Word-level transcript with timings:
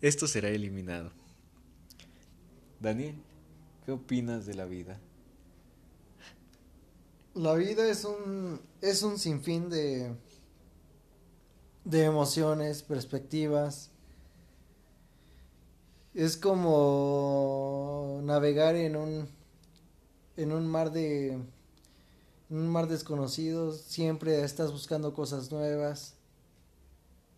esto 0.00 0.26
será 0.26 0.48
eliminado. 0.48 1.10
Daniel, 2.80 3.16
¿qué 3.84 3.92
opinas 3.92 4.46
de 4.46 4.54
la 4.54 4.64
vida? 4.64 5.00
La 7.34 7.54
vida 7.54 7.88
es 7.88 8.04
un 8.04 8.60
es 8.80 9.02
un 9.02 9.18
sinfín 9.18 9.68
de 9.70 10.14
de 11.84 12.04
emociones, 12.04 12.82
perspectivas. 12.82 13.90
Es 16.14 16.36
como 16.36 18.20
navegar 18.22 18.76
en 18.76 18.96
un 18.96 19.28
en 20.36 20.52
un 20.52 20.66
mar 20.66 20.92
de 20.92 21.32
en 22.50 22.56
un 22.56 22.68
mar 22.68 22.88
desconocido, 22.88 23.72
siempre 23.72 24.44
estás 24.44 24.70
buscando 24.70 25.14
cosas 25.14 25.50
nuevas. 25.50 26.14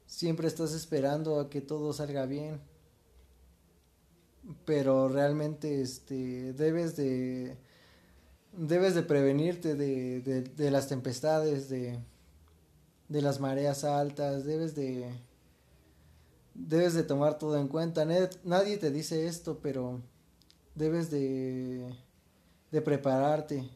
Siempre 0.07 0.49
estás 0.49 0.73
esperando 0.73 1.41
a 1.41 1.51
que 1.51 1.61
todo 1.61 1.93
salga 1.93 2.27
bien. 2.27 2.61
Pero 4.65 5.09
realmente 5.09 5.81
este 5.83 6.53
debes 6.53 6.97
de 6.97 7.57
debes 8.53 8.95
de 8.95 9.03
prevenirte 9.03 9.75
de, 9.75 10.21
de, 10.21 10.71
las 10.71 10.89
tempestades, 10.89 11.69
de, 11.69 11.99
de 13.09 13.23
las 13.23 13.41
mareas 13.41 13.85
altas, 13.85 14.45
debes 14.45 14.75
de 14.75 15.11
debes 16.55 16.95
de 16.95 17.03
tomar 17.03 17.39
todo 17.39 17.59
en 17.59 17.69
cuenta. 17.69 18.07
Nadie 18.45 18.79
te 18.79 18.91
dice 18.91 19.27
esto, 19.27 19.59
pero 19.61 20.01
debes 20.75 21.11
de 21.11 21.93
de 22.71 22.83
prepararte. 22.83 23.69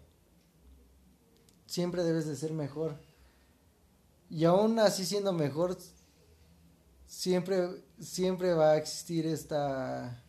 Siempre 1.67 2.03
debes 2.03 2.27
de 2.27 2.37
ser 2.37 2.53
mejor. 2.53 2.97
Y 4.29 4.45
aún 4.45 4.79
así 4.79 5.05
siendo 5.05 5.33
mejor, 5.33 5.77
siempre, 7.11 7.83
siempre 7.99 8.55
va 8.55 8.73
a 8.73 8.77
existir 8.79 9.27
esta, 9.27 10.23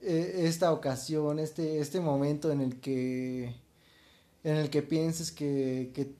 e, 0.00 0.46
esta 0.46 0.72
ocasión, 0.72 1.38
este, 1.40 1.80
este 1.80 2.00
momento 2.00 2.52
en 2.52 2.60
el 2.60 2.80
que, 2.80 3.56
en 4.44 4.56
el 4.56 4.70
que 4.70 4.82
pienses 4.82 5.32
que, 5.32 5.90
que, 5.92 6.14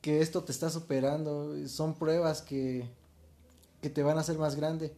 que 0.00 0.20
esto 0.20 0.42
te 0.42 0.52
está 0.52 0.70
superando. 0.70 1.68
Son 1.68 1.94
pruebas 1.94 2.40
que, 2.42 2.90
que 3.82 3.90
te 3.90 4.02
van 4.02 4.16
a 4.16 4.22
hacer 4.22 4.38
más 4.38 4.56
grande. 4.56 4.96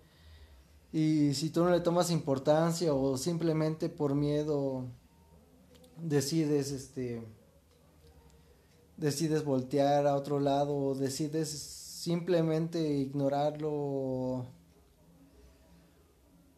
Y 0.93 1.35
si 1.35 1.51
tú 1.51 1.65
no 1.65 1.71
le 1.71 1.81
tomas 1.81 2.11
importancia 2.11 2.95
o 2.95 3.19
simplemente 3.19 3.89
por 3.91 4.15
miedo 4.15 4.87
decides 6.01 6.71
este 6.71 7.27
decides 8.97 9.45
voltear 9.45 10.07
a 10.07 10.15
otro 10.15 10.41
lado 10.41 10.77
o 10.77 10.95
decides 10.95 11.78
simplemente 11.99 12.81
ignorarlo 12.81 14.47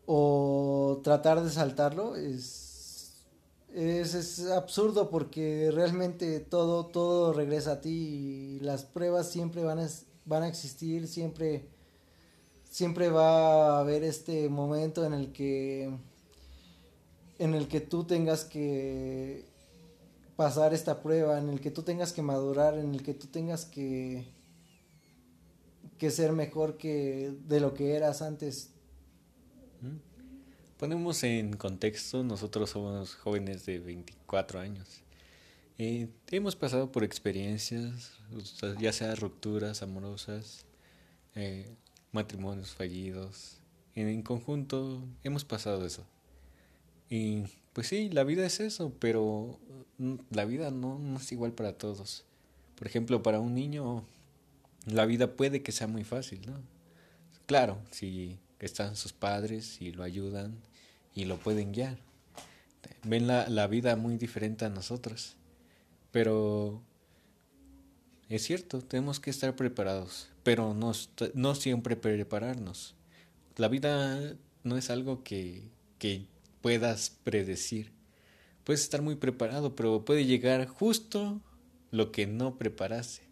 o, 0.07 1.01
tratar 1.03 1.43
de 1.43 1.51
saltarlo 1.51 2.15
es, 2.17 3.25
es, 3.73 4.15
es 4.15 4.51
absurdo 4.51 5.09
porque 5.09 5.71
realmente 5.73 6.41
todo 6.41 6.87
todo 6.87 7.33
regresa 7.33 7.73
a 7.73 7.81
ti 7.81 8.59
y 8.59 8.61
las 8.61 8.85
pruebas 8.85 9.31
siempre 9.31 9.65
van 9.65 9.79
a, 9.79 9.89
van 10.27 10.43
a 10.43 10.49
existir 10.49 11.09
siempre 11.09 11.69
siempre 12.69 13.09
va 13.09 13.77
a 13.77 13.81
haber 13.81 14.05
este 14.05 14.49
momento 14.51 15.07
en 15.07 15.15
el 15.15 15.33
que 15.33 15.97
en 17.39 17.55
el 17.55 17.67
que 17.67 17.81
tú 17.81 18.05
tengas 18.05 18.45
que 18.45 19.47
pasar 20.37 20.75
esta 20.75 21.03
prueba, 21.03 21.39
en 21.39 21.49
el 21.49 21.61
que 21.61 21.71
tú 21.71 21.83
tengas 21.83 22.13
que 22.13 22.21
madurar, 22.21 22.75
en 22.75 22.95
el 22.95 23.03
que 23.03 23.15
tú 23.15 23.27
tengas 23.29 23.65
que 23.65 24.40
que 26.01 26.11
ser 26.11 26.33
mejor 26.33 26.79
que 26.79 27.35
de 27.47 27.61
lo 27.61 27.75
que 27.75 27.95
eras 27.95 28.23
antes. 28.23 28.71
Ponemos 30.79 31.23
en 31.25 31.53
contexto, 31.53 32.25
nosotros 32.25 32.71
somos 32.71 33.15
jóvenes 33.15 33.67
de 33.67 33.79
24 33.81 34.61
años. 34.61 35.03
Eh, 35.77 36.09
hemos 36.31 36.57
pasado 36.57 36.91
por 36.91 37.05
experiencias, 37.05 38.19
ya 38.81 38.95
sea 38.95 39.15
rupturas 39.15 39.83
amorosas, 39.83 40.65
eh, 41.35 41.77
matrimonios 42.13 42.71
fallidos. 42.71 43.59
en 43.95 44.23
conjunto 44.23 45.05
hemos 45.23 45.45
pasado 45.45 45.85
eso. 45.85 46.07
Y 47.11 47.45
pues 47.75 47.89
sí, 47.89 48.09
la 48.09 48.25
vida 48.25 48.47
es 48.47 48.61
eso, 48.61 48.95
pero 48.99 49.59
mm, 49.99 50.15
la 50.31 50.47
vida 50.47 50.71
no, 50.71 50.99
no, 50.99 51.19
es 51.19 51.31
igual 51.31 51.53
para 51.53 51.75
todos. 51.75 52.25
Por 52.77 52.87
ejemplo, 52.87 53.23
para 53.23 53.39
un 53.41 53.55
niño, 53.55 54.07
la 54.87 55.07
vida 55.07 55.37
puede 55.37 55.63
que 55.63 55.73
sea 55.73 55.87
muy 55.87 56.05
fácil, 56.05 56.41
¿no? 56.47 56.61
Claro, 57.47 57.79
si 57.91 58.39
están 58.61 58.97
sus 58.97 59.13
padres 59.13 59.81
y 59.81 59.93
lo 59.93 60.03
ayudan 60.03 60.55
y 61.15 61.25
lo 61.25 61.39
pueden 61.39 61.73
guiar. 61.73 61.99
Ven 63.03 63.27
la, 63.27 63.67
vida 63.67 63.97
muy 63.97 64.17
diferente 64.17 64.65
a 64.65 64.69
nosotros. 64.69 65.37
Pero 66.13 66.83
es 68.29 68.43
cierto, 68.43 68.81
tenemos 68.81 69.21
que 69.21 69.31
estar 69.31 69.57
preparados, 69.57 70.29
pero 70.43 70.75
no, 70.75 70.93
no 71.35 71.55
siempre 71.55 71.97
prepararnos. 71.97 72.95
La 73.57 73.69
vida 73.69 74.35
no 74.63 74.77
es 74.77 74.91
algo 74.91 75.23
que, 75.23 75.63
que 75.99 76.27
puedas 76.61 77.17
predecir. 77.25 77.93
Puedes 78.65 78.83
estar 78.83 79.03
muy 79.03 79.17
preparado, 79.17 79.75
pero 79.75 80.05
puede 80.05 80.27
llegar 80.27 80.67
justo 80.67 81.41
lo 81.91 82.13
que 82.13 82.27
no 82.27 82.57
preparaste. 82.57 83.30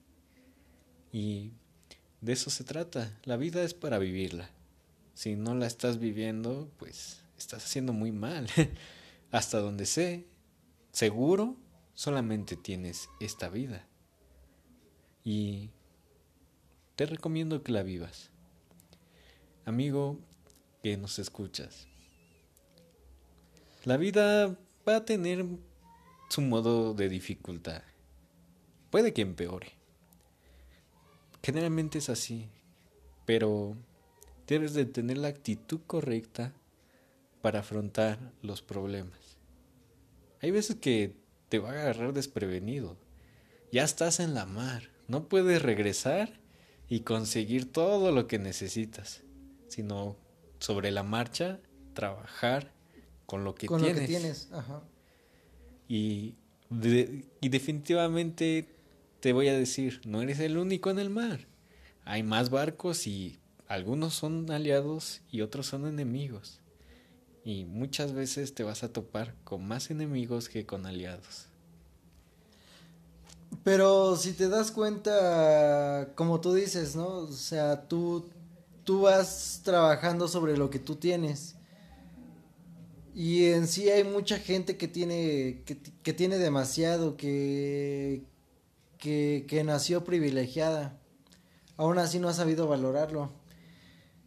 Y 1.12 1.52
de 2.20 2.32
eso 2.32 2.50
se 2.50 2.64
trata. 2.64 3.19
La 3.24 3.36
vida 3.36 3.62
es 3.62 3.74
para 3.74 3.98
vivirla. 3.98 4.50
Si 5.14 5.36
no 5.36 5.54
la 5.54 5.66
estás 5.66 5.98
viviendo, 5.98 6.70
pues 6.78 7.22
estás 7.36 7.64
haciendo 7.64 7.92
muy 7.92 8.12
mal. 8.12 8.48
Hasta 9.30 9.60
donde 9.60 9.86
sé, 9.86 10.26
seguro, 10.92 11.56
solamente 11.94 12.56
tienes 12.56 13.08
esta 13.20 13.48
vida. 13.48 13.86
Y 15.24 15.70
te 16.97 17.06
recomiendo 17.06 17.62
que 17.62 17.72
la 17.72 17.82
vivas. 17.82 18.30
Amigo 19.64 20.18
que 20.82 20.97
nos 20.97 21.18
escuchas, 21.18 21.86
la 23.84 23.97
vida 23.97 24.56
va 24.88 24.97
a 24.97 25.04
tener 25.04 25.44
su 26.30 26.41
modo 26.41 26.94
de 26.94 27.08
dificultad. 27.08 27.82
Puede 28.91 29.12
que 29.12 29.22
empeore. 29.22 29.78
Generalmente 31.43 31.99
es 31.99 32.09
así, 32.09 32.49
pero 33.25 33.76
debes 34.47 34.75
de 34.75 34.87
tener 34.87 35.19
la 35.19 35.28
actitud 35.28 35.81
correcta 35.87 36.53
para 37.41 37.60
afrontar 37.60 38.19
los 38.43 38.62
problemas. 38.62 39.38
Hay 40.41 40.50
veces 40.50 40.77
que 40.77 41.16
te 41.48 41.59
va 41.59 41.71
a 41.71 41.72
agarrar 41.72 42.12
desprevenido. 42.12 42.97
Ya 43.72 43.84
estás 43.84 44.21
en 44.21 44.34
la 44.34 44.47
mar, 44.47 44.91
no 45.09 45.28
puedes 45.28 45.62
regresar 45.62 46.41
y 46.88 47.00
conseguir 47.00 47.71
todo 47.71 48.12
lo 48.12 48.27
que 48.27 48.38
necesitas, 48.38 49.22
sino 49.69 50.16
sobre 50.59 50.91
la 50.91 51.03
marcha 51.03 51.60
trabajar 51.93 52.72
con 53.27 53.44
lo 53.44 53.54
que 53.54 53.66
con 53.66 53.82
tienes. 53.82 53.97
Lo 53.97 54.00
que 54.00 54.06
tienes. 54.06 54.48
Ajá. 54.53 54.82
Y, 55.88 56.34
y 57.41 57.48
definitivamente 57.48 58.78
te 59.20 59.32
voy 59.32 59.48
a 59.48 59.58
decir, 59.58 60.00
no 60.04 60.22
eres 60.22 60.40
el 60.40 60.58
único 60.58 60.90
en 60.90 60.98
el 60.98 61.10
mar. 61.10 61.46
Hay 62.04 62.22
más 62.22 62.50
barcos 62.50 63.06
y 63.06 63.38
algunos 63.66 64.14
son 64.14 64.50
aliados 64.50 65.20
y 65.30 65.42
otros 65.42 65.66
son 65.66 65.86
enemigos. 65.86 66.60
Y 67.44 67.64
muchas 67.64 68.12
veces 68.12 68.54
te 68.54 68.62
vas 68.62 68.82
a 68.82 68.92
topar 68.92 69.34
con 69.44 69.66
más 69.66 69.90
enemigos 69.90 70.48
que 70.48 70.66
con 70.66 70.86
aliados. 70.86 71.46
Pero 73.64 74.16
si 74.16 74.32
te 74.32 74.48
das 74.48 74.70
cuenta, 74.70 76.12
como 76.14 76.40
tú 76.40 76.54
dices, 76.54 76.96
¿no? 76.96 77.08
O 77.08 77.32
sea, 77.32 77.88
tú, 77.88 78.28
tú 78.84 79.02
vas 79.02 79.60
trabajando 79.64 80.28
sobre 80.28 80.56
lo 80.56 80.70
que 80.70 80.78
tú 80.78 80.96
tienes. 80.96 81.56
Y 83.14 83.47
en 83.47 83.66
sí 83.66 83.91
hay 83.91 84.04
mucha 84.04 84.38
gente 84.38 84.76
que 84.76 84.86
tiene, 84.86 85.62
que, 85.64 86.12
tiene 86.12 86.38
demasiado, 86.38 87.16
que, 87.16 88.22
que, 88.98 89.47
que, 89.48 89.65
nació 89.65 90.04
privilegiada. 90.04 90.98
Aún 91.77 91.98
así 91.98 92.18
no 92.18 92.28
ha 92.28 92.34
sabido 92.34 92.68
valorarlo. 92.68 93.30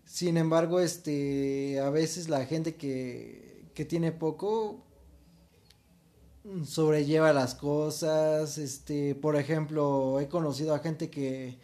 Sin 0.06 0.38
embargo, 0.38 0.80
este, 0.80 1.80
a 1.80 1.90
veces 1.90 2.30
la 2.30 2.46
gente 2.46 2.76
que, 2.76 3.66
que 3.74 3.86
tiene 3.86 4.12
poco 4.12 4.86
sobrelleva 6.66 7.34
las 7.34 7.56
cosas. 7.56 8.58
Este, 8.58 9.16
por 9.16 9.36
ejemplo, 9.36 10.20
he 10.20 10.28
conocido 10.28 10.74
a 10.74 10.80
gente 10.80 11.10
que, 11.10 11.60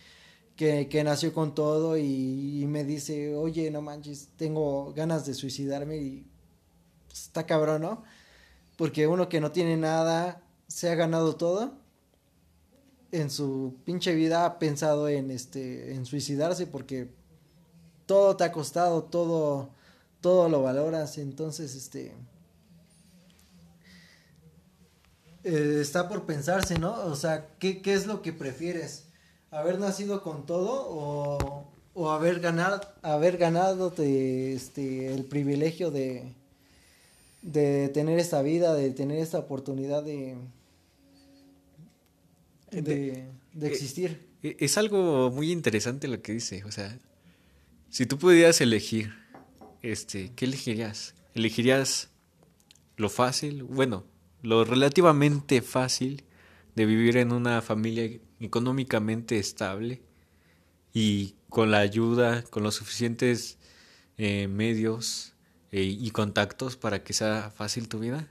que, 0.56 0.89
que 0.89 1.04
nació 1.04 1.33
con 1.33 1.56
todo 1.56 1.98
y, 1.98 2.65
me 2.68 2.83
dice, 2.83 3.36
oye, 3.36 3.71
no 3.71 3.81
manches, 3.81 4.30
tengo 4.38 4.94
ganas 4.94 5.25
de 5.25 5.33
suicidarme 5.33 5.98
y 5.98 6.27
está 7.12 7.45
cabrón, 7.45 7.81
¿no? 7.83 8.04
Porque 8.77 9.07
uno 9.07 9.30
que 9.30 9.42
no 9.42 9.51
tiene 9.51 9.77
nada, 9.77 10.44
se 10.68 10.89
ha 10.89 10.95
ganado 10.95 11.36
todo, 11.36 11.74
en 13.19 13.30
su 13.30 13.75
pinche 13.86 14.14
vida 14.16 14.46
ha 14.46 14.60
pensado 14.60 15.08
en 15.10 15.31
este 15.31 15.94
en 15.94 16.06
suicidarse 16.06 16.68
porque 16.68 17.10
todo 18.08 18.38
te 18.38 18.46
ha 18.46 18.52
costado, 18.52 19.04
todo, 19.04 19.69
todo 20.22 20.50
lo 20.50 20.64
valoras, 20.64 21.19
entonces, 21.19 21.75
este, 21.75 22.14
eh, 25.44 25.80
está 25.81 26.10
por 26.10 26.25
pensarse, 26.25 26.80
¿no? 26.80 26.94
O 27.06 27.16
sea, 27.16 27.50
¿qué, 27.60 27.81
¿qué, 27.84 27.94
es 27.94 28.08
lo 28.08 28.24
que 28.24 28.34
prefieres? 28.34 29.04
¿Haber 29.52 29.78
nacido 29.78 30.24
con 30.24 30.46
todo 30.46 30.88
o, 30.90 31.66
o 31.94 32.12
haber 32.12 32.40
ganado, 32.40 32.81
haber 33.02 33.38
ganado 33.38 33.94
este, 33.98 35.14
el 35.14 35.25
privilegio 35.25 35.92
de, 35.92 36.34
de 37.42 37.90
tener 37.90 38.19
esta 38.19 38.42
vida, 38.42 38.74
de 38.74 38.92
tener 38.92 39.19
esta 39.19 39.40
oportunidad 39.40 40.04
de, 40.04 40.38
de, 42.72 43.28
de 43.54 43.68
existir? 43.68 44.28
E, 44.44 44.58
es 44.60 44.78
algo 44.78 45.31
muy 45.31 45.52
interesante 45.52 46.08
lo 46.08 46.22
que 46.22 46.34
dice, 46.34 46.64
o 46.66 46.72
sea, 46.72 46.98
si 47.90 48.06
tú 48.06 48.18
pudieras 48.18 48.60
elegir, 48.62 49.14
este, 49.81 50.31
¿qué 50.36 50.46
elegirías? 50.46 51.16
¿Elegirías 51.34 52.10
lo 52.96 53.10
fácil? 53.10 53.64
Bueno, 53.64 54.06
lo 54.42 54.66
relativamente 54.66 55.62
fácil 55.62 56.24
de 56.75 56.86
vivir 56.86 57.18
en 57.18 57.31
una 57.31 57.62
familia 57.62 58.19
económicamente 58.40 59.40
estable 59.40 60.02
y 60.94 61.36
con 61.50 61.72
la 61.72 61.80
ayuda, 61.80 62.44
con 62.44 62.64
los 62.64 62.75
suficientes 62.75 63.58
eh, 64.18 64.48
medios 64.48 65.34
eh, 65.72 65.84
y 65.84 66.12
contactos 66.12 66.75
para 66.75 67.04
que 67.04 67.14
sea 67.14 67.52
fácil 67.56 67.88
tu 67.88 68.00
vida? 68.00 68.28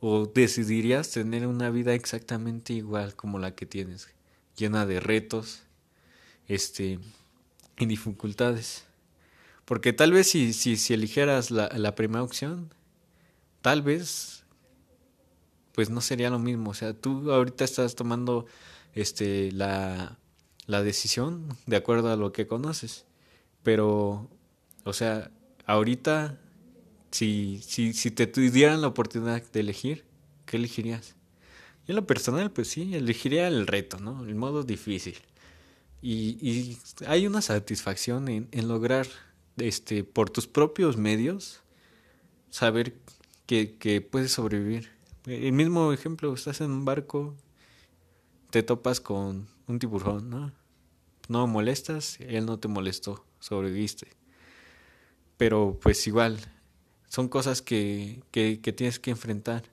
¿O 0.00 0.26
decidirías 0.26 1.10
tener 1.10 1.46
una 1.46 1.70
vida 1.70 1.94
exactamente 1.94 2.72
igual 2.72 3.14
como 3.14 3.38
la 3.38 3.54
que 3.54 3.66
tienes, 3.66 4.08
llena 4.56 4.86
de 4.86 5.00
retos 5.00 5.62
este, 6.48 6.98
y 7.78 7.86
dificultades? 7.86 8.84
Porque 9.66 9.92
tal 9.92 10.12
vez 10.12 10.28
si, 10.28 10.52
si, 10.52 10.76
si 10.76 10.94
eligieras 10.94 11.50
la, 11.50 11.68
la 11.68 11.94
primera 11.94 12.22
opción, 12.22 12.72
tal 13.60 13.82
vez 13.82 14.40
pues 15.72 15.90
no 15.90 16.00
sería 16.00 16.30
lo 16.30 16.38
mismo. 16.38 16.70
O 16.70 16.74
sea, 16.74 16.94
tú 16.94 17.30
ahorita 17.32 17.64
estás 17.64 17.94
tomando 17.94 18.46
este 18.94 19.52
la, 19.52 20.18
la 20.66 20.82
decisión 20.82 21.56
de 21.66 21.76
acuerdo 21.76 22.12
a 22.12 22.16
lo 22.16 22.32
que 22.32 22.46
conoces. 22.46 23.06
Pero, 23.62 24.28
o 24.84 24.92
sea, 24.92 25.30
ahorita, 25.66 26.38
si, 27.10 27.60
si, 27.62 27.92
si 27.92 28.10
te 28.10 28.26
dieran 28.26 28.80
la 28.80 28.88
oportunidad 28.88 29.42
de 29.42 29.60
elegir, 29.60 30.04
¿qué 30.46 30.56
elegirías? 30.56 31.16
Yo 31.86 31.92
en 31.92 31.96
lo 31.96 32.06
personal, 32.06 32.50
pues 32.50 32.68
sí, 32.68 32.94
elegiría 32.94 33.48
el 33.48 33.66
reto, 33.66 33.98
¿no? 33.98 34.24
El 34.24 34.34
modo 34.34 34.62
difícil. 34.62 35.16
Y, 36.02 36.38
y 36.40 36.78
hay 37.06 37.26
una 37.26 37.42
satisfacción 37.42 38.28
en, 38.28 38.48
en 38.52 38.68
lograr, 38.68 39.06
este, 39.56 40.04
por 40.04 40.30
tus 40.30 40.46
propios 40.46 40.96
medios, 40.96 41.62
saber 42.50 42.94
que, 43.46 43.76
que 43.76 44.00
puedes 44.00 44.32
sobrevivir 44.32 45.00
el 45.26 45.52
mismo 45.52 45.92
ejemplo, 45.92 46.32
estás 46.32 46.60
en 46.60 46.70
un 46.70 46.84
barco, 46.84 47.36
te 48.50 48.62
topas 48.62 49.00
con 49.00 49.48
un 49.66 49.78
tiburón, 49.78 50.30
¿no? 50.30 50.52
No 51.28 51.46
molestas, 51.46 52.18
él 52.20 52.46
no 52.46 52.58
te 52.58 52.68
molestó, 52.68 53.24
sobreviviste. 53.38 54.08
Pero 55.36 55.78
pues 55.80 56.06
igual, 56.06 56.38
son 57.10 57.28
cosas 57.28 57.60
que, 57.60 58.22
que, 58.30 58.56
tienes 58.72 59.00
que 59.00 59.10
enfrentar. 59.10 59.64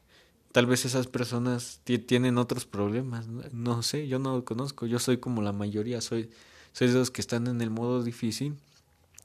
Tal 0.51 0.65
vez 0.65 0.85
esas 0.85 1.05
personas 1.05 1.81
tienen 2.07 2.39
otros 2.39 2.65
problemas, 2.65 3.27
no, 3.27 3.83
sé, 3.83 4.07
yo 4.07 4.17
no 4.17 4.37
lo 4.37 4.43
conozco, 4.43 4.87
yo 4.87 4.97
soy 4.97 5.17
como 5.17 5.43
la 5.43 5.51
mayoría, 5.51 6.01
soy, 6.01 6.31
soy 6.73 6.87
de 6.87 6.95
los 6.95 7.11
que 7.11 7.21
están 7.21 7.45
en 7.45 7.61
el 7.61 7.69
modo 7.69 8.01
difícil 8.01 8.55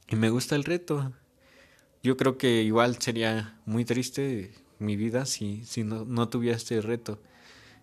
y 0.09 0.17
me 0.17 0.29
gusta 0.29 0.56
el 0.56 0.64
reto. 0.64 1.11
Yo 2.03 2.19
creo 2.19 2.37
que 2.37 2.62
igual 2.62 3.00
sería 3.00 3.59
muy 3.64 3.87
triste 3.87 4.53
mi 4.79 4.97
vida 4.97 5.25
si, 5.25 5.65
si 5.65 5.82
no, 5.82 6.05
no 6.05 6.29
tuviera 6.29 6.56
este 6.56 6.82
reto. 6.82 7.19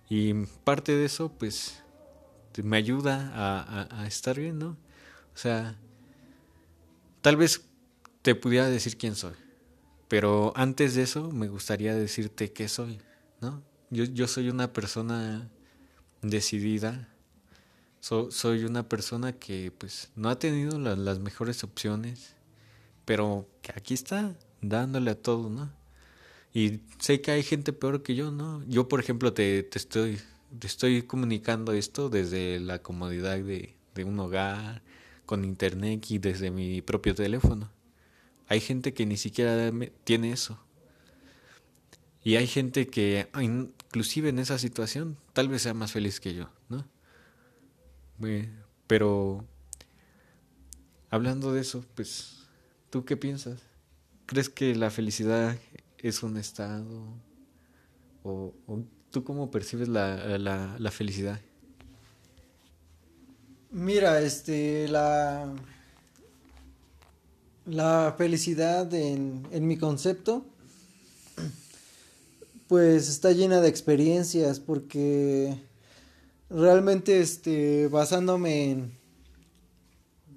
Y 0.09 0.33
parte 0.63 0.95
de 0.95 1.05
eso, 1.05 1.31
pues, 1.39 1.81
me 2.61 2.77
ayuda 2.77 3.31
a, 3.33 4.01
a, 4.01 4.05
estar 4.05 4.37
bien, 4.37 4.59
¿no? 4.59 4.77
O 5.33 5.37
sea, 5.37 5.75
tal 7.21 7.35
vez 7.35 7.65
te 8.21 8.35
pudiera 8.35 8.69
decir 8.69 8.97
quién 8.97 9.15
soy, 9.15 9.33
pero 10.09 10.51
antes 10.55 10.95
de 10.95 11.03
eso 11.03 11.31
me 11.31 11.47
gustaría 11.47 11.95
decirte 11.95 12.51
qué 12.51 12.67
soy, 12.67 12.99
¿no? 13.39 13.63
Yo, 13.89 14.03
yo 14.03 14.27
soy 14.27 14.49
una 14.49 14.73
persona 14.73 15.49
decidida, 16.21 17.07
soy 18.01 18.65
una 18.65 18.89
persona 18.89 19.33
que 19.33 19.71
pues 19.77 20.11
no 20.15 20.29
ha 20.29 20.37
tenido 20.37 20.77
las 20.77 21.19
mejores 21.19 21.63
opciones, 21.63 22.35
pero 23.05 23.47
que 23.61 23.71
aquí 23.75 23.93
está 23.93 24.35
dándole 24.61 25.11
a 25.11 25.21
todo, 25.21 25.49
¿no? 25.49 25.71
Y 26.53 26.81
sé 26.99 27.21
que 27.21 27.31
hay 27.31 27.43
gente 27.43 27.73
peor 27.73 28.03
que 28.03 28.15
yo, 28.15 28.31
¿no? 28.31 28.63
Yo, 28.67 28.87
por 28.87 28.99
ejemplo, 28.99 29.33
te, 29.33 29.63
te, 29.63 29.77
estoy, 29.77 30.19
estoy 30.61 31.03
comunicando 31.03 31.73
esto 31.73 32.09
desde 32.09 32.59
la 32.59 32.81
comodidad 32.81 33.37
de, 33.37 33.75
de 33.93 34.03
un 34.03 34.19
hogar, 34.19 34.81
con 35.29 35.45
internet 35.45 36.09
y 36.09 36.17
desde 36.17 36.49
mi 36.49 36.81
propio 36.81 37.13
teléfono. 37.13 37.69
Hay 38.49 38.59
gente 38.59 38.95
que 38.95 39.05
ni 39.05 39.15
siquiera 39.15 39.71
tiene 40.03 40.31
eso. 40.31 40.59
Y 42.23 42.35
hay 42.35 42.47
gente 42.47 42.87
que, 42.87 43.29
inclusive 43.39 44.29
en 44.29 44.39
esa 44.39 44.57
situación, 44.57 45.17
tal 45.33 45.49
vez 45.49 45.61
sea 45.61 45.75
más 45.75 45.91
feliz 45.91 46.19
que 46.19 46.33
yo, 46.33 46.49
¿no? 46.67 46.85
Pero, 48.87 49.45
hablando 51.11 51.53
de 51.53 51.61
eso, 51.61 51.85
pues, 51.93 52.47
¿tú 52.89 53.05
qué 53.05 53.15
piensas? 53.15 53.61
¿Crees 54.25 54.49
que 54.49 54.75
la 54.75 54.89
felicidad 54.89 55.55
es 55.99 56.23
un 56.23 56.35
estado? 56.35 57.03
¿O, 58.23 58.53
tú 59.11 59.23
cómo 59.23 59.51
percibes 59.51 59.87
la, 59.87 60.39
la, 60.39 60.75
la, 60.77 60.91
felicidad? 60.91 61.39
Mira, 63.71 64.19
este, 64.21 64.87
la, 64.87 65.53
la 67.69 68.15
felicidad 68.17 68.93
en, 68.93 69.47
en 69.51 69.67
mi 69.67 69.77
concepto, 69.77 70.45
pues 72.67 73.09
está 73.09 73.31
llena 73.31 73.61
de 73.61 73.69
experiencias 73.69 74.59
porque 74.59 75.55
realmente, 76.49 77.19
este, 77.19 77.87
basándome 77.87 78.71
en, 78.71 78.91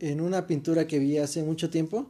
en 0.01 0.21
una 0.21 0.47
pintura 0.47 0.87
que 0.87 0.99
vi 0.99 1.19
hace 1.19 1.43
mucho 1.43 1.71
tiempo, 1.71 2.07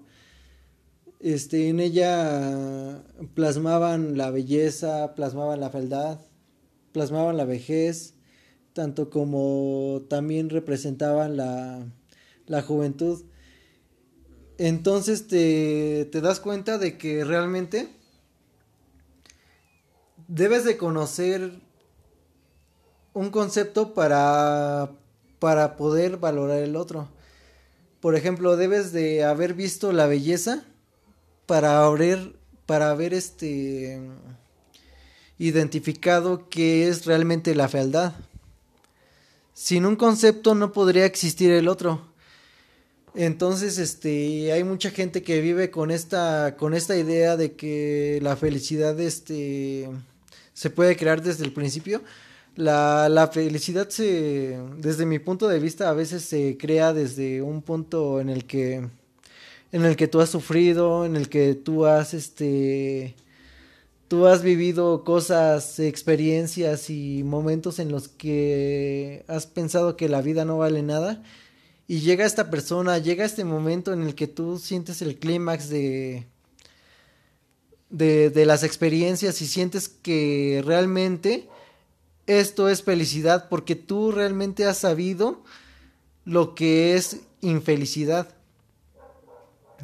este, 1.20 1.68
en 1.68 1.78
ella 1.78 3.02
plasmaban 3.34 4.16
la 4.16 4.30
belleza, 4.30 5.14
plasmaban 5.14 5.60
la 5.60 5.70
fealdad, 5.70 6.20
plasmaban 6.92 7.36
la 7.36 7.44
vejez, 7.44 8.14
tanto 8.72 9.08
como 9.08 10.02
también 10.08 10.50
representaban 10.50 11.36
la, 11.36 11.86
la 12.46 12.62
juventud. 12.62 13.22
Entonces 14.58 15.26
te, 15.28 16.08
te 16.12 16.20
das 16.20 16.40
cuenta 16.40 16.78
de 16.78 16.98
que 16.98 17.24
realmente 17.24 17.88
debes 20.28 20.64
de 20.64 20.76
conocer 20.76 21.60
un 23.14 23.30
concepto 23.30 23.94
para, 23.94 24.90
para 25.38 25.76
poder 25.76 26.16
valorar 26.16 26.58
el 26.58 26.76
otro. 26.76 27.08
Por 28.00 28.16
ejemplo, 28.16 28.56
debes 28.56 28.92
de 28.92 29.24
haber 29.24 29.54
visto 29.54 29.92
la 29.92 30.06
belleza 30.06 30.64
para 31.46 31.84
haber, 31.84 32.34
para 32.66 32.90
haber 32.90 33.14
este 33.14 34.00
identificado 35.38 36.48
qué 36.48 36.88
es 36.88 37.04
realmente 37.04 37.54
la 37.54 37.68
fealdad. 37.68 38.14
Sin 39.54 39.84
un 39.86 39.96
concepto 39.96 40.54
no 40.54 40.72
podría 40.72 41.04
existir 41.04 41.50
el 41.52 41.68
otro. 41.68 42.11
Entonces, 43.14 43.78
este, 43.78 44.52
hay 44.52 44.64
mucha 44.64 44.90
gente 44.90 45.22
que 45.22 45.40
vive 45.40 45.70
con 45.70 45.90
esta, 45.90 46.56
con 46.56 46.74
esta 46.74 46.96
idea 46.96 47.36
de 47.36 47.52
que 47.52 48.18
la 48.22 48.36
felicidad, 48.36 48.98
este, 49.00 49.88
se 50.54 50.70
puede 50.70 50.96
crear 50.96 51.22
desde 51.22 51.44
el 51.44 51.52
principio. 51.52 52.02
La, 52.56 53.08
la 53.08 53.28
felicidad 53.28 53.88
se, 53.88 54.58
desde 54.78 55.06
mi 55.06 55.18
punto 55.18 55.48
de 55.48 55.58
vista, 55.60 55.88
a 55.90 55.94
veces 55.94 56.24
se 56.24 56.56
crea 56.58 56.92
desde 56.92 57.42
un 57.42 57.62
punto 57.62 58.20
en 58.20 58.28
el 58.30 58.44
que 58.46 58.88
en 59.72 59.84
el 59.86 59.96
que 59.96 60.06
tú 60.08 60.20
has 60.20 60.28
sufrido, 60.30 61.06
en 61.06 61.16
el 61.16 61.28
que 61.28 61.54
tú 61.54 61.86
has 61.86 62.14
este 62.14 63.16
tú 64.08 64.26
has 64.26 64.42
vivido 64.42 65.04
cosas, 65.04 65.78
experiencias 65.80 66.90
y 66.90 67.22
momentos 67.24 67.78
en 67.78 67.90
los 67.90 68.08
que 68.08 69.24
has 69.28 69.46
pensado 69.46 69.96
que 69.96 70.10
la 70.10 70.20
vida 70.20 70.44
no 70.44 70.58
vale 70.58 70.82
nada 70.82 71.22
y 71.88 72.00
llega 72.00 72.24
esta 72.24 72.50
persona, 72.50 72.98
llega 72.98 73.24
este 73.24 73.44
momento 73.44 73.92
en 73.92 74.02
el 74.02 74.14
que 74.14 74.26
tú 74.26 74.58
sientes 74.58 75.02
el 75.02 75.18
clímax 75.18 75.68
de, 75.68 76.26
de 77.90 78.46
las 78.46 78.62
experiencias 78.62 79.42
y 79.42 79.46
sientes 79.46 79.88
que 79.88 80.62
realmente 80.64 81.48
esto 82.26 82.68
es 82.68 82.82
felicidad 82.82 83.48
porque 83.48 83.74
tú 83.74 84.12
realmente 84.12 84.64
has 84.66 84.78
sabido 84.78 85.42
lo 86.24 86.54
que 86.54 86.94
es 86.96 87.18
infelicidad. 87.40 88.34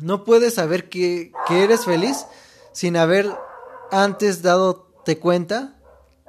no 0.01 0.25
puedes 0.25 0.55
saber 0.55 0.89
que, 0.89 1.33
que 1.49 1.65
eres 1.65 1.85
feliz 1.85 2.25
sin 2.73 2.97
haber 2.97 3.29
antes 3.91 4.43
dado-te 4.43 5.19
cuenta 5.19 5.77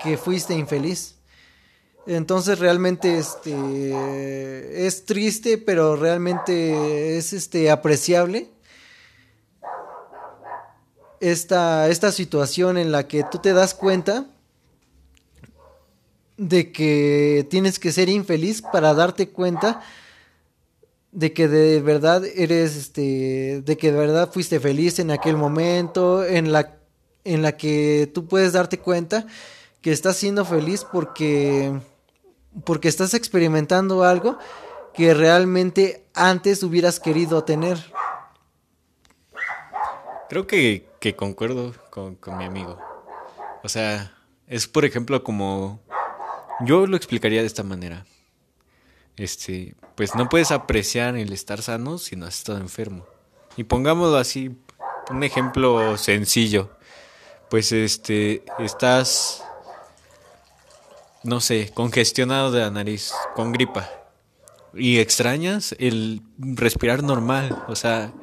que 0.02 0.18
fuiste 0.18 0.56
infeliz. 0.56 1.19
Entonces 2.10 2.60
realmente 2.60 3.20
este 3.20 4.88
es 4.88 5.06
triste, 5.06 5.58
pero 5.58 5.96
realmente 5.96 7.18
es 7.18 7.34
este 7.34 7.70
apreciable 7.70 8.50
esta, 11.20 11.90
esta 11.90 12.12
situación 12.12 12.78
en 12.78 12.92
la 12.92 13.08
que 13.08 13.24
tú 13.30 13.40
te 13.40 13.54
das 13.54 13.74
cuenta 13.74 14.26
de 16.38 16.72
que 16.72 17.46
tienes 17.50 17.80
que 17.80 17.92
ser 17.92 18.10
infeliz 18.10 18.62
para 18.62 18.94
darte 18.94 19.30
cuenta 19.30 19.82
de 21.12 21.34
que 21.34 21.48
de 21.48 21.82
verdad 21.82 22.24
eres 22.26 22.76
este 22.76 23.62
de 23.66 23.78
que 23.78 23.92
de 23.92 23.98
verdad 23.98 24.32
fuiste 24.32 24.60
feliz 24.60 25.00
en 25.00 25.12
aquel 25.12 25.36
momento 25.36 26.24
en 26.24 26.52
la 26.52 26.78
en 27.26 27.42
la 27.42 27.58
que 27.58 28.10
tú 28.14 28.28
puedes 28.28 28.54
darte 28.54 28.80
cuenta 28.80 29.26
que 29.82 29.92
estás 29.92 30.18
siendo 30.18 30.46
feliz 30.46 30.86
porque 30.90 31.74
porque 32.64 32.88
estás 32.88 33.14
experimentando 33.14 34.04
algo 34.04 34.38
que 34.94 35.14
realmente 35.14 36.06
antes 36.14 36.64
hubieras 36.64 37.00
querido 37.00 37.44
tener. 37.44 37.78
Creo 40.30 40.46
que, 40.46 40.86
concuerdo 41.16 41.74
con, 41.90 42.18
mi 42.38 42.46
amigo. 42.46 42.78
O 43.64 43.70
sea, 43.70 44.14
es 44.48 44.68
por 44.68 44.86
ejemplo 44.86 45.24
como... 45.24 45.82
Yo 46.66 46.86
lo 46.88 46.98
explicaría 46.98 47.42
de 47.42 47.48
esta 47.48 47.64
manera. 47.64 48.06
Este, 49.16 49.76
pues 49.96 50.16
no 50.16 50.28
puedes 50.28 50.52
apreciar 50.52 51.16
el 51.16 51.32
estar 51.32 51.62
sano 51.62 51.98
si 51.98 52.16
no 52.16 52.26
has 52.26 52.38
estado 52.38 52.60
enfermo. 52.60 53.06
Y 53.56 53.64
pongámoslo 53.64 54.18
así, 54.18 54.58
un 55.10 55.24
ejemplo 55.24 55.98
sencillo. 55.98 56.70
Pues 57.50 57.72
este, 57.72 58.44
estás 58.60 59.44
no 61.24 61.42
sé, 61.42 61.72
congestionado 61.74 62.52
de 62.52 62.62
la 62.62 62.72
nariz, 62.72 63.14
con 63.36 63.52
gripa. 63.52 63.90
Y 64.74 65.00
extrañas 65.00 65.76
el 65.80 66.22
respirar 66.38 67.04
normal. 67.04 67.64
O 67.68 67.76
sea, 67.76 68.14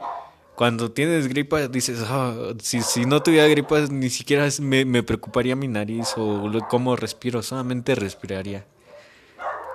cuando 0.54 0.90
tienes 0.90 1.28
gripa 1.28 1.68
dices, 1.68 2.00
ah, 2.06 2.34
si, 2.60 2.80
si, 2.80 3.04
no 3.04 3.22
tuviera 3.22 3.46
gripa 3.46 3.80
ni 3.90 4.10
siquiera 4.10 4.48
me, 4.60 4.84
me 4.84 5.02
preocuparía 5.02 5.54
mi 5.54 5.68
nariz 5.68 6.14
o 6.16 6.50
cómo 6.68 6.96
respiro, 6.96 7.42
solamente 7.42 7.94
respiraría. 7.94 8.64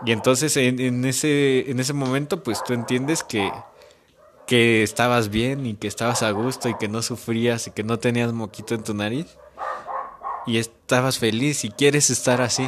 Y 0.06 0.12
entonces 0.12 0.58
en, 0.58 0.80
en, 0.80 1.06
ese, 1.06 1.70
en 1.70 1.80
ese 1.80 1.94
momento 1.94 2.42
pues 2.42 2.64
tú 2.64 2.74
entiendes 2.74 3.24
que, 3.24 3.52
que 4.48 4.82
estabas 4.82 5.30
bien 5.30 5.68
y 5.68 5.76
que 5.76 5.88
estabas 5.88 6.24
a 6.24 6.32
gusto 6.32 6.68
y 6.70 6.78
que 6.78 6.88
no 6.88 7.04
sufrías 7.04 7.68
y 7.68 7.72
que 7.72 7.84
no 7.84 8.00
tenías 8.00 8.34
moquito 8.34 8.74
en 8.74 8.84
tu 8.84 8.96
nariz. 8.96 9.38
Y 10.48 10.58
estabas 10.58 11.20
feliz 11.20 11.64
y 11.64 11.70
quieres 11.70 12.10
estar 12.10 12.42
así. 12.42 12.68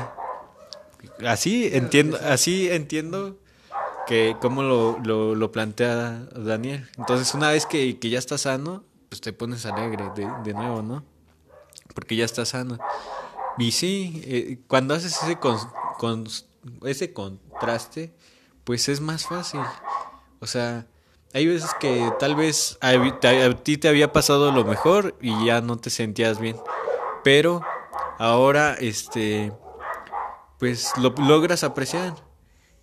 Así 1.25 1.69
entiendo, 1.71 2.17
así 2.23 2.69
entiendo 2.69 3.37
que 4.07 4.35
cómo 4.41 4.63
lo, 4.63 4.99
lo, 4.99 5.51
plantea 5.51 6.27
Daniel. 6.35 6.89
Entonces, 6.97 7.33
una 7.33 7.51
vez 7.51 7.65
que, 7.65 7.97
ya 7.99 8.19
estás 8.19 8.41
sano, 8.41 8.83
pues 9.09 9.21
te 9.21 9.33
pones 9.33 9.65
alegre 9.65 10.11
de, 10.15 10.29
de 10.43 10.53
nuevo, 10.53 10.81
¿no? 10.81 11.03
Porque 11.93 12.15
ya 12.15 12.25
estás 12.25 12.49
sano. 12.49 12.77
Y 13.57 13.71
sí, 13.71 14.21
eh, 14.25 14.59
cuando 14.67 14.93
haces 14.93 15.21
ese, 15.23 15.37
con, 15.37 16.27
ese 16.83 17.13
contraste, 17.13 18.13
pues 18.63 18.89
es 18.89 18.99
más 18.99 19.25
fácil. 19.25 19.61
O 20.39 20.47
sea, 20.47 20.87
hay 21.33 21.47
veces 21.47 21.71
que 21.79 22.11
tal 22.19 22.35
vez 22.35 22.77
a, 22.81 22.89
a, 22.89 23.63
ti 23.63 23.77
te 23.77 23.87
había 23.87 24.11
pasado 24.11 24.51
lo 24.51 24.65
mejor 24.65 25.15
y 25.21 25.45
ya 25.45 25.61
no 25.61 25.77
te 25.77 25.89
sentías 25.89 26.39
bien. 26.39 26.57
Pero 27.23 27.61
ahora, 28.17 28.75
este, 28.79 29.53
pues 30.63 30.93
lo 30.97 31.13
logras 31.17 31.65
apreciar. 31.65 32.15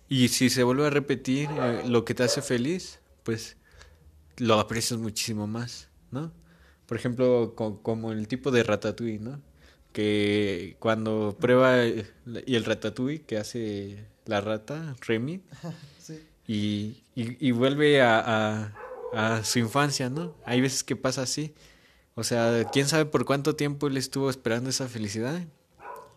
Y 0.07 0.27
si 0.27 0.51
se 0.51 0.61
vuelve 0.61 0.85
a 0.85 0.91
repetir 0.91 1.49
eh, 1.49 1.81
lo 1.87 2.05
que 2.05 2.13
te 2.13 2.21
hace 2.21 2.43
feliz, 2.43 2.99
pues 3.23 3.57
lo 4.37 4.59
aprecias 4.59 4.99
muchísimo 4.99 5.47
más, 5.47 5.89
¿no? 6.11 6.31
Por 6.85 6.95
ejemplo, 6.95 7.55
como 7.55 8.11
el 8.11 8.27
tipo 8.27 8.51
de 8.51 8.61
ratatouille, 8.61 9.17
¿no? 9.17 9.41
Que 9.93 10.75
cuando 10.77 11.35
prueba 11.39 11.87
y 11.87 12.55
el 12.55 12.65
ratatouille 12.65 13.23
que 13.23 13.37
hace 13.37 14.05
la 14.25 14.41
rata, 14.41 14.95
Remy, 15.01 15.41
y, 16.47 17.01
y, 17.15 17.49
vuelve 17.49 18.03
a, 18.03 18.75
a, 19.11 19.43
su 19.43 19.57
infancia, 19.57 20.11
¿no? 20.11 20.35
Hay 20.45 20.61
veces 20.61 20.83
que 20.83 20.95
pasa 20.95 21.23
así. 21.23 21.55
O 22.13 22.23
sea, 22.23 22.63
quién 22.71 22.87
sabe 22.87 23.05
por 23.05 23.25
cuánto 23.25 23.55
tiempo 23.55 23.87
él 23.87 23.97
estuvo 23.97 24.29
esperando 24.29 24.69
esa 24.69 24.87
felicidad 24.87 25.41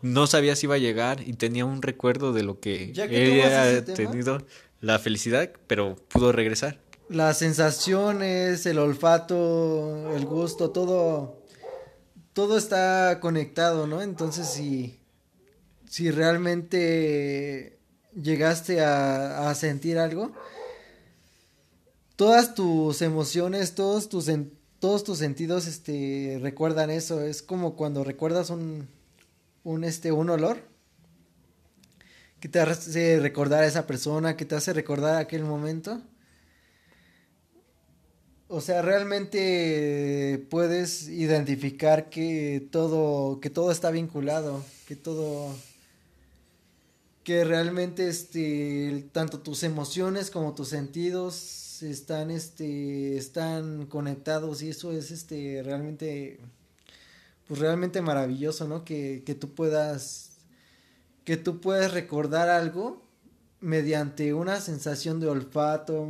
no 0.04 0.26
sabía 0.26 0.54
si 0.54 0.66
iba 0.66 0.74
a 0.74 0.78
llegar 0.78 1.26
y 1.26 1.32
tenía 1.32 1.64
un 1.64 1.80
recuerdo 1.80 2.34
de 2.34 2.42
lo 2.42 2.60
que, 2.60 2.92
él 2.92 3.40
había 3.42 3.82
tenido 3.86 4.44
la 4.82 4.98
felicidad, 4.98 5.50
pero 5.66 5.96
pudo 6.08 6.30
regresar. 6.30 6.78
Las 7.08 7.38
sensaciones, 7.38 8.66
el 8.66 8.78
olfato, 8.78 10.14
el 10.14 10.26
gusto, 10.26 10.72
todo, 10.72 11.42
todo 12.34 12.58
está 12.58 13.18
conectado, 13.18 13.86
¿no? 13.86 14.02
Entonces, 14.02 14.46
si, 14.46 15.00
si 15.88 16.10
realmente 16.10 17.78
llegaste 18.14 18.82
a, 18.82 19.48
a 19.48 19.54
sentir 19.54 19.98
algo, 19.98 20.32
todas 22.16 22.54
tus 22.54 23.00
emociones, 23.00 23.74
todos 23.74 24.10
tus, 24.10 24.30
todos 24.80 25.02
tus 25.02 25.16
sentidos, 25.16 25.66
este, 25.66 26.38
recuerdan 26.42 26.90
eso. 26.90 27.22
Es 27.22 27.40
como 27.40 27.74
cuando 27.74 28.04
recuerdas 28.04 28.50
un, 28.50 28.86
un, 29.64 29.82
este, 29.84 30.12
un 30.12 30.30
olor 30.30 30.58
que 32.38 32.48
te 32.48 32.60
hace 32.60 33.18
recordar 33.20 33.64
a 33.64 33.66
esa 33.66 33.86
persona, 33.86 34.36
que 34.36 34.44
te 34.44 34.54
hace 34.54 34.72
recordar 34.74 35.16
aquel 35.16 35.44
momento. 35.44 36.02
O 38.48 38.60
sea, 38.60 38.82
realmente 38.82 40.46
puedes 40.50 41.08
identificar 41.08 42.10
que 42.10 42.68
todo, 42.70 43.40
que 43.40 43.48
todo 43.48 43.72
está 43.72 43.90
vinculado, 43.90 44.62
que 44.86 44.94
todo, 44.94 45.56
que 47.24 47.44
realmente 47.44 48.08
este, 48.08 49.08
tanto 49.12 49.40
tus 49.40 49.62
emociones 49.62 50.30
como 50.30 50.54
tus 50.54 50.68
sentidos 50.68 51.82
están, 51.82 52.30
este, 52.30 53.16
están 53.16 53.86
conectados 53.86 54.62
y 54.62 54.68
eso 54.68 54.92
es, 54.92 55.10
este, 55.10 55.62
realmente 55.64 56.38
pues 57.46 57.60
realmente 57.60 58.02
maravilloso, 58.02 58.66
¿no? 58.68 58.84
Que, 58.84 59.22
que 59.24 59.34
tú 59.34 59.54
puedas, 59.54 60.38
que 61.24 61.36
tú 61.36 61.60
puedas 61.60 61.92
recordar 61.92 62.48
algo 62.48 63.02
mediante 63.60 64.34
una 64.34 64.60
sensación 64.60 65.20
de 65.20 65.28
olfato, 65.28 66.06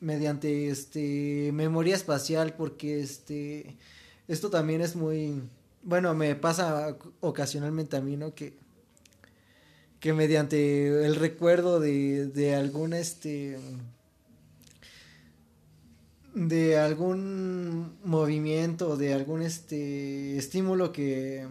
mediante 0.00 0.68
este 0.68 1.50
memoria 1.52 1.94
espacial, 1.94 2.54
porque 2.54 3.00
este 3.00 3.76
esto 4.28 4.50
también 4.50 4.80
es 4.80 4.96
muy 4.96 5.42
bueno, 5.82 6.14
me 6.14 6.34
pasa 6.36 6.96
ocasionalmente 7.20 7.96
a 7.96 8.00
mí, 8.00 8.16
¿no? 8.16 8.34
Que 8.34 8.58
que 10.00 10.12
mediante 10.12 11.06
el 11.06 11.14
recuerdo 11.14 11.78
de, 11.78 12.26
de 12.26 12.56
algún 12.56 12.92
este 12.92 13.56
de 16.34 16.78
algún 16.78 17.96
movimiento, 18.04 18.96
de 18.96 19.12
algún 19.12 19.42
este 19.42 20.36
estímulo 20.38 20.92
que, 20.92 21.46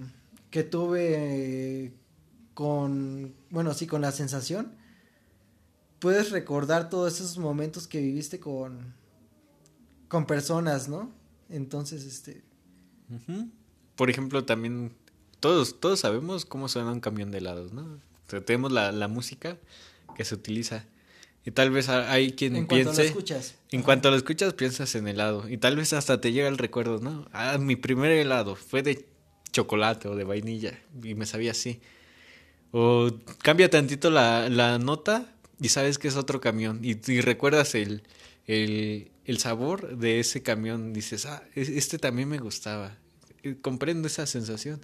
que 0.50 0.64
tuve 0.64 1.94
con, 2.54 3.34
bueno, 3.50 3.74
sí, 3.74 3.88
con 3.88 4.02
la 4.02 4.12
sensación, 4.12 4.74
puedes 6.00 6.32
recordar 6.32 6.90
todos 6.90 7.16
esos 7.16 7.38
momentos 7.38 7.88
que 7.88 8.02
viviste 8.02 8.40
con, 8.40 8.94
con 10.08 10.26
personas, 10.26 10.90
¿no? 10.90 11.12
Entonces, 11.50 12.06
este... 12.06 12.44
Por 13.96 14.10
ejemplo, 14.10 14.46
también 14.46 14.94
todos, 15.40 15.80
todos 15.80 16.00
sabemos 16.00 16.46
cómo 16.46 16.70
suena 16.70 16.92
un 16.92 17.02
camión 17.02 17.30
de 17.32 17.40
helados, 17.40 17.74
¿no? 17.74 18.00
tenemos 18.46 18.72
la, 18.72 18.94
la 18.94 19.10
música 19.10 19.58
que 20.16 20.24
se 20.24 20.36
utiliza 20.36 20.86
y 21.44 21.52
tal 21.52 21.72
vez 21.72 21.90
hay 21.90 22.34
quien 22.34 22.56
en 22.56 22.68
piense. 22.68 22.86
Cuanto 22.86 23.02
lo 23.02 23.08
escuchas. 23.08 23.56
En 23.72 23.82
cuanto 23.82 24.12
lo 24.12 24.18
escuchas, 24.18 24.54
piensas 24.54 24.94
en 24.94 25.08
helado. 25.08 25.50
Y 25.50 25.58
tal 25.58 25.76
vez 25.76 25.92
hasta 25.94 26.22
te 26.22 26.32
llega 26.32 26.48
el 26.48 26.58
recuerdo, 26.58 27.00
¿no? 27.00 27.28
Ah, 27.32 27.58
mi 27.58 27.76
primer 27.76 28.12
helado 28.12 28.56
fue 28.56 28.84
de 28.84 29.08
chocolate 29.52 30.08
o 30.08 30.16
de 30.16 30.24
vainilla. 30.24 30.80
Y 31.04 31.16
me 31.16 31.26
sabía 31.26 31.52
así. 31.52 31.82
O 32.72 33.10
cambia 33.42 33.70
tantito 33.70 34.12
la, 34.12 34.50
la 34.50 34.78
nota 34.78 35.34
y 35.60 35.70
sabes 35.70 35.98
que 35.98 36.08
es 36.08 36.16
otro 36.16 36.42
camión. 36.42 36.80
Y, 36.84 36.94
recuerdas 37.22 37.74
el, 37.74 38.04
el, 38.46 39.10
el, 39.26 39.38
sabor 39.40 39.98
de 39.98 40.20
ese 40.20 40.44
camión. 40.44 40.94
Dices, 40.94 41.26
ah, 41.26 41.44
este 41.56 41.98
también 41.98 42.30
me 42.30 42.38
gustaba. 42.38 43.00
comprendo 43.64 44.08
esa 44.08 44.28
sensación. 44.28 44.80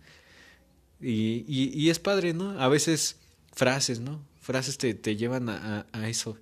Y, 1.00 1.46
y, 1.48 1.70
y, 1.72 1.92
es 1.92 2.00
padre, 2.00 2.34
¿no? 2.34 2.60
A 2.60 2.68
veces 2.68 3.18
frases, 3.54 4.00
¿no? 4.00 4.26
Frases 4.42 4.80
te, 4.80 4.96
te 4.96 5.16
llevan 5.16 5.50
a, 5.50 5.86
a 5.92 6.10
eso 6.10 6.40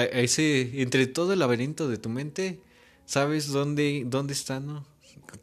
ese, 0.00 0.82
entre 0.82 1.06
todo 1.06 1.32
el 1.32 1.38
laberinto 1.38 1.88
de 1.88 1.98
tu 1.98 2.08
mente, 2.08 2.60
sabes 3.06 3.48
dónde, 3.48 4.04
dónde 4.06 4.32
está, 4.32 4.60
¿no? 4.60 4.86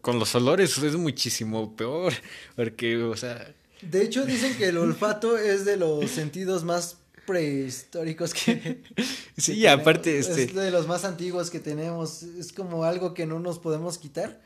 Con 0.02 0.20
los 0.20 0.34
olores 0.36 0.78
es 0.78 0.96
muchísimo 0.96 1.76
peor, 1.76 2.14
porque, 2.56 2.98
o 2.98 3.16
sea... 3.16 3.54
De 3.82 4.04
hecho, 4.04 4.26
dicen 4.26 4.56
que 4.58 4.68
el 4.68 4.78
olfato 4.78 5.38
es 5.38 5.66
de 5.66 5.78
los 5.78 6.10
sentidos 6.12 6.64
más 6.64 6.98
prehistóricos 7.26 8.34
que... 8.34 8.82
sí, 9.38 9.66
aparte, 9.68 10.20
este... 10.20 10.44
Es 10.44 10.56
de 10.56 10.72
los 10.72 10.88
más 10.88 11.06
antiguos 11.06 11.50
que 11.50 11.60
tenemos, 11.60 12.24
es 12.24 12.52
como 12.52 12.84
algo 12.84 13.14
que 13.14 13.26
no 13.26 13.40
nos 13.40 13.60
podemos 13.60 13.98
quitar. 13.98 14.42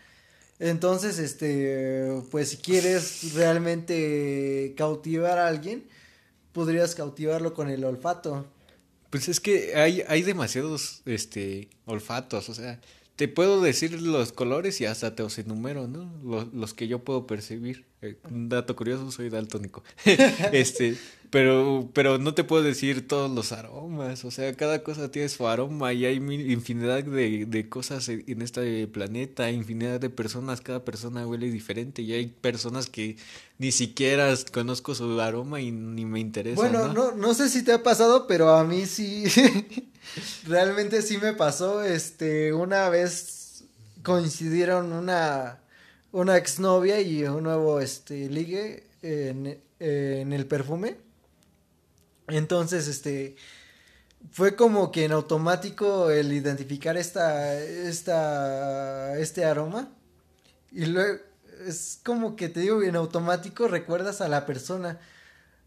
Entonces, 0.60 1.20
este, 1.20 2.22
pues 2.32 2.50
si 2.50 2.58
quieres 2.58 3.34
realmente 3.34 4.74
cautivar 4.78 5.38
a 5.38 5.48
alguien, 5.48 5.84
podrías 6.54 6.96
cautivarlo 6.96 7.54
con 7.54 7.70
el 7.70 7.84
olfato. 7.84 8.46
Pues 9.14 9.30
es 9.30 9.40
que 9.40 9.76
hay, 9.76 10.02
hay 10.08 10.24
demasiados, 10.24 11.04
este, 11.06 11.70
olfatos, 11.86 12.50
o 12.50 12.56
sea, 12.56 12.82
te 13.16 13.28
puedo 13.28 13.62
decir 13.62 14.02
los 14.02 14.32
colores 14.32 14.82
y 14.82 14.88
hasta 14.88 15.14
te 15.14 15.22
os 15.22 15.38
enumero, 15.38 15.88
¿no? 15.88 16.50
Los, 16.52 16.74
que 16.74 16.88
yo 16.88 17.04
puedo 17.04 17.28
percibir. 17.28 17.86
Eh, 18.02 18.18
un 18.32 18.50
dato 18.50 18.76
curioso, 18.76 19.12
soy 19.12 19.30
daltónico. 19.30 19.84
este, 20.52 20.98
pero, 21.34 21.90
pero 21.94 22.20
no 22.20 22.36
te 22.36 22.44
puedo 22.44 22.62
decir 22.62 23.08
todos 23.08 23.32
los 23.32 23.54
aromas, 23.54 24.24
o 24.24 24.30
sea, 24.30 24.54
cada 24.54 24.84
cosa 24.84 25.10
tiene 25.10 25.30
su 25.30 25.48
aroma 25.48 25.92
y 25.92 26.06
hay 26.06 26.18
infinidad 26.18 27.04
de, 27.04 27.48
de 27.48 27.70
cosas 27.70 28.08
en 28.08 28.44
este 28.44 28.86
planeta, 28.86 29.50
infinidad 29.50 30.00
de 30.00 30.12
personas, 30.12 30.62
cada 30.62 30.86
persona 30.86 31.26
huele 31.26 31.50
diferente 31.50 32.04
y 32.04 32.14
hay 32.14 32.28
personas 32.28 32.88
que 32.88 33.18
ni 33.58 33.72
siquiera 33.72 34.32
conozco 34.52 34.94
su 34.94 35.20
aroma 35.20 35.60
y 35.60 35.72
ni 35.72 36.06
me 36.06 36.20
interesa. 36.20 36.56
Bueno, 36.56 36.94
no, 36.94 37.14
no, 37.14 37.34
sé 37.34 37.50
si 37.50 37.64
te 37.64 37.74
ha 37.74 37.82
pasado, 37.82 38.28
pero 38.28 38.52
a 38.52 38.64
mí 38.64 38.86
sí, 38.86 39.24
realmente 40.46 41.02
sí 41.02 41.18
me 41.18 41.34
pasó, 41.34 41.82
este, 41.82 42.54
una 42.54 42.90
vez 42.90 43.64
coincidieron 44.04 44.94
una, 44.94 45.62
una 46.12 46.38
exnovia 46.38 47.02
y 47.02 47.24
un 47.24 47.42
nuevo, 47.42 47.80
este, 47.80 48.30
ligue 48.30 48.84
en, 49.02 49.58
en 49.80 50.32
el 50.32 50.46
perfume 50.46 51.02
entonces, 52.28 52.88
este, 52.88 53.36
fue 54.32 54.56
como 54.56 54.92
que 54.92 55.06
en 55.06 55.12
automático 55.12 56.10
el 56.10 56.32
identificar 56.32 56.98
esta, 56.98 57.60
esta, 57.60 59.18
este 59.18 59.46
aroma. 59.46 59.90
Y 60.72 60.86
luego, 60.86 61.20
es 61.68 62.00
como 62.04 62.36
que 62.36 62.50
te 62.50 62.62
digo, 62.62 62.82
en 62.82 62.96
automático 62.96 63.68
recuerdas 63.68 64.22
a 64.22 64.28
la 64.28 64.46
persona. 64.46 65.00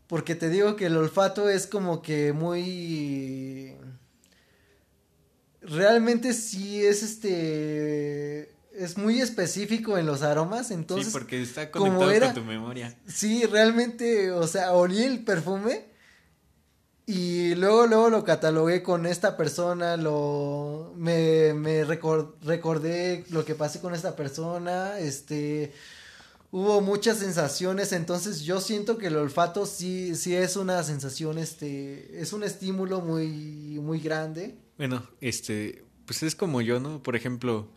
Porque 0.06 0.34
te 0.34 0.48
digo 0.48 0.76
que 0.76 0.86
el 0.86 0.96
olfato 0.96 1.48
es 1.48 1.66
como 1.66 2.00
que 2.02 2.32
muy... 2.32 3.76
Realmente 5.60 6.32
sí 6.32 6.84
es 6.84 7.02
este 7.02 8.54
es 8.72 8.98
muy 8.98 9.20
específico 9.20 9.96
en 9.96 10.06
los 10.06 10.22
aromas, 10.22 10.70
entonces. 10.70 11.06
Sí, 11.06 11.12
porque 11.12 11.42
está 11.42 11.70
conectado 11.70 12.20
con 12.20 12.34
tu 12.34 12.44
memoria. 12.44 12.94
Sí, 13.06 13.44
realmente, 13.46 14.30
o 14.30 14.46
sea, 14.46 14.74
olí 14.74 15.02
el 15.02 15.24
perfume 15.24 15.95
y 17.06 17.54
luego, 17.54 17.86
luego 17.86 18.10
lo 18.10 18.24
catalogué 18.24 18.82
con 18.82 19.06
esta 19.06 19.36
persona, 19.36 19.96
lo 19.96 20.92
me, 20.96 21.54
me 21.54 21.84
recordé 21.84 23.24
lo 23.30 23.44
que 23.44 23.54
pasé 23.54 23.80
con 23.80 23.94
esta 23.94 24.16
persona, 24.16 24.98
este 24.98 25.72
hubo 26.50 26.80
muchas 26.80 27.18
sensaciones, 27.18 27.92
entonces 27.92 28.42
yo 28.42 28.60
siento 28.60 28.98
que 28.98 29.08
el 29.08 29.16
olfato 29.16 29.66
sí, 29.66 30.14
sí 30.14 30.34
es 30.34 30.56
una 30.56 30.82
sensación, 30.82 31.38
este, 31.38 32.20
es 32.20 32.32
un 32.32 32.42
estímulo 32.42 33.00
muy, 33.00 33.78
muy 33.80 34.00
grande. 34.00 34.56
Bueno, 34.78 35.06
este, 35.20 35.84
pues 36.06 36.22
es 36.22 36.34
como 36.34 36.60
yo, 36.60 36.80
¿no? 36.80 37.02
Por 37.02 37.14
ejemplo, 37.14 37.68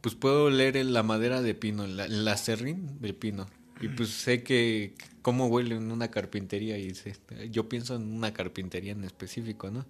pues 0.00 0.14
puedo 0.14 0.50
leer 0.50 0.84
la 0.84 1.02
madera 1.02 1.42
de 1.42 1.54
pino, 1.54 1.86
la, 1.86 2.08
la 2.08 2.36
serrín 2.36 3.00
de 3.00 3.14
pino. 3.14 3.46
Y 3.80 3.88
pues 3.88 4.10
sé 4.10 4.42
que 4.42 4.94
cómo 5.22 5.46
huele 5.46 5.76
en 5.76 5.92
una 5.92 6.10
carpintería 6.10 6.78
y 6.78 6.92
yo 7.50 7.68
pienso 7.68 7.96
en 7.96 8.12
una 8.12 8.32
carpintería 8.32 8.92
en 8.92 9.04
específico, 9.04 9.70
¿no? 9.70 9.84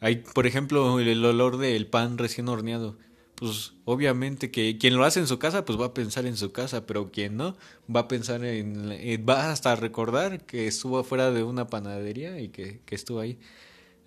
Hay, 0.00 0.16
por 0.16 0.46
ejemplo, 0.46 0.98
el, 0.98 1.24
olor 1.24 1.58
del 1.58 1.86
pan 1.86 2.16
recién 2.18 2.48
horneado. 2.48 2.96
Pues 3.34 3.72
obviamente 3.84 4.50
que 4.50 4.78
quien 4.78 4.96
lo 4.96 5.04
hace 5.04 5.20
en 5.20 5.26
su 5.26 5.38
casa, 5.38 5.64
pues 5.64 5.78
va 5.80 5.86
a 5.86 5.94
pensar 5.94 6.26
en 6.26 6.36
su 6.36 6.52
casa, 6.52 6.86
pero 6.86 7.10
quien 7.10 7.36
no, 7.36 7.56
va 7.94 8.00
a 8.00 8.08
pensar 8.08 8.44
en, 8.44 8.92
eh, 8.92 9.16
va 9.18 9.50
hasta 9.50 9.76
recordar 9.76 10.44
que 10.44 10.66
estuvo 10.66 10.98
afuera 10.98 11.30
de 11.30 11.42
una 11.42 11.66
panadería 11.66 12.38
y 12.40 12.48
que, 12.48 12.80
que 12.84 12.94
estuvo 12.94 13.20
ahí. 13.20 13.38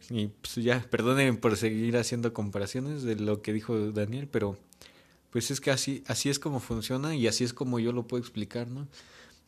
Y 0.09 0.27
pues 0.27 0.55
ya, 0.55 0.85
perdonen 0.89 1.37
por 1.37 1.57
seguir 1.57 1.97
haciendo 1.97 2.33
comparaciones 2.33 3.03
de 3.03 3.15
lo 3.15 3.41
que 3.41 3.53
dijo 3.53 3.91
Daniel, 3.91 4.27
pero 4.27 4.57
pues 5.31 5.49
es 5.49 5.61
que 5.61 5.71
así, 5.71 6.03
así 6.05 6.29
es 6.29 6.37
como 6.37 6.59
funciona 6.59 7.15
y 7.15 7.27
así 7.27 7.43
es 7.43 7.53
como 7.53 7.79
yo 7.79 7.91
lo 7.91 8.05
puedo 8.05 8.21
explicar, 8.21 8.67
¿no? 8.67 8.87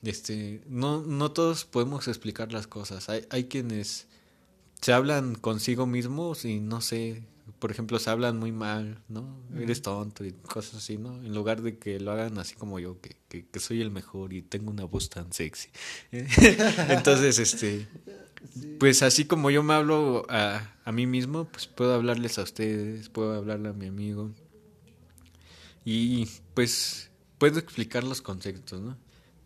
Este, 0.06 0.62
no, 0.68 1.02
no 1.02 1.32
todos 1.32 1.66
podemos 1.66 2.08
explicar 2.08 2.52
las 2.54 2.68
cosas. 2.68 3.10
Hay, 3.10 3.26
hay 3.30 3.46
quienes 3.46 4.08
se 4.82 4.94
hablan 4.94 5.36
consigo 5.36 5.88
mismos 5.88 6.46
y 6.46 6.60
no 6.60 6.82
sé, 6.82 7.24
por 7.60 7.72
ejemplo, 7.72 7.98
se 8.00 8.10
hablan 8.10 8.38
muy 8.38 8.52
mal, 8.52 9.02
¿no? 9.08 9.40
Eres 9.58 9.82
tonto 9.82 10.26
y 10.26 10.32
cosas 10.32 10.76
así, 10.76 10.98
¿no? 10.98 11.16
En 11.24 11.34
lugar 11.34 11.62
de 11.62 11.78
que 11.78 12.00
lo 12.00 12.12
hagan 12.12 12.38
así 12.38 12.56
como 12.56 12.80
yo, 12.80 13.00
que, 13.02 13.16
que, 13.46 13.60
soy 13.60 13.82
el 13.82 13.92
mejor 13.92 14.34
y 14.34 14.42
tengo 14.42 14.72
una 14.72 14.86
voz 14.86 15.10
tan 15.10 15.34
sexy. 15.34 15.70
Entonces, 16.12 17.40
este, 17.40 17.88
pues 18.80 19.02
así 19.02 19.26
como 19.26 19.50
yo 19.50 19.64
me 19.64 19.74
hablo 19.74 20.26
a, 20.30 20.76
a 20.84 20.92
mí 20.92 21.08
mismo, 21.08 21.46
pues 21.46 21.68
puedo 21.68 21.94
hablarles 21.94 22.38
a 22.38 22.44
ustedes, 22.44 23.10
puedo 23.10 23.34
hablarle 23.34 23.70
a 23.70 23.74
mi 23.74 23.88
amigo. 23.88 24.32
Y 25.84 26.28
pues 26.54 27.10
puedo 27.38 27.60
explicar 27.60 28.04
los 28.04 28.22
conceptos, 28.22 28.82
¿no? 28.82 28.98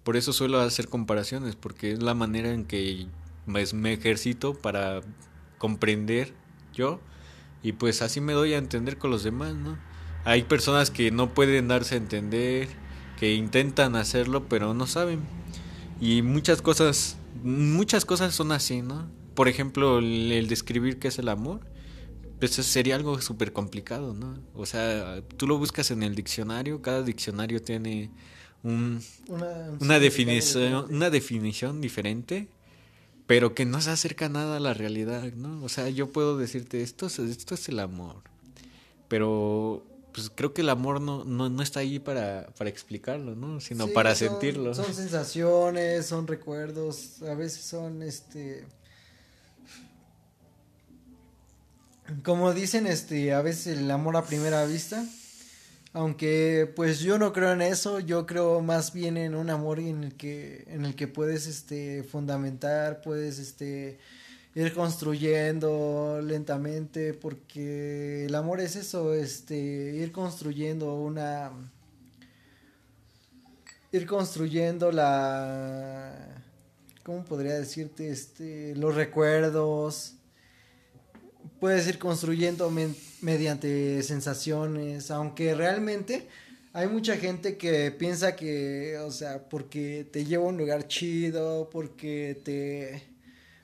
Por 0.03 0.17
eso 0.17 0.33
suelo 0.33 0.59
hacer 0.59 0.87
comparaciones, 0.87 1.55
porque 1.55 1.91
es 1.91 2.01
la 2.01 2.13
manera 2.13 2.51
en 2.51 2.65
que 2.65 3.07
me 3.45 3.93
ejercito 3.93 4.53
para 4.53 5.01
comprender 5.57 6.33
yo 6.73 6.99
y 7.61 7.73
pues 7.73 8.01
así 8.01 8.21
me 8.21 8.33
doy 8.33 8.53
a 8.53 8.57
entender 8.57 8.97
con 8.97 9.11
los 9.11 9.23
demás, 9.23 9.53
¿no? 9.55 9.77
Hay 10.25 10.43
personas 10.43 10.91
que 10.91 11.11
no 11.11 11.33
pueden 11.33 11.67
darse 11.67 11.95
a 11.95 11.97
entender, 11.97 12.67
que 13.17 13.33
intentan 13.33 13.95
hacerlo 13.95 14.47
pero 14.47 14.73
no 14.73 14.87
saben. 14.87 15.19
Y 15.99 16.21
muchas 16.21 16.61
cosas, 16.61 17.17
muchas 17.43 18.05
cosas 18.05 18.33
son 18.33 18.51
así, 18.51 18.81
¿no? 18.81 19.09
Por 19.35 19.47
ejemplo, 19.47 19.99
el, 19.99 20.47
describir 20.47 20.99
qué 20.99 21.09
es 21.09 21.19
el 21.19 21.29
amor, 21.29 21.61
pues 22.39 22.51
sería 22.51 22.95
algo 22.95 23.19
súper 23.21 23.51
complicado, 23.51 24.13
¿no? 24.13 24.39
O 24.53 24.65
sea, 24.65 25.21
tú 25.37 25.47
lo 25.47 25.57
buscas 25.57 25.91
en 25.91 26.03
el 26.03 26.15
diccionario, 26.15 26.81
cada 26.81 27.03
diccionario 27.03 27.61
tiene 27.61 28.11
una, 28.63 29.99
definición, 29.99 30.93
una 30.93 31.09
definición 31.09 31.81
diferente, 31.81 32.47
pero 33.25 33.53
que 33.55 33.65
no 33.65 33.79
se 33.81 33.91
acerca 33.91 34.27
nada 34.27 34.57
a 34.57 34.59
la 34.59 34.73
realidad, 34.73 35.31
¿no? 35.33 35.63
O 35.63 35.69
sea, 35.69 35.89
yo 35.89 36.11
puedo 36.11 36.37
decirte, 36.37 36.81
esto 36.81 37.07
es, 37.07 37.19
esto 37.19 37.55
es 37.55 37.69
el 37.69 37.79
amor, 37.79 38.17
pero 39.07 39.83
pues 40.11 40.31
creo 40.33 40.53
que 40.53 40.61
el 40.61 40.69
amor 40.69 40.99
no, 40.99 41.23
no, 41.23 41.63
está 41.63 41.81
ahí 41.81 41.99
para, 41.99 42.47
para 42.57 42.69
explicarlo, 42.69 43.35
¿no? 43.35 43.61
Sino 43.61 43.87
para 43.87 44.15
sentirlo. 44.15 44.73
Son 44.73 44.93
sensaciones, 44.93 46.05
son 46.07 46.27
recuerdos, 46.27 47.21
a 47.21 47.35
veces 47.35 47.63
son 47.63 48.03
este... 48.03 48.65
Como 52.23 52.51
dicen, 52.53 52.87
este, 52.87 53.33
a 53.33 53.41
veces 53.43 53.77
el 53.77 53.91
amor 53.91 54.17
a 54.17 54.25
primera 54.25 54.65
vista 54.65 55.05
aunque 55.93 56.71
pues 56.75 56.99
yo 56.99 57.17
no 57.17 57.33
creo 57.33 57.51
en 57.51 57.61
eso, 57.61 57.99
yo 57.99 58.25
creo 58.25 58.61
más 58.61 58.93
bien 58.93 59.17
en 59.17 59.35
un 59.35 59.49
amor 59.49 59.79
en 59.79 60.03
el 60.03 60.15
que 60.15 60.65
en 60.67 60.85
el 60.85 60.95
que 60.95 61.07
puedes 61.07 61.47
este 61.47 62.03
fundamentar, 62.03 63.01
puedes 63.01 63.39
este 63.39 63.99
ir 64.55 64.73
construyendo 64.73 66.21
lentamente 66.23 67.13
porque 67.13 68.25
el 68.25 68.35
amor 68.35 68.59
es 68.61 68.75
eso, 68.75 69.13
este 69.13 69.57
ir 69.57 70.11
construyendo 70.11 70.95
una 70.95 71.51
ir 73.91 74.05
construyendo 74.05 74.91
la 74.91 76.13
¿cómo 77.03 77.25
podría 77.25 77.55
decirte? 77.55 78.09
este 78.11 78.75
los 78.75 78.93
recuerdos 78.95 80.13
puedes 81.59 81.87
ir 81.87 81.97
construyendo 81.97 82.69
mediante 83.21 84.01
sensaciones, 84.03 85.11
aunque 85.11 85.55
realmente 85.55 86.27
hay 86.73 86.87
mucha 86.87 87.17
gente 87.17 87.57
que 87.57 87.91
piensa 87.91 88.35
que, 88.35 88.97
o 88.99 89.11
sea, 89.11 89.49
porque 89.49 90.07
te 90.11 90.25
llevo 90.25 90.45
a 90.45 90.49
un 90.49 90.57
lugar 90.57 90.87
chido, 90.87 91.69
porque 91.71 92.39
te 92.43 93.03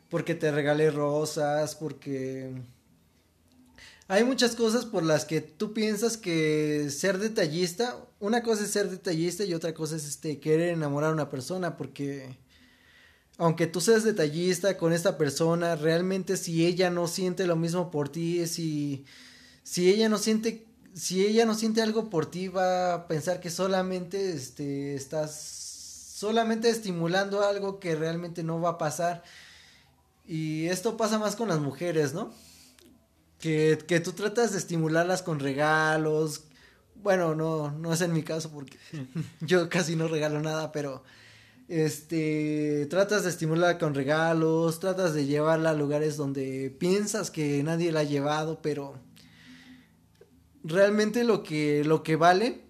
porque 0.09 0.35
te 0.35 0.51
regalé 0.51 0.91
rosas, 0.91 1.75
porque 1.75 2.51
hay 4.07 4.23
muchas 4.23 4.55
cosas 4.55 4.85
por 4.85 5.03
las 5.03 5.25
que 5.25 5.41
tú 5.41 5.73
piensas 5.73 6.15
que 6.17 6.89
ser 6.89 7.17
detallista, 7.17 7.97
una 8.19 8.43
cosa 8.43 8.63
es 8.63 8.71
ser 8.71 8.89
detallista 8.89 9.43
y 9.43 9.53
otra 9.53 9.73
cosa 9.73 9.95
es 9.95 10.05
este 10.05 10.39
querer 10.39 10.69
enamorar 10.69 11.09
a 11.09 11.13
una 11.13 11.29
persona 11.29 11.75
porque 11.75 12.37
aunque 13.37 13.67
tú 13.67 13.81
seas 13.81 14.03
detallista 14.03 14.77
con 14.77 14.93
esta 14.93 15.17
persona, 15.17 15.75
realmente 15.75 16.37
si 16.37 16.65
ella 16.65 16.89
no 16.89 17.07
siente 17.07 17.47
lo 17.47 17.55
mismo 17.55 17.91
por 17.91 18.09
ti, 18.09 18.47
si, 18.47 19.05
si 19.65 19.89
ella 19.89 20.09
no 20.09 20.19
siente, 20.19 20.63
si 20.93 21.25
ella 21.25 21.43
no 21.45 21.55
siente 21.55 21.81
algo 21.81 22.11
por 22.11 22.27
ti, 22.27 22.49
va 22.49 22.93
a 22.93 23.07
pensar 23.07 23.39
que 23.39 23.49
solamente 23.49 24.31
este, 24.31 24.93
estás 24.93 25.33
solamente 26.15 26.69
estimulando 26.69 27.43
algo 27.43 27.79
que 27.79 27.95
realmente 27.95 28.43
no 28.43 28.61
va 28.61 28.69
a 28.69 28.77
pasar. 28.77 29.23
Y 30.27 30.67
esto 30.67 30.97
pasa 30.97 31.17
más 31.17 31.35
con 31.35 31.49
las 31.49 31.59
mujeres, 31.59 32.13
¿no? 32.13 32.31
Que, 33.39 33.79
que 33.87 33.99
tú 33.99 34.11
tratas 34.11 34.51
de 34.51 34.59
estimularlas 34.59 35.23
con 35.23 35.39
regalos. 35.39 36.43
Bueno, 37.01 37.33
no, 37.33 37.71
no 37.71 37.91
es 37.91 38.01
en 38.01 38.13
mi 38.13 38.21
caso 38.21 38.51
porque 38.51 38.77
yo 39.41 39.67
casi 39.67 39.95
no 39.95 40.07
regalo 40.07 40.41
nada, 40.41 40.71
pero 40.71 41.03
este 41.69 42.85
tratas 42.87 43.23
de 43.23 43.31
estimularla 43.31 43.79
con 43.79 43.95
regalos, 43.95 44.79
tratas 44.79 45.15
de 45.15 45.25
llevarla 45.25 45.71
a 45.71 45.73
lugares 45.73 46.17
donde 46.17 46.69
piensas 46.77 47.31
que 47.31 47.63
nadie 47.63 47.91
la 47.91 48.01
ha 48.01 48.03
llevado, 48.03 48.61
pero 48.61 48.93
realmente 50.65 51.23
lo 51.23 51.43
que, 51.43 51.83
lo 51.83 52.03
que 52.03 52.15
vale, 52.15 52.61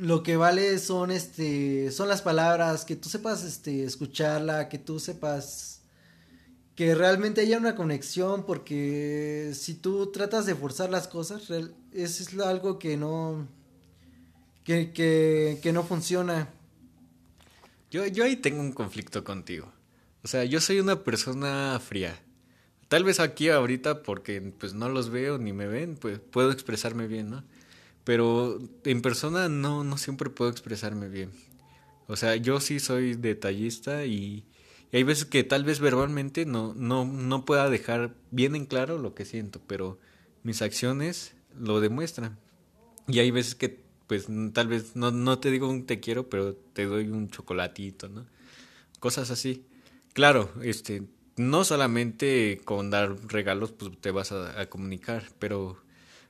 lo 0.00 0.22
que 0.22 0.36
vale 0.36 0.78
son 0.78 1.10
este, 1.10 1.90
son 1.90 2.08
las 2.08 2.22
palabras, 2.22 2.84
que 2.84 2.96
tú 2.96 3.08
sepas 3.08 3.44
este, 3.44 3.84
escucharla, 3.84 4.68
que 4.68 4.78
tú 4.78 5.00
sepas 5.00 5.82
que 6.76 6.94
realmente 6.94 7.40
haya 7.40 7.58
una 7.58 7.76
conexión, 7.76 8.44
porque 8.46 9.52
si 9.54 9.74
tú 9.74 10.10
tratas 10.10 10.46
de 10.46 10.54
forzar 10.54 10.90
las 10.90 11.06
cosas, 11.06 11.42
eso 11.50 11.72
es 11.92 12.38
algo 12.40 12.78
que 12.78 12.96
no, 12.96 13.46
que, 14.64 14.92
que, 14.92 15.60
que 15.62 15.72
no 15.72 15.84
funciona. 15.84 16.48
Yo, 17.90 18.06
yo 18.06 18.24
ahí 18.24 18.36
tengo 18.36 18.60
un 18.60 18.72
conflicto 18.72 19.22
contigo. 19.22 19.72
O 20.24 20.28
sea, 20.28 20.44
yo 20.44 20.60
soy 20.60 20.80
una 20.80 21.04
persona 21.04 21.78
fría. 21.78 22.18
Tal 22.88 23.04
vez 23.04 23.20
aquí 23.20 23.48
ahorita 23.48 24.02
porque 24.02 24.40
pues 24.58 24.74
no 24.74 24.88
los 24.88 25.10
veo 25.10 25.38
ni 25.38 25.52
me 25.52 25.66
ven, 25.66 25.96
pues 25.96 26.18
puedo 26.18 26.50
expresarme 26.50 27.06
bien, 27.06 27.30
¿no? 27.30 27.44
Pero 28.04 28.60
en 28.84 29.02
persona 29.02 29.48
no, 29.48 29.84
no 29.84 29.96
siempre 29.96 30.30
puedo 30.30 30.50
expresarme 30.50 31.08
bien. 31.08 31.30
O 32.06 32.16
sea, 32.16 32.36
yo 32.36 32.60
sí 32.60 32.80
soy 32.80 33.14
detallista 33.14 34.04
y, 34.04 34.44
hay 34.92 35.02
veces 35.02 35.24
que 35.24 35.42
tal 35.42 35.64
vez 35.64 35.80
verbalmente 35.80 36.46
no, 36.46 36.72
no, 36.74 37.04
no 37.04 37.44
pueda 37.44 37.68
dejar 37.68 38.14
bien 38.30 38.54
en 38.54 38.64
claro 38.64 38.96
lo 38.96 39.12
que 39.12 39.24
siento, 39.24 39.60
pero 39.66 39.98
mis 40.44 40.62
acciones 40.62 41.34
lo 41.58 41.80
demuestran. 41.80 42.38
Y 43.08 43.18
hay 43.18 43.32
veces 43.32 43.56
que 43.56 43.82
pues 44.06 44.26
tal 44.52 44.68
vez 44.68 44.94
no, 44.94 45.10
no 45.10 45.40
te 45.40 45.50
digo 45.50 45.68
un 45.68 45.86
te 45.86 45.98
quiero, 45.98 46.28
pero 46.28 46.54
te 46.54 46.84
doy 46.84 47.08
un 47.08 47.28
chocolatito, 47.28 48.08
¿no? 48.08 48.26
Cosas 49.00 49.30
así. 49.32 49.64
Claro, 50.12 50.52
este, 50.62 51.02
no 51.36 51.64
solamente 51.64 52.60
con 52.64 52.90
dar 52.90 53.16
regalos 53.26 53.72
pues 53.72 53.92
te 54.00 54.10
vas 54.10 54.32
a, 54.32 54.66
comunicar, 54.66 55.24
pero, 55.38 55.82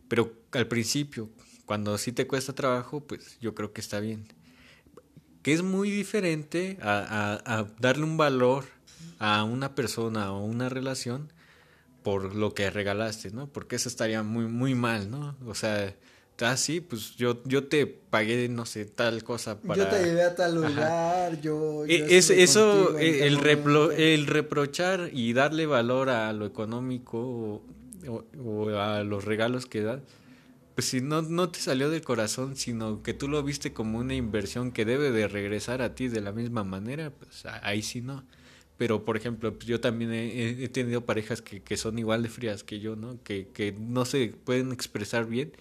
pero 0.09 0.33
al 0.53 0.67
principio, 0.67 1.29
cuando 1.67 1.99
sí 1.99 2.13
te 2.13 2.27
cuesta 2.27 2.55
trabajo, 2.55 3.01
pues 3.01 3.39
yo 3.41 3.55
creo 3.55 3.73
que 3.73 3.81
está 3.81 4.01
bien. 4.01 4.27
Que 5.43 5.53
es 5.53 5.63
muy 5.63 5.91
diferente 5.91 6.79
a, 6.81 7.41
a, 7.45 7.65
darle 7.79 8.05
un 8.05 8.17
valor 8.17 8.65
a 9.19 9.45
una 9.45 9.75
persona 9.75 10.33
o 10.33 10.45
una 10.45 10.69
relación 10.69 11.33
por 12.03 12.35
lo 12.35 12.55
que 12.55 12.71
regalaste, 12.71 13.31
¿no? 13.31 13.47
Porque 13.47 13.77
eso 13.77 13.89
estaría 13.89 14.23
muy, 14.23 14.47
muy 14.47 14.75
mal, 14.75 15.11
¿no? 15.11 15.37
O 15.47 15.55
sea, 15.55 15.95
ah, 16.41 16.57
sí, 16.57 16.81
pues 16.81 17.17
yo, 17.17 17.43
yo 17.45 17.65
te 17.65 17.87
pagué, 17.87 18.49
no 18.49 18.67
sé, 18.67 18.85
tal 18.85 19.23
cosa 19.23 19.61
para... 19.61 19.85
Yo 19.85 19.89
te 19.89 20.05
llevé 20.05 20.23
a 20.23 20.35
tal 20.35 20.55
lugar, 20.55 21.41
yo... 21.41 21.85
E, 21.87 22.17
es, 22.17 22.31
eso, 22.31 22.99
e, 22.99 23.27
el, 23.27 23.39
el 23.97 24.27
reprochar 24.27 25.11
y 25.13 25.33
darle 25.33 25.67
valor 25.67 26.11
a 26.11 26.33
lo 26.33 26.47
económico 26.47 27.63
o, 28.09 28.69
a 28.71 29.03
los 29.05 29.25
regalos 29.25 29.67
que 29.67 29.83
das, 29.83 30.01
pues 30.75 30.89
si 30.89 31.01
no, 31.01 31.23
no 31.23 31.51
te 31.51 31.61
salió 31.61 31.89
del 31.89 32.03
corazón, 32.03 32.57
sino 32.57 33.03
que 33.03 33.15
tú 33.15 33.29
lo 33.29 33.43
viste 33.43 33.73
como 33.73 33.99
una 33.99 34.15
inversión 34.15 34.73
que 34.73 34.85
debe 34.85 35.13
de 35.13 35.29
regresar 35.29 35.83
a 35.83 35.95
ti 35.95 36.09
de 36.09 36.21
la 36.21 36.33
misma 36.33 36.65
manera, 36.65 37.11
pues 37.11 37.47
ahí 37.63 37.83
sí 37.83 38.01
no. 38.01 38.25
Pero, 38.77 39.05
por 39.05 39.17
ejemplo, 39.17 39.55
pues 39.55 39.67
yo 39.67 39.81
también 39.81 40.13
he, 40.13 40.65
he 40.65 40.69
tenido 40.69 41.03
parejas 41.03 41.41
que, 41.43 41.63
que, 41.63 41.77
son 41.77 41.97
igual 41.97 42.25
de 42.25 42.29
frías 42.29 42.65
que 42.65 42.81
yo, 42.81 42.97
¿no? 42.97 43.23
Que, 43.23 43.47
que 43.55 43.73
no 43.79 44.05
se 44.05 44.35
pueden 44.45 44.73
expresar 44.73 45.27
bien 45.27 45.53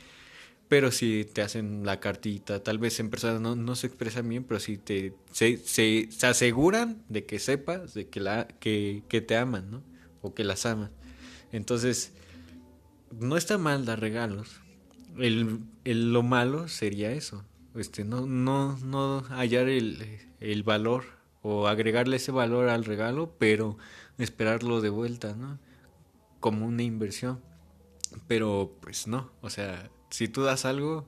pero 0.73 0.89
si 0.89 1.23
te 1.23 1.43
hacen 1.43 1.85
la 1.85 1.99
cartita, 1.99 2.63
tal 2.63 2.79
vez 2.79 2.99
en 2.99 3.11
persona 3.11 3.37
no, 3.37 3.55
no 3.55 3.75
se 3.75 3.85
expresan 3.85 4.27
bien, 4.27 4.43
pero 4.43 4.59
si 4.59 4.79
te 4.79 5.13
se, 5.31 5.57
se, 5.59 6.09
aseguran 6.25 7.03
de 7.09 7.27
que 7.27 7.37
sepas 7.37 7.93
de 7.93 8.09
que 8.09 8.19
la 8.19 8.47
que, 8.47 9.03
que 9.07 9.21
te 9.21 9.37
aman, 9.37 9.69
¿no? 9.69 9.83
O 10.23 10.33
que 10.33 10.43
las 10.43 10.65
aman. 10.65 10.89
Entonces, 11.51 12.13
no 13.11 13.37
está 13.37 13.59
mal 13.59 13.85
dar 13.85 13.99
regalos. 13.99 14.61
El, 15.19 15.59
el, 15.83 16.11
lo 16.11 16.23
malo 16.23 16.67
sería 16.67 17.11
eso. 17.11 17.45
Este, 17.75 18.03
no, 18.03 18.25
no, 18.25 18.75
no 18.79 19.21
hallar 19.29 19.69
el, 19.69 20.21
el 20.39 20.63
valor 20.63 21.03
o 21.43 21.67
agregarle 21.67 22.15
ese 22.15 22.31
valor 22.31 22.69
al 22.69 22.83
regalo, 22.83 23.35
pero 23.37 23.77
esperarlo 24.17 24.81
de 24.81 24.89
vuelta, 24.89 25.35
¿no? 25.35 25.59
Como 26.39 26.65
una 26.65 26.81
inversión. 26.81 27.41
Pero 28.27 28.75
pues 28.81 29.05
no, 29.05 29.29
o 29.41 29.51
sea, 29.51 29.91
si 30.13 30.27
tú 30.27 30.43
das 30.43 30.63
algo, 30.63 31.07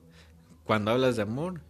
cuando 0.64 0.90
hablas 0.90 1.16
de 1.16 1.22
amor, 1.22 1.62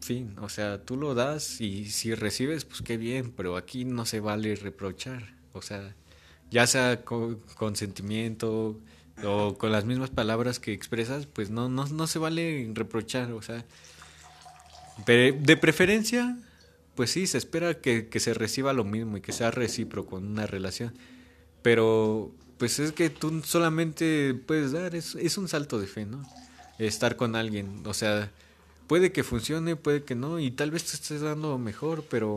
fin, 0.00 0.34
o 0.40 0.48
sea, 0.48 0.84
tú 0.84 0.96
lo 0.96 1.14
das 1.14 1.60
y 1.60 1.84
si 1.84 2.16
recibes, 2.16 2.64
pues 2.64 2.82
qué 2.82 2.96
bien, 2.96 3.30
pero 3.30 3.56
aquí 3.56 3.84
no 3.84 4.04
se 4.04 4.18
vale 4.18 4.56
reprochar, 4.56 5.36
o 5.52 5.62
sea, 5.62 5.94
ya 6.50 6.66
sea 6.66 7.04
con, 7.04 7.40
sentimiento 7.76 8.80
o 9.22 9.56
con 9.56 9.70
las 9.70 9.84
mismas 9.84 10.10
palabras 10.10 10.58
que 10.58 10.72
expresas, 10.72 11.26
pues 11.26 11.48
no, 11.50 11.68
no, 11.68 11.86
no 11.86 12.08
se 12.08 12.18
vale 12.18 12.68
reprochar, 12.74 13.30
o 13.30 13.40
sea, 13.40 13.64
de 15.06 15.58
preferencia, 15.60 16.38
pues 16.96 17.12
sí, 17.12 17.28
se 17.28 17.38
espera 17.38 17.80
que, 17.80 18.08
que 18.08 18.18
se 18.18 18.34
reciba 18.34 18.72
lo 18.72 18.82
mismo 18.82 19.18
y 19.18 19.20
que 19.20 19.30
sea 19.30 19.52
recíproco 19.52 20.18
en 20.18 20.26
una 20.26 20.48
relación, 20.48 20.92
pero 21.62 22.34
pues 22.58 22.80
es 22.80 22.90
que 22.90 23.10
tú 23.10 23.42
solamente 23.44 24.34
puedes 24.34 24.72
dar, 24.72 24.96
es, 24.96 25.14
es 25.14 25.38
un 25.38 25.46
salto 25.46 25.78
de 25.78 25.86
fe, 25.86 26.04
¿no? 26.04 26.22
Estar 26.78 27.16
con 27.16 27.36
alguien. 27.36 27.82
O 27.86 27.94
sea, 27.94 28.30
puede 28.86 29.12
que 29.12 29.24
funcione, 29.24 29.76
puede 29.76 30.04
que 30.04 30.14
no, 30.14 30.38
y 30.38 30.50
tal 30.50 30.70
vez 30.70 30.84
te 30.84 30.94
estés 30.94 31.20
dando 31.20 31.58
mejor, 31.58 32.04
pero 32.08 32.36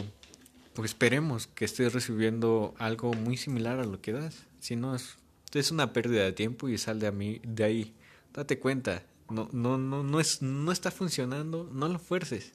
pues 0.74 0.92
esperemos 0.92 1.48
que 1.48 1.66
estés 1.66 1.94
recibiendo 1.94 2.74
algo 2.78 3.14
muy 3.14 3.38
similar 3.38 3.80
a 3.80 3.86
lo 3.86 4.02
que 4.02 4.14
das. 4.14 4.36
Si 4.60 4.76
no, 4.76 4.96
es, 4.96 5.18
es 5.54 5.72
una 5.72 5.94
pérdida 5.94 6.24
de 6.24 6.34
tiempo 6.34 6.70
y 6.70 6.78
sal 6.78 7.00
de, 7.00 7.08
a 7.08 7.12
mí, 7.12 7.42
de 7.44 7.64
ahí. 7.64 7.94
Date 8.34 8.60
cuenta, 8.60 9.04
no, 9.30 9.50
no, 9.52 9.78
no, 9.78 10.04
no, 10.04 10.20
es, 10.20 10.42
no 10.42 10.72
está 10.72 10.92
funcionando, 10.92 11.70
no 11.72 11.88
lo 11.88 12.00
fuerces. 12.00 12.52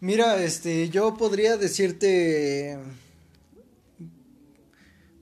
Mira, 0.00 0.42
este, 0.42 0.88
yo 0.88 1.14
podría 1.16 1.56
decirte 1.56 2.78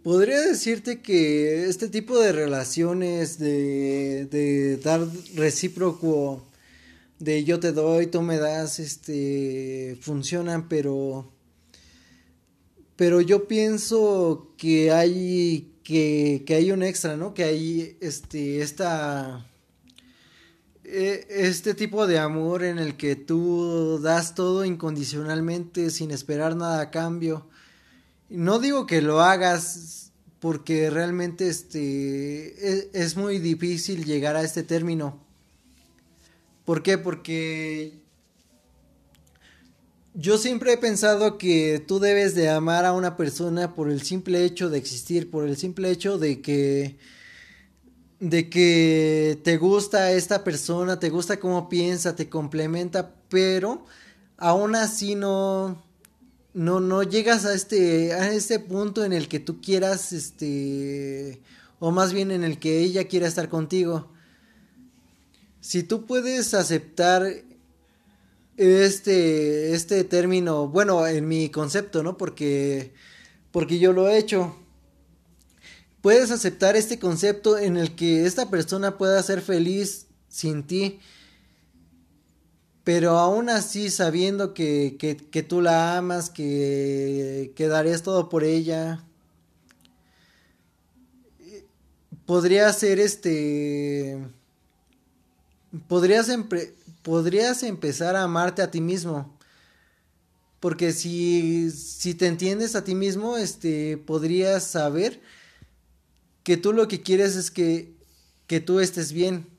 Podría 0.03 0.41
decirte 0.41 1.03
que 1.03 1.67
este 1.69 1.89
tipo 1.89 2.19
de 2.19 2.33
relaciones 2.33 3.39
de, 3.39 4.27
de 4.27 4.77
dar 4.77 5.01
recíproco, 5.35 6.47
de 7.19 7.43
yo 7.43 7.59
te 7.59 7.73
doy, 7.73 8.07
tú 8.07 8.23
me 8.23 8.39
das, 8.39 8.79
este, 8.79 9.99
funcionan, 10.01 10.69
pero, 10.69 11.33
pero 12.95 13.21
yo 13.21 13.49
pienso 13.49 14.55
que 14.57 14.93
hay, 14.93 15.73
que, 15.83 16.45
que 16.47 16.55
hay 16.55 16.71
un 16.71 16.85
extra, 16.85 17.17
¿no? 17.17 17.35
Que 17.35 17.43
hay, 17.43 17.97
este, 18.01 18.63
esta, 18.63 19.51
e, 20.85 21.27
este 21.29 21.75
tipo 21.75 22.07
de 22.07 22.21
amor 22.21 22.63
en 22.63 22.79
el 22.79 22.97
que 22.97 23.17
tú 23.17 23.99
das 24.01 24.37
todo 24.37 24.65
incondicionalmente 24.65 25.91
sin 25.91 26.13
esperar 26.13 26.55
nada 26.55 26.83
a 26.83 26.91
cambio 26.93 27.49
no 28.29 28.59
digo 28.59 28.87
que 28.87 29.03
lo 29.03 29.21
hagas 29.21 30.12
porque 30.41 30.91
realmente 30.91 31.49
este 31.49 32.55
e, 32.71 32.91
es, 32.93 33.17
muy 33.17 33.38
difícil 33.38 34.05
llegar 34.05 34.37
a 34.37 34.43
este 34.43 34.62
término. 34.62 35.19
¿Por 36.64 36.83
qué? 36.83 36.99
Porque 36.99 37.95
yo 40.14 40.38
siempre 40.38 40.75
he 40.75 40.79
pensado 40.79 41.38
que 41.38 41.83
tú 41.87 41.99
debes 41.99 42.35
de 42.35 42.51
amar 42.51 42.85
a 42.85 42.93
una 42.93 43.17
persona 43.17 43.75
por 43.75 43.91
el 43.91 44.03
simple 44.03 44.45
hecho 44.45 44.69
de 44.69 44.79
existir, 44.79 45.31
por 45.31 45.49
el 45.49 45.57
simple 45.57 45.91
hecho 45.91 46.19
de 46.19 46.41
que 46.41 46.99
de 48.21 48.51
que 48.51 49.38
te 49.45 49.59
gusta 49.59 50.11
esta 50.11 50.43
persona, 50.43 50.99
te 50.99 51.09
gusta 51.09 51.38
cómo 51.38 51.69
piensa, 51.69 52.17
te 52.17 52.29
complementa, 52.29 53.14
pero 53.29 53.87
aún 54.37 54.75
así 54.75 55.14
no 55.14 55.88
no, 56.59 56.81
no 56.81 57.05
llegas 57.05 57.44
a 57.44 57.55
este, 57.55 58.12
a 58.12 58.33
este 58.33 58.59
punto 58.59 59.05
en 59.05 59.12
el 59.12 59.29
que 59.29 59.38
tú 59.38 59.61
quieras, 59.61 60.12
este, 60.12 61.40
o 61.79 61.92
más 61.92 62.12
bien 62.12 62.33
en 62.33 62.42
el 62.42 62.59
que 62.59 62.81
ella 62.81 63.07
quiera 63.07 63.29
estar 63.29 63.49
contigo. 63.49 64.11
Si 65.61 65.85
tú 65.85 66.05
puedes 66.05 66.55
aceptar 66.55 67.33
este, 68.57 69.73
este 69.73 70.03
término, 70.03 70.66
bueno, 70.66 71.07
en 71.07 71.29
mi 71.29 71.49
concepto, 71.49 72.03
¿no? 72.03 72.16
Porque, 72.16 72.92
porque 73.53 73.79
yo 73.79 73.92
lo 73.92 74.09
he 74.09 74.18
hecho. 74.18 74.57
puedes 76.01 76.33
aceptar 76.33 76.75
este 76.75 76.99
concepto 76.99 77.57
en 77.57 77.77
el 77.77 77.94
que 77.94 78.27
esta 78.27 78.51
persona 78.51 78.99
pueda 78.99 79.23
ser 79.23 79.42
feliz 79.42 80.09
sin 80.29 80.64
ti, 80.64 80.99
pero 82.88 83.18
aún 83.18 83.51
así 83.51 83.90
sabiendo 83.90 84.55
que, 84.55 84.96
que, 84.98 85.42
tú 85.42 85.61
la 85.61 85.98
amas, 85.98 86.31
que, 86.31 87.53
darías 87.59 88.03
todo 88.03 88.31
por 88.31 88.44
ella, 88.44 89.05
podría 92.24 92.72
ser 92.72 92.98
este, 92.98 94.27
podrías, 95.87 96.31
podrías 97.03 97.62
empezar 97.62 98.16
a 98.16 98.22
amarte 98.22 98.62
a 98.62 98.70
ti 98.70 98.81
mismo. 98.81 99.37
Porque 100.59 100.92
si, 100.92 101.70
si 101.70 102.14
te 102.14 102.27
entiendes 102.27 102.74
a 102.74 102.85
ti 102.85 102.94
mismo, 102.94 103.37
este, 103.37 103.98
podrías 103.98 104.64
saber 104.64 105.20
que 106.42 106.57
tú 106.57 106.72
lo 106.72 106.88
que 106.88 107.03
quieres 107.03 107.37
es 107.37 107.51
que, 107.51 107.92
que 108.46 108.61
tú 108.61 108.81
estés 108.81 109.12
bien. 109.12 109.58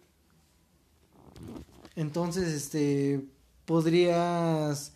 Entonces, 1.99 2.47
este, 2.53 3.25
podrías 3.65 4.93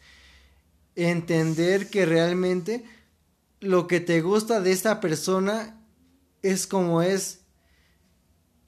entender 0.96 1.90
que 1.90 2.06
realmente 2.06 2.86
lo 3.60 3.88
que 3.88 4.00
te 4.00 4.22
gusta 4.22 4.62
de 4.62 4.72
esta 4.72 5.02
persona 5.02 5.78
es 6.44 6.66
como 6.66 7.02
es 7.02 7.42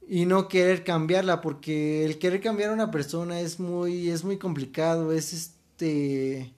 y 0.06 0.26
no 0.26 0.50
querer 0.50 0.84
cambiarla 0.84 1.40
porque 1.40 2.04
el 2.04 2.20
querer 2.20 2.42
cambiar 2.42 2.72
a 2.72 2.74
una 2.74 2.92
persona 2.92 3.40
es 3.40 3.58
muy 3.60 4.10
es 4.10 4.24
muy 4.24 4.38
complicado 4.38 5.12
es 5.12 5.34
este 5.34 6.54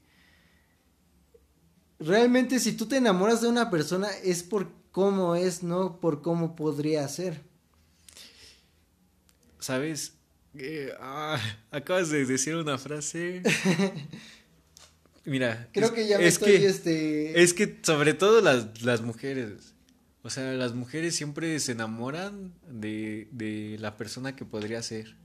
realmente 2.00 2.60
si 2.60 2.74
tú 2.74 2.88
te 2.88 2.98
enamoras 2.98 3.42
de 3.42 3.50
una 3.50 3.70
persona 3.70 4.10
es 4.24 4.42
por 4.42 4.68
cómo 4.92 5.36
es, 5.36 5.62
no 5.62 6.00
por 6.00 6.24
cómo 6.24 6.56
podría 6.56 7.08
ser. 7.08 7.44
¿Sabes? 9.60 10.17
Eh, 10.60 10.94
ah, 11.00 11.40
acabas 11.72 12.10
de 12.10 12.26
decir 12.26 12.56
una 12.56 12.78
frase. 12.78 13.42
Mira. 15.26 15.68
Creo 15.74 15.94
que 15.94 16.08
ya 16.08 16.18
me 16.18 16.28
estoy, 16.28 16.60
que, 16.60 16.68
este... 16.68 17.42
Es 17.42 17.54
que 17.54 17.80
sobre 17.82 18.14
todo 18.14 18.42
las, 18.42 18.82
las 18.82 19.02
mujeres. 19.02 19.74
O 20.24 20.30
sea, 20.30 20.54
las 20.54 20.74
mujeres 20.74 21.16
siempre 21.16 21.60
se 21.60 21.74
enamoran 21.74 22.54
de, 22.70 23.28
de 23.32 23.78
la 23.80 23.98
persona 23.98 24.36
que 24.36 24.46
podría 24.46 24.82
ser. 24.82 25.16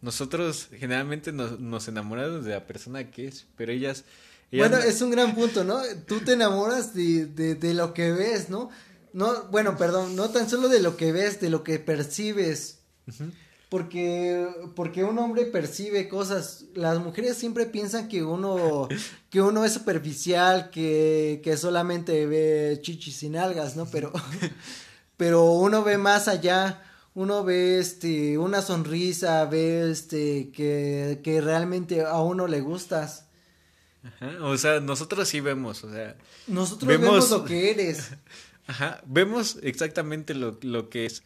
Nosotros 0.00 0.68
generalmente 0.72 1.32
nos, 1.32 1.58
nos 1.58 1.88
enamoramos 1.88 2.44
de 2.44 2.52
la 2.52 2.66
persona 2.66 3.10
que 3.10 3.26
es, 3.28 3.46
pero 3.56 3.72
ellas 3.72 4.04
bueno, 4.50 4.78
es 4.78 5.02
un 5.02 5.10
gran 5.10 5.34
punto, 5.34 5.62
¿no? 5.62 5.82
Tú 6.06 6.20
te 6.20 6.32
enamoras 6.32 6.94
de, 6.94 7.26
de, 7.26 7.74
lo 7.74 7.92
que 7.92 8.12
ves, 8.12 8.48
¿no? 8.48 8.70
No, 9.12 9.44
bueno, 9.50 9.76
perdón, 9.76 10.16
no 10.16 10.30
tan 10.30 10.48
solo 10.48 10.68
de 10.68 10.80
lo 10.80 10.96
que 10.96 11.12
ves, 11.12 11.40
de 11.40 11.50
lo 11.50 11.62
que 11.62 11.78
percibes. 11.78 12.78
Porque, 13.68 14.48
porque 14.74 15.04
un 15.04 15.18
hombre 15.18 15.44
percibe 15.44 16.08
cosas. 16.08 16.64
Las 16.74 16.98
mujeres 16.98 17.36
siempre 17.36 17.66
piensan 17.66 18.08
que 18.08 18.22
uno, 18.22 18.88
que 19.28 19.42
uno 19.42 19.64
es 19.64 19.74
superficial, 19.74 20.70
que, 20.70 21.40
que 21.44 21.56
solamente 21.56 22.26
ve 22.26 22.78
chichis 22.80 23.22
y 23.22 23.28
nalgas, 23.28 23.76
¿no? 23.76 23.86
Pero, 23.90 24.12
pero 25.16 25.44
uno 25.52 25.84
ve 25.84 25.98
más 25.98 26.28
allá. 26.28 26.82
Uno 27.14 27.42
ve 27.42 27.78
este, 27.78 28.38
una 28.38 28.62
sonrisa, 28.62 29.44
ve 29.46 29.90
este, 29.90 30.50
que, 30.52 31.20
que 31.24 31.40
realmente 31.40 32.02
a 32.02 32.20
uno 32.20 32.46
le 32.46 32.60
gustas. 32.60 33.28
O 34.40 34.56
sea, 34.56 34.80
nosotros 34.80 35.28
sí 35.28 35.40
vemos, 35.40 35.84
o 35.84 35.92
sea. 35.92 36.16
Nosotros 36.46 36.88
vemos, 36.88 37.30
lo 37.30 37.44
que 37.44 37.70
eres. 37.70 38.10
Ajá, 38.66 39.00
vemos 39.06 39.58
exactamente 39.62 40.34
lo, 40.34 40.58
lo, 40.62 40.88
que 40.88 41.06
es. 41.06 41.22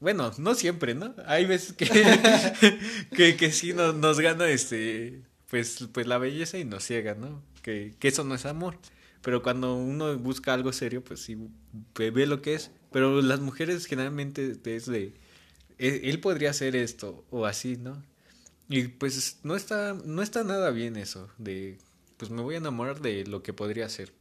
Bueno, 0.00 0.32
no 0.38 0.54
siempre, 0.54 0.94
¿no? 0.94 1.14
Hay 1.26 1.46
veces 1.46 1.74
que, 1.74 1.86
que, 3.16 3.36
que, 3.36 3.52
sí 3.52 3.72
nos, 3.72 3.94
nos 3.94 4.18
gana 4.20 4.48
este, 4.48 5.22
pues, 5.48 5.88
pues 5.92 6.06
la 6.06 6.18
belleza 6.18 6.58
y 6.58 6.64
nos 6.64 6.84
ciega, 6.84 7.14
¿no? 7.14 7.42
Que, 7.62 7.94
que 7.98 8.08
eso 8.08 8.24
no 8.24 8.34
es 8.34 8.46
amor. 8.46 8.78
Pero 9.22 9.42
cuando 9.42 9.74
uno 9.76 10.16
busca 10.18 10.54
algo 10.54 10.72
serio, 10.72 11.04
pues 11.04 11.20
sí 11.20 11.36
ve 11.94 12.26
lo 12.26 12.40
que 12.42 12.54
es. 12.54 12.70
Pero 12.90 13.20
las 13.22 13.40
mujeres 13.40 13.86
generalmente 13.86 14.56
es 14.64 14.86
de, 14.86 15.14
e, 15.78 16.00
él 16.04 16.20
podría 16.20 16.50
hacer 16.50 16.74
esto 16.76 17.24
o 17.30 17.46
así, 17.46 17.76
¿no? 17.76 18.02
Y 18.68 18.88
pues 18.88 19.40
no 19.42 19.56
está, 19.56 19.94
no 20.04 20.22
está 20.22 20.44
nada 20.44 20.70
bien 20.70 20.96
eso 20.96 21.28
de 21.38 21.78
pues 22.16 22.30
me 22.30 22.42
voy 22.42 22.54
a 22.54 22.58
enamorar 22.58 23.00
de 23.00 23.24
lo 23.24 23.42
que 23.42 23.54
podría 23.54 23.88
ser. 23.88 24.12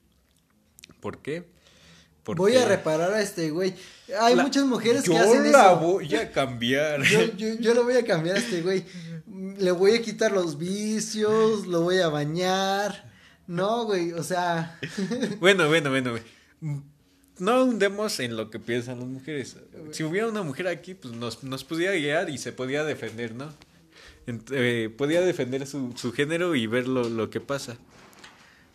¿Por 1.01 1.21
qué? 1.21 1.45
Porque 2.23 2.39
voy 2.39 2.55
a 2.55 2.65
reparar 2.65 3.13
a 3.13 3.21
este 3.21 3.49
güey. 3.49 3.73
Hay 4.19 4.35
muchas 4.35 4.65
mujeres 4.65 5.03
que 5.03 5.17
hacen 5.17 5.45
eso. 5.45 5.51
Yo 5.51 5.51
la 5.51 5.73
voy 5.73 6.15
a 6.15 6.31
cambiar. 6.31 7.03
Yo, 7.03 7.25
yo, 7.35 7.53
yo 7.59 7.73
lo 7.73 7.83
voy 7.83 7.95
a 7.95 8.03
cambiar 8.03 8.35
a 8.35 8.39
este 8.39 8.61
güey. 8.61 8.83
Le 9.57 9.71
voy 9.71 9.95
a 9.95 10.01
quitar 10.01 10.31
los 10.31 10.57
vicios, 10.57 11.67
lo 11.67 11.81
voy 11.81 11.99
a 11.99 12.09
bañar. 12.09 13.09
No, 13.47 13.85
güey, 13.85 14.13
o 14.13 14.23
sea. 14.23 14.79
bueno, 15.39 15.67
bueno, 15.67 15.89
bueno, 15.89 16.11
güey. 16.11 16.23
No 17.39 17.63
hundemos 17.63 18.19
en 18.19 18.35
lo 18.35 18.49
que 18.51 18.59
piensan 18.59 18.99
las 18.99 19.07
mujeres. 19.07 19.57
Si 19.91 20.03
hubiera 20.03 20.27
una 20.27 20.43
mujer 20.43 20.67
aquí, 20.67 20.93
pues 20.93 21.15
nos, 21.15 21.43
nos 21.43 21.63
pudiera 21.63 21.93
guiar 21.93 22.29
y 22.29 22.37
se 22.37 22.51
podía 22.51 22.83
defender, 22.83 23.33
¿no? 23.33 23.51
Eh, 24.51 24.93
podía 24.95 25.21
defender 25.21 25.65
su, 25.65 25.93
su 25.95 26.11
género 26.11 26.53
y 26.53 26.67
ver 26.67 26.87
lo, 26.87 27.29
que 27.29 27.39
pasa. 27.39 27.77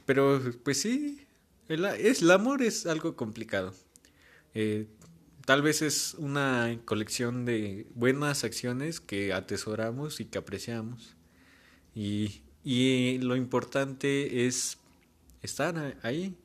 Pero 0.06 0.40
pues 0.64 0.80
sí, 0.80 1.23
el, 1.68 1.84
es, 1.84 2.22
el 2.22 2.30
amor 2.30 2.62
es 2.62 2.86
algo 2.86 3.16
complicado. 3.16 3.74
Eh, 4.54 4.86
tal 5.44 5.62
vez 5.62 5.82
es 5.82 6.14
una 6.14 6.78
colección 6.84 7.44
de 7.44 7.86
buenas 7.94 8.44
acciones 8.44 9.00
que 9.00 9.32
atesoramos 9.32 10.20
y 10.20 10.26
que 10.26 10.38
apreciamos. 10.38 11.16
Y, 11.94 12.42
y 12.62 13.18
lo 13.18 13.36
importante 13.36 14.46
es 14.46 14.78
estar 15.42 15.98
ahí. 16.02 16.36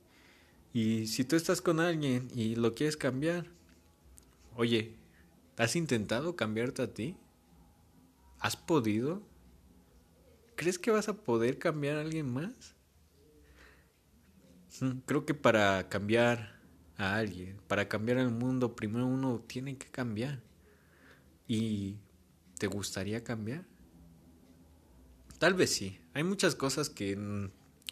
Y 0.74 1.08
si 1.08 1.24
tú 1.24 1.36
estás 1.36 1.62
con 1.62 1.80
alguien 1.80 2.28
y 2.36 2.56
lo 2.56 2.74
quieres 2.76 2.98
cambiar, 2.98 3.48
oye, 4.56 4.96
¿has 5.58 5.76
intentado 5.76 6.36
cambiarte 6.36 6.82
a 6.82 6.94
ti? 6.94 7.18
¿Has 8.40 8.56
podido? 8.56 9.22
¿Crees 10.56 10.78
que 10.78 10.92
vas 10.92 11.10
a 11.10 11.14
poder 11.14 11.58
cambiar 11.58 11.98
a 11.98 12.02
alguien 12.02 12.32
más? 12.32 12.76
Mm, 14.82 15.00
creo 15.06 15.26
que 15.26 15.34
para 15.34 15.90
cambiar 15.90 16.60
a 16.98 17.16
alguien, 17.16 17.58
para 17.68 17.88
cambiar 17.88 18.18
el 18.18 18.30
mundo, 18.30 18.76
primero 18.76 19.06
uno 19.08 19.40
tiene 19.48 19.78
que 19.78 19.88
cambiar. 19.88 20.42
¿Y 21.48 21.96
te 22.58 22.68
gustaría 22.68 23.24
cambiar? 23.24 23.66
Tal 25.40 25.54
vez 25.54 25.72
sí. 25.72 25.98
Hay 26.14 26.24
muchas 26.24 26.56
cosas 26.56 26.90
que 26.90 27.18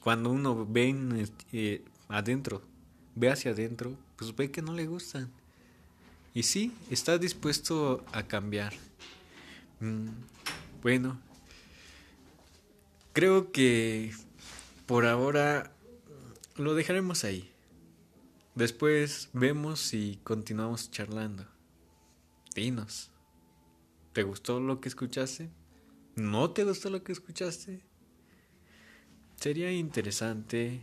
cuando 0.01 0.29
uno 0.29 0.65
ve 0.65 1.25
eh, 1.53 1.83
adentro, 2.09 2.61
ve 3.15 3.31
hacia 3.31 3.51
adentro, 3.51 3.97
pues 4.17 4.35
ve 4.35 4.51
que 4.51 4.61
no 4.61 4.73
le 4.73 4.85
gustan. 4.85 5.31
Y 6.33 6.43
sí, 6.43 6.71
está 6.91 7.17
dispuesto 7.17 8.05
a 8.11 8.23
cambiar. 8.23 8.73
Mm, 9.79 10.09
bueno, 10.83 11.19
creo 13.13 13.51
que 13.51 14.13
por 14.85 15.05
ahora 15.05 15.71
lo 16.57 16.75
dejaremos 16.75 17.23
ahí. 17.23 17.51
Después 18.55 19.29
vemos 19.33 19.79
si 19.79 20.19
continuamos 20.23 20.91
charlando. 20.91 21.45
Dinos. 22.55 23.11
¿Te 24.13 24.23
gustó 24.23 24.59
lo 24.59 24.81
que 24.81 24.89
escuchaste? 24.89 25.49
¿No 26.15 26.51
te 26.51 26.63
gustó 26.63 26.89
lo 26.89 27.03
que 27.03 27.11
escuchaste? 27.11 27.83
Sería 29.35 29.71
interesante 29.71 30.81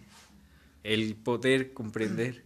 el 0.85 1.17
poder 1.17 1.73
comprender. 1.73 2.45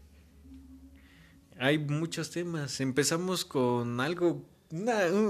Hay 1.58 1.78
muchos 1.78 2.30
temas. 2.30 2.80
Empezamos 2.80 3.44
con 3.44 4.00
algo 4.00 4.46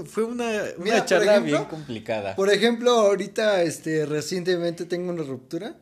fue 0.05 0.25
una, 0.25 1.05
charla 1.05 1.39
bien 1.39 1.63
complicada. 1.65 2.35
Por 2.35 2.51
ejemplo, 2.51 2.91
ahorita, 2.91 3.63
este, 3.63 4.05
recientemente 4.05 4.85
tengo 4.85 5.11
una 5.11 5.23
ruptura. 5.23 5.77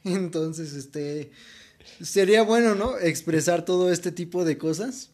Entonces, 0.04 0.72
este, 0.72 1.30
sería 2.00 2.42
bueno, 2.42 2.74
¿no? 2.74 2.98
Expresar 2.98 3.64
todo 3.64 3.92
este 3.92 4.12
tipo 4.12 4.44
de 4.44 4.58
cosas 4.58 5.10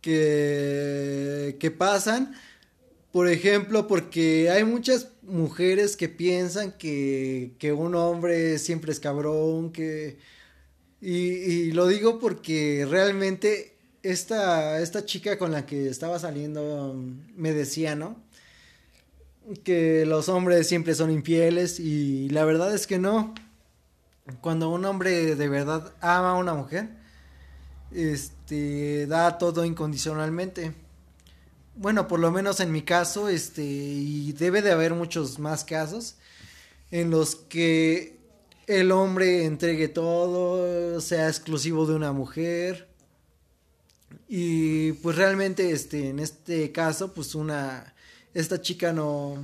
que, 0.00 1.56
que 1.58 1.70
pasan. 1.70 2.34
Por 3.12 3.28
ejemplo, 3.28 3.86
porque 3.86 4.50
hay 4.50 4.64
muchas 4.64 5.08
mujeres 5.22 5.96
que 5.96 6.08
piensan 6.08 6.72
que, 6.72 7.54
que 7.58 7.72
un 7.72 7.94
hombre 7.94 8.58
siempre 8.58 8.92
es 8.92 9.00
cabrón, 9.00 9.72
que... 9.72 10.18
Y, 11.00 11.12
y 11.12 11.72
lo 11.72 11.86
digo 11.86 12.18
porque 12.18 12.86
realmente 12.88 13.74
esta, 14.04 14.80
esta 14.80 15.04
chica 15.04 15.38
con 15.38 15.50
la 15.50 15.66
que 15.66 15.88
estaba 15.88 16.18
saliendo 16.18 16.94
me 17.36 17.52
decía, 17.52 17.94
¿no? 17.96 18.22
Que 19.64 20.06
los 20.06 20.28
hombres 20.28 20.66
siempre 20.68 20.94
son 20.94 21.10
infieles 21.10 21.80
y 21.80 22.28
la 22.30 22.44
verdad 22.44 22.74
es 22.74 22.86
que 22.86 22.98
no. 22.98 23.34
Cuando 24.40 24.70
un 24.70 24.84
hombre 24.86 25.36
de 25.36 25.48
verdad 25.48 25.92
ama 26.00 26.30
a 26.30 26.36
una 26.36 26.54
mujer, 26.54 26.88
este, 27.92 29.06
da 29.06 29.36
todo 29.36 29.64
incondicionalmente. 29.64 30.72
Bueno, 31.76 32.08
por 32.08 32.20
lo 32.20 32.30
menos 32.30 32.60
en 32.60 32.72
mi 32.72 32.82
caso, 32.82 33.28
este, 33.28 33.62
y 33.62 34.32
debe 34.32 34.62
de 34.62 34.72
haber 34.72 34.94
muchos 34.94 35.38
más 35.38 35.64
casos 35.64 36.16
en 36.90 37.10
los 37.10 37.36
que 37.36 38.18
el 38.66 38.92
hombre 38.92 39.44
entregue 39.44 39.88
todo, 39.88 41.00
sea 41.00 41.28
exclusivo 41.28 41.86
de 41.86 41.94
una 41.94 42.12
mujer. 42.12 42.88
Y 44.28 44.92
pues 44.92 45.16
realmente, 45.16 45.70
este, 45.70 46.08
en 46.08 46.18
este 46.18 46.72
caso, 46.72 47.12
pues 47.12 47.34
una, 47.34 47.94
esta 48.32 48.60
chica 48.62 48.92
no, 48.92 49.38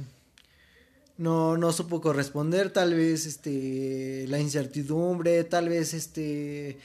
no, 1.20 1.59
no 1.59 1.70
supo 1.70 2.00
corresponder, 2.00 2.72
tal 2.72 2.94
vez, 2.94 3.26
este, 3.26 4.24
la 4.28 4.40
incertidumbre, 4.40 5.44
tal 5.44 5.68
vez, 5.68 5.92
este, 5.92 6.78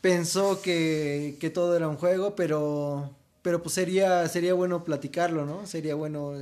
pensó 0.00 0.60
que, 0.60 1.36
que 1.38 1.48
todo 1.50 1.76
era 1.76 1.86
un 1.86 1.96
juego, 1.96 2.34
pero, 2.34 3.14
pero 3.42 3.62
pues 3.62 3.76
sería, 3.76 4.26
sería 4.28 4.52
bueno 4.52 4.82
platicarlo, 4.82 5.46
¿no? 5.46 5.64
Sería 5.64 5.94
bueno. 5.94 6.34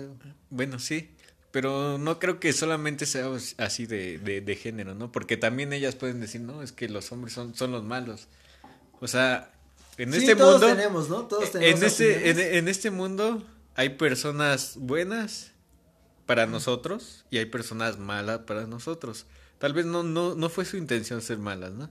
Bueno, 0.49 0.79
sí. 0.79 1.11
Pero 1.51 1.99
no 1.99 2.19
creo 2.19 2.40
que 2.40 2.55
solamente 2.55 3.05
sea 3.05 3.31
así 3.59 3.87
de, 3.87 4.19
de, 4.19 4.57
género, 4.57 4.95
¿no? 4.95 5.12
Porque 5.12 5.37
también 5.37 5.75
ellas 5.75 5.95
pueden 5.97 6.21
decir, 6.21 6.40
no, 6.40 6.62
es 6.62 6.73
que 6.73 6.88
los 6.88 7.12
hombres 7.12 7.35
son, 7.35 7.55
son 7.55 7.71
los 7.71 7.85
malos. 7.85 8.29
O 9.01 9.07
sea, 9.07 9.53
en 9.99 10.14
este 10.14 10.35
todos 10.35 10.61
mundo. 10.62 10.75
tenemos, 10.75 11.09
¿no? 11.11 11.27
Todos 11.27 11.53
tenemos. 11.53 11.81
En 11.81 11.87
este, 11.87 12.31
en, 12.31 12.40
en, 12.40 12.67
este 12.67 12.90
mundo 12.90 13.45
hay 13.77 13.90
personas 13.90 14.77
buenas 14.79 15.54
para 16.27 16.47
nosotros 16.47 17.25
y 17.31 17.39
hay 17.39 17.47
personas 17.47 17.99
malas 17.99 18.41
para 18.41 18.67
nosotros. 18.67 19.27
Tal 19.59 19.73
vez 19.73 19.87
no, 19.87 20.03
no, 20.03 20.35
no 20.35 20.49
fue 20.49 20.65
su 20.65 20.77
intención 20.77 21.23
ser 21.23 21.39
malas, 21.39 21.73
¿no? 21.73 21.91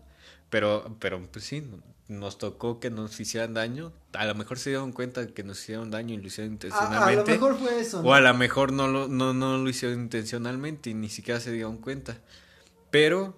Pero, 0.50 0.96
pero 1.00 1.19
pues 1.32 1.46
sí, 1.46 1.63
nos 2.08 2.38
tocó 2.38 2.80
que 2.80 2.89
nos 2.89 3.19
hicieran 3.19 3.54
daño. 3.54 3.91
A 4.13 4.26
lo 4.26 4.36
mejor 4.36 4.60
se 4.60 4.69
dieron 4.69 4.91
cuenta 4.91 5.26
que 5.28 5.43
nos 5.43 5.60
hicieron 5.62 5.89
daño 5.89 6.13
y 6.13 6.17
lo 6.17 6.28
hicieron 6.28 6.54
intencionalmente. 6.54 7.32
A, 7.32 7.36
lo 7.36 7.41
mejor 7.41 7.58
fue 7.58 7.80
eso. 7.80 8.02
O 8.02 8.13
a 8.13 8.22
lo 8.22 8.34
mejor 8.34 8.72
no 8.72 8.88
lo, 8.88 9.08
no, 9.08 9.34
no 9.34 9.58
lo 9.58 9.69
hicieron 9.69 10.00
intencionalmente 10.00 10.91
y 10.91 10.93
ni 10.93 11.10
siquiera 11.10 11.39
se 11.39 11.52
dieron 11.52 11.78
cuenta. 11.78 12.19
Pero, 12.91 13.36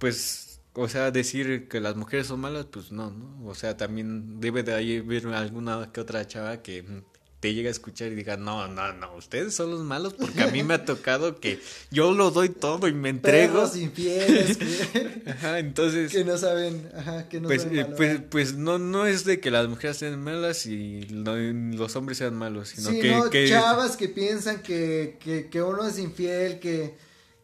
pues, 0.00 0.60
o 0.74 0.88
sea, 0.88 1.10
decir 1.10 1.68
que 1.68 1.80
las 1.80 1.94
mujeres 1.94 2.26
son 2.26 2.40
malas, 2.40 2.66
pues 2.66 2.90
no, 2.90 3.10
¿no? 3.10 3.46
O 3.46 3.54
sea, 3.54 3.76
también 3.76 4.40
debe 4.40 4.62
de 4.62 4.74
haber 4.74 5.26
alguna 5.28 5.90
que 5.92 6.00
otra 6.00 6.26
chava 6.26 6.62
que 6.62 7.04
te 7.40 7.54
llega 7.54 7.68
a 7.68 7.72
escuchar 7.72 8.12
y 8.12 8.14
diga, 8.14 8.36
no, 8.36 8.68
no, 8.68 8.92
no, 8.92 9.16
ustedes 9.16 9.54
son 9.54 9.70
los 9.70 9.80
malos 9.80 10.12
porque 10.12 10.42
a 10.42 10.48
mí 10.48 10.62
me 10.62 10.74
ha 10.74 10.84
tocado 10.84 11.40
que 11.40 11.58
yo 11.90 12.12
lo 12.12 12.30
doy 12.30 12.50
todo 12.50 12.86
y 12.86 12.92
me 12.92 13.08
entrego. 13.08 13.54
Perros 13.54 13.76
infieles. 13.76 14.58
ajá, 15.26 15.58
entonces. 15.58 16.12
Que 16.12 16.22
no 16.22 16.36
saben, 16.36 16.90
ajá, 16.94 17.28
que 17.30 17.40
no 17.40 17.48
pues, 17.48 17.62
saben 17.62 17.78
eh, 17.78 17.84
pues, 17.96 18.20
pues, 18.30 18.54
no, 18.54 18.78
no 18.78 19.06
es 19.06 19.24
de 19.24 19.40
que 19.40 19.50
las 19.50 19.66
mujeres 19.68 19.96
sean 19.96 20.22
malas 20.22 20.66
y 20.66 21.06
los 21.06 21.96
hombres 21.96 22.18
sean 22.18 22.34
malos, 22.34 22.68
sino 22.68 22.90
sí, 22.90 23.00
que, 23.00 23.10
no, 23.10 23.30
que... 23.30 23.48
chavas 23.48 23.96
que 23.96 24.08
piensan 24.08 24.62
que, 24.62 25.16
que, 25.18 25.48
que 25.48 25.62
uno 25.62 25.88
es 25.88 25.98
infiel, 25.98 26.60
que 26.60 26.94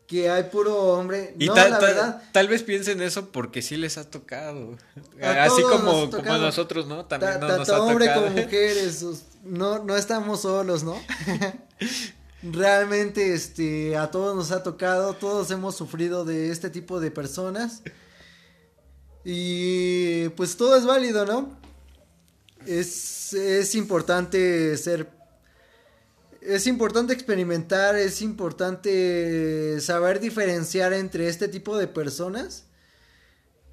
que 0.06 0.30
hay 0.30 0.44
puro 0.44 0.76
hombre. 0.76 1.34
Y 1.38 1.46
no, 1.46 1.54
tal, 1.54 1.70
la 1.70 1.78
tal, 1.78 1.94
verdad. 1.94 2.22
tal 2.32 2.48
vez 2.48 2.62
piensen 2.62 3.02
eso 3.02 3.30
porque 3.30 3.62
sí 3.62 3.76
les 3.76 3.98
ha 3.98 4.08
tocado. 4.08 4.76
Así 5.20 5.62
como, 5.62 6.10
como 6.10 6.32
a 6.32 6.38
nosotros, 6.38 6.86
¿no? 6.86 7.04
También 7.06 7.40
no, 7.40 7.48
nos 7.48 7.68
ha 7.68 7.82
hombre 7.82 8.06
tocado. 8.06 8.26
como 8.26 8.36
mujeres, 8.36 9.04
no, 9.44 9.82
no 9.82 9.96
estamos 9.96 10.42
solos, 10.42 10.84
¿no? 10.84 10.96
Realmente, 12.42 13.34
este, 13.34 13.96
a 13.96 14.10
todos 14.10 14.36
nos 14.36 14.52
ha 14.52 14.62
tocado, 14.62 15.14
todos 15.14 15.50
hemos 15.50 15.74
sufrido 15.74 16.24
de 16.24 16.50
este 16.50 16.70
tipo 16.70 17.00
de 17.00 17.10
personas. 17.10 17.82
Y 19.24 20.28
pues 20.30 20.56
todo 20.56 20.76
es 20.76 20.84
válido, 20.84 21.26
¿no? 21.26 21.58
Es, 22.64 23.32
es 23.32 23.74
importante 23.74 24.76
ser 24.76 25.15
es 26.46 26.66
importante 26.66 27.12
experimentar, 27.12 27.96
es 27.96 28.22
importante 28.22 29.80
saber 29.80 30.20
diferenciar 30.20 30.92
entre 30.92 31.28
este 31.28 31.48
tipo 31.48 31.76
de 31.76 31.88
personas. 31.88 32.64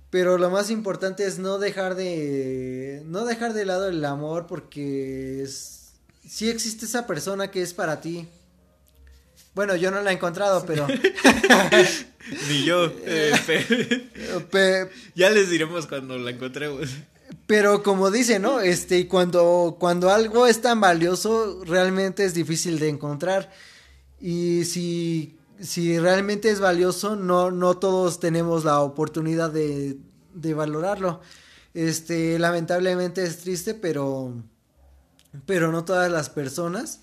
Pero 0.09 0.37
lo 0.37 0.51
más 0.51 0.69
importante 0.69 1.25
es 1.25 1.39
no 1.39 1.57
dejar 1.57 1.95
de 1.95 3.01
no 3.05 3.25
dejar 3.25 3.53
de 3.53 3.65
lado 3.65 3.89
el 3.89 4.05
amor 4.05 4.45
porque 4.45 5.41
es, 5.41 5.93
sí 6.27 6.49
existe 6.49 6.85
esa 6.85 7.07
persona 7.07 7.49
que 7.49 7.63
es 7.63 7.73
para 7.73 7.99
ti. 7.99 8.27
Bueno, 9.55 9.75
yo 9.75 9.89
no 9.89 10.01
la 10.01 10.11
he 10.11 10.13
encontrado, 10.13 10.65
pero 10.65 10.87
ni 12.49 12.63
yo. 12.63 12.91
Eh, 13.05 13.33
pe... 14.51 14.89
ya 15.15 15.29
les 15.29 15.49
diremos 15.49 15.87
cuando 15.87 16.17
la 16.17 16.31
encontremos. 16.31 16.89
Pero 17.47 17.83
como 17.83 18.11
dice, 18.11 18.39
¿no? 18.39 18.59
Este, 18.59 19.07
cuando, 19.07 19.77
cuando 19.79 20.09
algo 20.09 20.47
es 20.47 20.61
tan 20.61 20.79
valioso, 20.79 21.63
realmente 21.65 22.25
es 22.25 22.33
difícil 22.33 22.79
de 22.79 22.89
encontrar. 22.89 23.51
Y 24.19 24.65
si, 24.65 25.37
si 25.59 25.99
realmente 25.99 26.49
es 26.49 26.59
valioso, 26.59 27.15
no, 27.15 27.51
no 27.51 27.77
todos 27.77 28.19
tenemos 28.19 28.63
la 28.63 28.81
oportunidad 28.81 29.51
de, 29.51 29.97
de 30.33 30.53
valorarlo. 30.53 31.21
Este, 31.73 32.37
lamentablemente 32.39 33.23
es 33.23 33.39
triste, 33.39 33.73
pero, 33.73 34.33
pero 35.45 35.71
no 35.71 35.83
todas 35.85 36.11
las 36.11 36.29
personas 36.29 37.01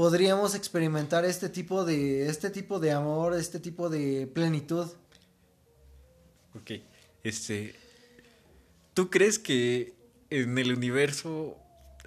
podríamos 0.00 0.54
experimentar 0.54 1.26
este 1.26 1.50
tipo 1.50 1.84
de, 1.84 2.26
este 2.26 2.48
tipo 2.48 2.80
de 2.80 2.92
amor, 2.92 3.34
este 3.34 3.60
tipo 3.60 3.90
de 3.90 4.26
plenitud. 4.26 4.86
Ok, 6.54 6.70
este, 7.22 7.74
¿Tú 8.94 9.10
crees 9.10 9.38
que 9.38 9.94
en 10.30 10.58
el 10.58 10.72
universo 10.72 11.56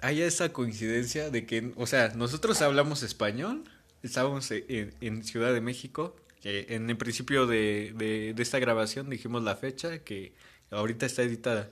haya 0.02 0.26
esa 0.26 0.52
coincidencia 0.52 1.30
de 1.30 1.46
que, 1.46 1.72
o 1.76 1.86
sea, 1.86 2.08
nosotros 2.14 2.60
hablamos 2.62 3.02
español, 3.02 3.64
estábamos 4.02 4.50
en, 4.50 5.24
Ciudad 5.24 5.52
de 5.54 5.60
México, 5.60 6.14
que 6.42 6.66
en 6.70 6.90
el 6.90 6.96
principio 6.96 7.46
de, 7.46 7.94
de, 7.96 8.42
esta 8.42 8.58
grabación 8.58 9.08
dijimos 9.08 9.42
la 9.42 9.56
fecha 9.56 10.00
que 10.00 10.34
ahorita 10.70 11.06
está 11.06 11.22
editada, 11.22 11.70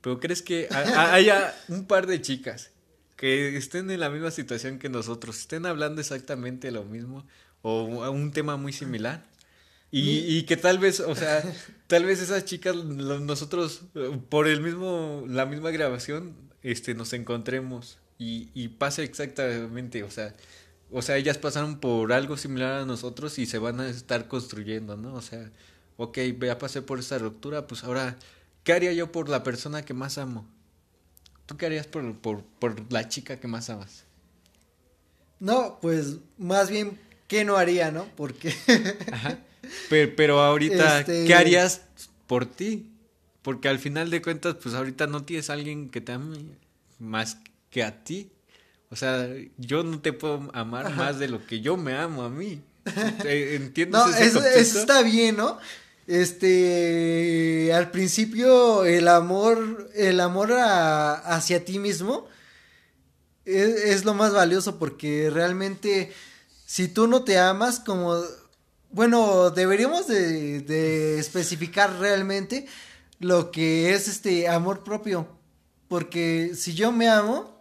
pero 0.00 0.20
¿crees 0.20 0.42
que 0.42 0.68
haya 0.96 1.54
un 1.68 1.86
par 1.86 2.06
de 2.06 2.20
chicas 2.20 2.70
que 3.16 3.56
estén 3.56 3.90
en 3.90 4.00
la 4.00 4.10
misma 4.10 4.30
situación 4.30 4.78
que 4.78 4.88
nosotros, 4.88 5.38
estén 5.38 5.66
hablando 5.66 6.00
exactamente 6.00 6.70
lo 6.70 6.84
mismo 6.84 7.26
o 7.62 7.84
un 8.10 8.30
tema 8.32 8.56
muy 8.56 8.72
similar? 8.72 9.24
Y, 9.94 10.38
y, 10.38 10.44
que 10.44 10.56
tal 10.56 10.78
vez, 10.78 11.00
o 11.00 11.14
sea, 11.14 11.42
tal 11.86 12.06
vez 12.06 12.20
esas 12.22 12.46
chicas, 12.46 12.74
nosotros, 12.74 13.82
por 14.30 14.48
el 14.48 14.62
mismo, 14.62 15.24
la 15.28 15.44
misma 15.44 15.70
grabación, 15.70 16.34
este, 16.62 16.94
nos 16.94 17.12
encontremos 17.12 17.98
y, 18.18 18.48
y 18.54 18.68
pase 18.68 19.04
exactamente, 19.04 20.02
o 20.02 20.10
sea, 20.10 20.34
o 20.90 21.02
sea, 21.02 21.18
ellas 21.18 21.36
pasaron 21.36 21.78
por 21.78 22.14
algo 22.14 22.38
similar 22.38 22.80
a 22.80 22.86
nosotros 22.86 23.38
y 23.38 23.44
se 23.44 23.58
van 23.58 23.80
a 23.80 23.88
estar 23.90 24.28
construyendo, 24.28 24.96
¿no? 24.96 25.12
O 25.12 25.20
sea, 25.20 25.50
ok, 25.98 26.18
ya 26.40 26.58
pasé 26.58 26.80
por 26.80 26.98
esta 26.98 27.18
ruptura, 27.18 27.66
pues 27.66 27.84
ahora, 27.84 28.16
¿qué 28.64 28.72
haría 28.72 28.94
yo 28.94 29.12
por 29.12 29.28
la 29.28 29.42
persona 29.42 29.84
que 29.84 29.92
más 29.92 30.16
amo? 30.16 30.46
¿Tú 31.44 31.58
qué 31.58 31.66
harías 31.66 31.86
por, 31.86 32.16
por, 32.16 32.44
por 32.44 32.90
la 32.90 33.10
chica 33.10 33.38
que 33.38 33.46
más 33.46 33.68
amas? 33.68 34.04
No, 35.38 35.78
pues 35.82 36.16
más 36.38 36.70
bien, 36.70 36.98
¿qué 37.28 37.44
no 37.44 37.58
haría, 37.58 37.90
no? 37.90 38.06
Porque... 38.16 38.54
Ajá. 39.12 39.38
Pero, 39.88 40.40
ahorita, 40.40 41.00
este, 41.00 41.24
¿qué 41.24 41.34
harías 41.34 41.82
por 42.26 42.46
ti? 42.46 42.88
Porque 43.42 43.68
al 43.68 43.78
final 43.78 44.10
de 44.10 44.22
cuentas, 44.22 44.56
pues 44.62 44.74
ahorita 44.74 45.06
no 45.06 45.24
tienes 45.24 45.50
a 45.50 45.54
alguien 45.54 45.88
que 45.90 46.00
te 46.00 46.12
ame 46.12 46.38
más 46.98 47.38
que 47.70 47.82
a 47.82 48.04
ti. 48.04 48.30
O 48.90 48.96
sea, 48.96 49.28
yo 49.56 49.82
no 49.82 50.00
te 50.00 50.12
puedo 50.12 50.50
amar 50.52 50.94
más 50.94 51.18
de 51.18 51.28
lo 51.28 51.44
que 51.46 51.60
yo 51.60 51.76
me 51.76 51.94
amo 51.94 52.22
a 52.22 52.30
mí. 52.30 52.62
¿Entiendes? 53.24 54.00
No, 54.00 54.08
eso, 54.14 54.44
está 54.44 55.02
bien, 55.02 55.36
¿no? 55.36 55.58
Este, 56.06 57.72
al 57.72 57.90
principio 57.90 58.84
el 58.84 59.08
amor, 59.08 59.90
el 59.94 60.20
amor 60.20 60.52
hacia 60.52 61.64
ti 61.64 61.78
mismo 61.78 62.26
es, 63.44 63.68
es, 63.84 64.04
lo 64.04 64.14
más 64.14 64.32
valioso 64.32 64.80
porque 64.80 65.30
realmente 65.30 66.12
si 66.66 66.88
tú 66.88 67.06
no 67.06 67.22
te 67.22 67.38
amas, 67.38 67.78
como 67.78 68.20
bueno, 68.92 69.50
deberíamos 69.50 70.06
de, 70.06 71.18
especificar 71.18 71.98
realmente 71.98 72.66
lo 73.20 73.50
que 73.50 73.94
es 73.94 74.06
este 74.06 74.48
amor 74.48 74.84
propio. 74.84 75.26
Porque 75.88 76.52
si 76.54 76.74
yo 76.74 76.92
me 76.92 77.08
amo, 77.08 77.56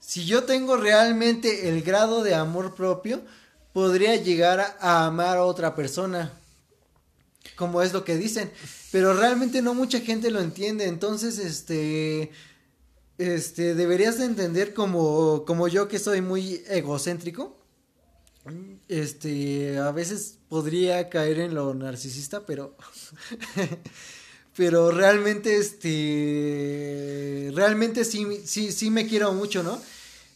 si 0.00 0.24
yo 0.24 0.44
tengo 0.44 0.76
realmente 0.76 1.68
el 1.68 1.82
grado 1.82 2.24
de 2.24 2.34
amor 2.34 2.74
propio, 2.74 3.22
podría 3.72 4.16
llegar 4.16 4.76
a, 4.80 5.06
amar 5.06 5.36
a 5.36 5.44
otra 5.44 5.76
persona. 5.76 6.32
Como 7.56 7.80
es 7.80 7.92
lo 7.92 8.04
que 8.04 8.16
dicen. 8.16 8.50
Pero 8.90 9.14
realmente 9.14 9.62
no 9.62 9.74
mucha 9.74 10.00
gente 10.00 10.30
lo 10.30 10.40
entiende. 10.40 10.86
Entonces, 10.86 11.38
este. 11.38 12.32
Este, 13.18 13.74
deberías 13.74 14.18
de 14.18 14.26
entender 14.26 14.74
como, 14.74 15.44
como 15.44 15.66
yo 15.66 15.88
que 15.88 15.98
soy 15.98 16.20
muy 16.20 16.62
egocéntrico 16.68 17.57
este, 18.88 19.78
a 19.78 19.90
veces 19.92 20.38
podría 20.48 21.08
caer 21.08 21.40
en 21.40 21.54
lo 21.54 21.74
narcisista, 21.74 22.46
pero, 22.46 22.76
pero 24.56 24.90
realmente, 24.90 25.56
este, 25.56 27.50
realmente 27.54 28.04
sí, 28.04 28.26
sí, 28.44 28.72
sí 28.72 28.90
me 28.90 29.06
quiero 29.06 29.32
mucho, 29.32 29.62
¿no? 29.62 29.80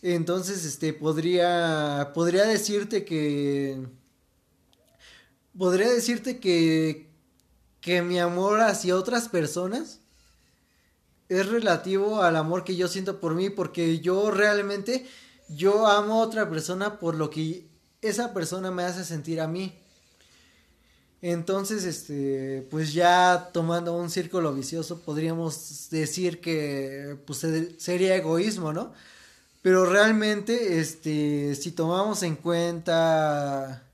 Entonces, 0.03 0.65
este, 0.65 0.93
podría, 0.93 2.11
podría 2.15 2.45
decirte 2.45 3.05
que, 3.05 3.79
podría 5.57 5.89
decirte 5.89 6.39
que, 6.39 7.09
que 7.81 8.03
mi 8.03 8.19
amor 8.19 8.61
hacia 8.61 8.97
otras 8.97 9.29
personas 9.29 10.01
es 11.29 11.47
relativo 11.47 12.23
al 12.23 12.37
amor 12.37 12.65
que 12.65 12.77
yo 12.77 12.89
siento 12.89 13.21
por 13.21 13.35
mí, 13.35 13.49
porque 13.49 14.01
yo 14.01 14.31
realmente, 14.31 15.07
yo 15.49 15.87
amo 15.87 16.15
a 16.15 16.27
otra 16.27 16.51
persona 16.51 16.99
por 16.99 17.15
lo 17.15 17.31
que 17.31 17.72
esa 18.03 18.35
persona 18.35 18.71
me 18.71 18.83
hace 18.83 19.05
sentir 19.05 19.41
a 19.41 19.49
mí. 19.49 19.73
Entonces, 21.23 21.85
este, 21.85 22.67
pues 22.71 22.93
ya 22.93 23.51
tomando 23.53 23.95
un 23.97 24.11
círculo 24.11 24.53
vicioso, 24.53 25.01
podríamos 25.03 25.89
decir 25.91 26.41
que 26.41 27.17
pues 27.27 27.47
sería 27.79 28.17
egoísmo, 28.17 28.73
¿no? 28.73 28.93
Pero 29.63 29.87
realmente, 29.87 30.81
este, 30.81 31.55
si 31.55 31.71
tomamos 31.71 32.25
en 32.25 32.35
cuenta 32.37 33.85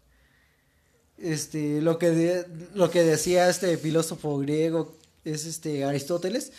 este 1.18 1.82
lo 1.82 1.98
que 1.98 2.46
lo 2.74 2.90
que 2.90 3.02
decía 3.02 3.48
este 3.48 3.76
filósofo 3.76 4.38
griego 4.38 4.96
es 5.24 5.46
este 5.46 5.84
Aristóteles 5.84 6.52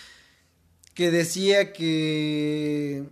que 0.93 1.11
decía 1.11 1.71
que 1.73 3.05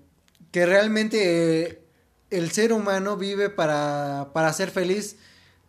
que 0.51 0.65
realmente 0.65 1.86
el 2.30 2.51
ser 2.51 2.73
humano 2.73 3.17
vive 3.17 3.49
para 3.49 4.30
para 4.34 4.51
ser 4.53 4.71
feliz 4.71 5.17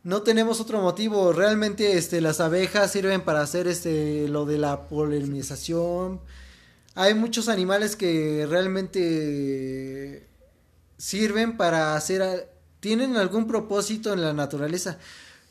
no 0.08 0.22
tenemos 0.22 0.60
otro 0.60 0.80
motivo. 0.80 1.32
Realmente 1.32 1.98
este, 1.98 2.20
las 2.22 2.40
abejas 2.40 2.92
sirven 2.92 3.20
para 3.20 3.42
hacer 3.42 3.68
este, 3.68 4.26
lo 4.28 4.46
de 4.46 4.56
la 4.56 4.88
polinización. 4.88 6.20
Hay 6.94 7.12
muchos 7.14 7.48
animales 7.48 7.94
que 7.94 8.46
realmente 8.48 10.26
sirven 10.96 11.56
para 11.58 11.94
hacer, 11.94 12.50
tienen 12.80 13.16
algún 13.16 13.46
propósito 13.46 14.12
en 14.12 14.22
la 14.22 14.32
naturaleza. 14.32 14.98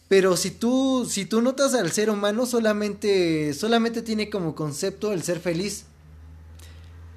Pero 0.08 0.38
si 0.38 0.52
tú, 0.52 1.06
si 1.08 1.26
tú 1.26 1.42
notas 1.42 1.74
al 1.74 1.92
ser 1.92 2.10
humano, 2.10 2.46
solamente, 2.46 3.54
solamente 3.54 4.02
tiene 4.02 4.30
como 4.30 4.56
concepto 4.56 5.14
el 5.14 5.22
ser 5.22 5.40
feliz. 5.40 5.86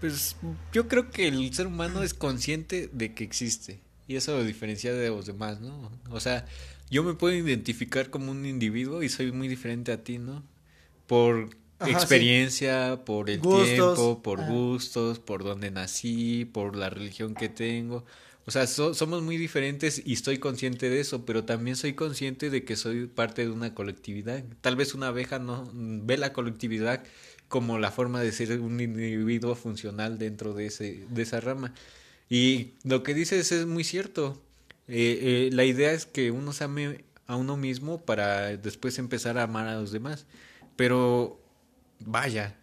Pues 0.00 0.36
yo 0.72 0.88
creo 0.88 1.10
que 1.10 1.28
el 1.28 1.52
ser 1.54 1.66
humano 1.66 2.02
es 2.02 2.14
consciente 2.14 2.88
de 2.92 3.14
que 3.14 3.24
existe. 3.24 3.80
Y 4.08 4.16
eso 4.16 4.36
lo 4.36 4.42
diferencia 4.42 4.92
de 4.92 5.08
los 5.08 5.26
demás, 5.26 5.60
¿no? 5.60 5.92
O 6.10 6.18
sea, 6.18 6.46
yo 6.90 7.04
me 7.04 7.14
puedo 7.14 7.36
identificar 7.36 8.10
como 8.10 8.32
un 8.32 8.44
individuo 8.44 9.02
y 9.02 9.08
soy 9.08 9.30
muy 9.30 9.46
diferente 9.46 9.92
a 9.92 10.02
ti, 10.02 10.18
¿no? 10.18 10.42
Por 11.06 11.50
experiencia, 11.86 13.04
por 13.04 13.30
el 13.30 13.40
tiempo, 13.40 14.20
por 14.22 14.44
gustos, 14.46 15.18
por 15.20 15.44
dónde 15.44 15.70
nací, 15.70 16.44
por 16.44 16.74
la 16.74 16.90
religión 16.90 17.34
que 17.34 17.48
tengo. 17.48 18.04
O 18.46 18.50
sea, 18.50 18.66
somos 18.66 19.22
muy 19.22 19.36
diferentes 19.36 20.02
y 20.04 20.14
estoy 20.14 20.38
consciente 20.38 20.90
de 20.90 20.98
eso, 20.98 21.24
pero 21.24 21.44
también 21.44 21.76
soy 21.76 21.92
consciente 21.92 22.50
de 22.50 22.64
que 22.64 22.74
soy 22.74 23.06
parte 23.06 23.42
de 23.42 23.50
una 23.50 23.74
colectividad. 23.74 24.42
Tal 24.60 24.74
vez 24.74 24.94
una 24.94 25.08
abeja 25.08 25.38
no 25.38 25.70
ve 25.72 26.18
la 26.18 26.32
colectividad 26.32 27.04
como 27.50 27.80
la 27.80 27.90
forma 27.90 28.20
de 28.20 28.30
ser 28.30 28.60
un 28.60 28.80
individuo 28.80 29.56
funcional 29.56 30.18
dentro 30.18 30.54
de, 30.54 30.66
ese, 30.66 31.04
de 31.10 31.22
esa 31.22 31.40
rama. 31.40 31.74
Y 32.28 32.74
lo 32.84 33.02
que 33.02 33.12
dices 33.12 33.50
es 33.50 33.66
muy 33.66 33.82
cierto. 33.82 34.40
Eh, 34.86 35.48
eh, 35.48 35.50
la 35.52 35.64
idea 35.64 35.90
es 35.92 36.06
que 36.06 36.30
uno 36.30 36.52
se 36.52 36.62
ame 36.62 37.04
a 37.26 37.34
uno 37.34 37.56
mismo 37.56 38.02
para 38.04 38.56
después 38.56 39.00
empezar 39.00 39.36
a 39.36 39.42
amar 39.42 39.66
a 39.66 39.74
los 39.74 39.90
demás. 39.90 40.26
Pero 40.76 41.40
vaya, 41.98 42.56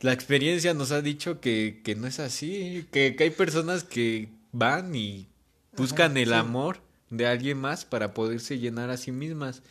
la 0.00 0.14
experiencia 0.14 0.72
nos 0.72 0.90
ha 0.90 1.02
dicho 1.02 1.38
que, 1.42 1.82
que 1.84 1.94
no 1.94 2.06
es 2.06 2.18
así, 2.18 2.86
que, 2.92 3.14
hay 3.18 3.30
personas 3.30 3.84
que 3.84 4.30
van 4.52 4.94
y 4.94 5.28
buscan 5.76 6.16
el 6.16 6.32
amor 6.32 6.80
de 7.10 7.26
alguien 7.26 7.58
más 7.58 7.84
para 7.84 8.14
poderse 8.14 8.58
llenar 8.58 8.88
a 8.88 8.96
sí 8.96 9.12
mismas. 9.12 9.62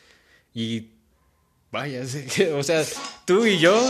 Y 0.54 0.90
vaya, 1.72 2.04
o 2.56 2.62
sea, 2.62 2.84
tú 3.32 3.46
y 3.46 3.60
yo, 3.60 3.82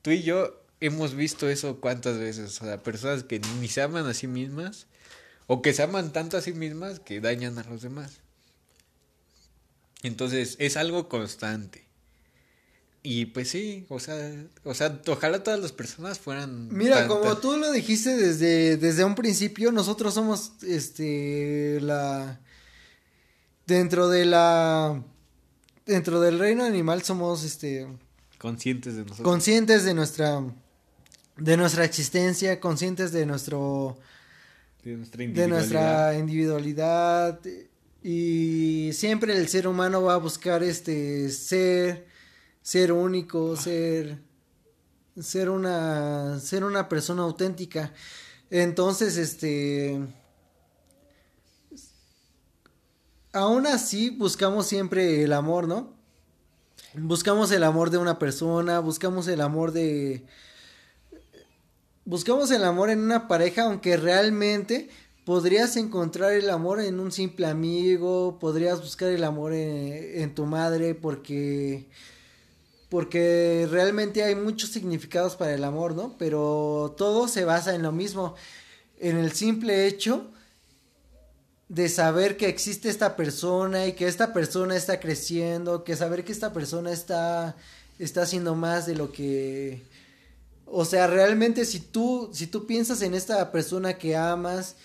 tú 0.00 0.10
y 0.10 0.22
yo 0.22 0.58
hemos 0.80 1.14
visto 1.14 1.50
eso 1.50 1.80
cuántas 1.80 2.18
veces, 2.18 2.60
o 2.62 2.64
sea, 2.64 2.82
personas 2.82 3.22
que 3.22 3.38
ni 3.60 3.68
se 3.68 3.82
aman 3.82 4.06
a 4.06 4.14
sí 4.14 4.26
mismas 4.26 4.86
o 5.46 5.60
que 5.60 5.74
se 5.74 5.82
aman 5.82 6.14
tanto 6.14 6.38
a 6.38 6.40
sí 6.40 6.54
mismas 6.54 6.98
que 6.98 7.20
dañan 7.20 7.58
a 7.58 7.64
los 7.64 7.82
demás. 7.82 8.20
Entonces, 10.02 10.56
es 10.60 10.78
algo 10.78 11.10
constante. 11.10 11.84
Y 13.02 13.26
pues 13.26 13.50
sí, 13.50 13.84
o 13.90 14.00
sea, 14.00 14.16
o 14.64 14.72
sea, 14.72 14.98
ojalá 15.08 15.42
todas 15.42 15.60
las 15.60 15.72
personas 15.72 16.18
fueran. 16.18 16.68
Mira, 16.74 17.06
como 17.06 17.36
tú 17.36 17.58
lo 17.58 17.70
dijiste 17.70 18.16
desde, 18.16 18.78
desde 18.78 19.04
un 19.04 19.14
principio, 19.14 19.72
nosotros 19.72 20.14
somos 20.14 20.52
este 20.62 21.82
la 21.82 22.40
dentro 23.66 24.08
de 24.08 24.24
la 24.24 25.02
dentro 25.84 26.18
del 26.20 26.38
reino 26.38 26.64
animal 26.64 27.02
somos 27.02 27.44
este 27.44 27.86
conscientes 28.44 28.94
de 28.94 29.04
nosotros. 29.04 29.24
Conscientes 29.24 29.84
de 29.84 29.94
nuestra 29.94 30.44
de 31.38 31.56
nuestra 31.56 31.86
existencia, 31.86 32.60
conscientes 32.60 33.10
de 33.10 33.24
nuestro 33.24 33.96
de 34.82 35.48
nuestra 35.48 36.14
individualidad. 36.18 37.40
y 38.02 38.90
siempre 38.92 39.34
el 39.34 39.48
ser 39.48 39.66
humano 39.66 40.02
va 40.02 40.14
a 40.14 40.18
buscar 40.18 40.62
este 40.62 41.30
ser 41.30 42.06
ser 42.60 42.92
único, 42.92 43.56
ser 43.56 44.18
ser 45.18 45.48
una 45.48 46.38
ser 46.38 46.64
una 46.64 46.86
persona 46.86 47.22
auténtica. 47.22 47.94
Entonces, 48.50 49.16
este 49.16 49.98
aún 53.32 53.66
así 53.66 54.10
buscamos 54.10 54.66
siempre 54.66 55.22
el 55.22 55.32
amor, 55.32 55.66
¿no? 55.66 55.93
Buscamos 56.96 57.50
el 57.50 57.64
amor 57.64 57.90
de 57.90 57.98
una 57.98 58.20
persona, 58.20 58.78
buscamos 58.78 59.26
el 59.26 59.40
amor 59.40 59.72
de 59.72 60.24
buscamos 62.04 62.52
el 62.52 62.62
amor 62.62 62.88
en 62.90 63.00
una 63.00 63.26
pareja, 63.26 63.64
aunque 63.64 63.96
realmente 63.96 64.88
podrías 65.24 65.76
encontrar 65.76 66.32
el 66.32 66.48
amor 66.50 66.80
en 66.80 67.00
un 67.00 67.10
simple 67.10 67.46
amigo, 67.46 68.38
podrías 68.38 68.80
buscar 68.80 69.08
el 69.08 69.24
amor 69.24 69.54
en, 69.54 70.34
tu 70.36 70.46
madre, 70.46 70.94
porque 70.94 71.88
porque 72.90 73.66
realmente 73.68 74.22
hay 74.22 74.36
muchos 74.36 74.70
significados 74.70 75.34
para 75.34 75.54
el 75.54 75.64
amor, 75.64 75.96
¿no? 75.96 76.14
Pero 76.16 76.94
todo 76.96 77.26
se 77.26 77.44
basa 77.44 77.74
en 77.74 77.82
lo 77.82 77.90
mismo, 77.90 78.36
en 79.00 79.16
el 79.16 79.32
simple 79.32 79.88
hecho 79.88 80.30
de 81.74 81.88
saber 81.88 82.36
que 82.36 82.48
existe 82.48 82.88
esta 82.88 83.16
persona 83.16 83.86
y 83.86 83.92
que 83.94 84.06
esta 84.06 84.32
persona 84.32 84.76
está 84.76 85.00
creciendo, 85.00 85.84
que 85.84 85.96
saber 85.96 86.24
que 86.24 86.32
esta 86.32 86.52
persona 86.52 86.92
está 86.92 87.56
está 87.98 88.22
haciendo 88.22 88.54
más 88.54 88.86
de 88.86 88.94
lo 88.96 89.12
que 89.12 89.82
o 90.66 90.84
sea, 90.84 91.06
realmente 91.06 91.64
si 91.64 91.80
tú, 91.80 92.30
si 92.32 92.46
tú 92.46 92.66
piensas 92.66 93.02
en 93.02 93.14
esta 93.14 93.52
persona 93.52 93.98
que 93.98 94.16
amas 94.16 94.76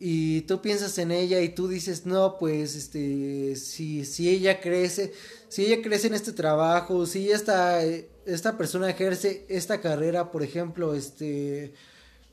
y 0.00 0.42
tú 0.42 0.60
piensas 0.60 0.96
en 0.98 1.10
ella 1.10 1.40
y 1.40 1.50
tú 1.50 1.68
dices, 1.68 2.06
no, 2.06 2.38
pues, 2.38 2.74
este, 2.74 3.56
si, 3.56 4.04
si 4.04 4.28
ella 4.28 4.60
crece, 4.60 5.12
si 5.48 5.66
ella 5.66 5.82
crece 5.82 6.06
en 6.06 6.14
este 6.14 6.32
trabajo, 6.32 7.04
si 7.06 7.30
esta, 7.30 7.84
esta 7.84 8.56
persona 8.56 8.90
ejerce 8.90 9.44
esta 9.48 9.80
carrera, 9.80 10.30
por 10.30 10.42
ejemplo, 10.42 10.94
este, 10.94 11.74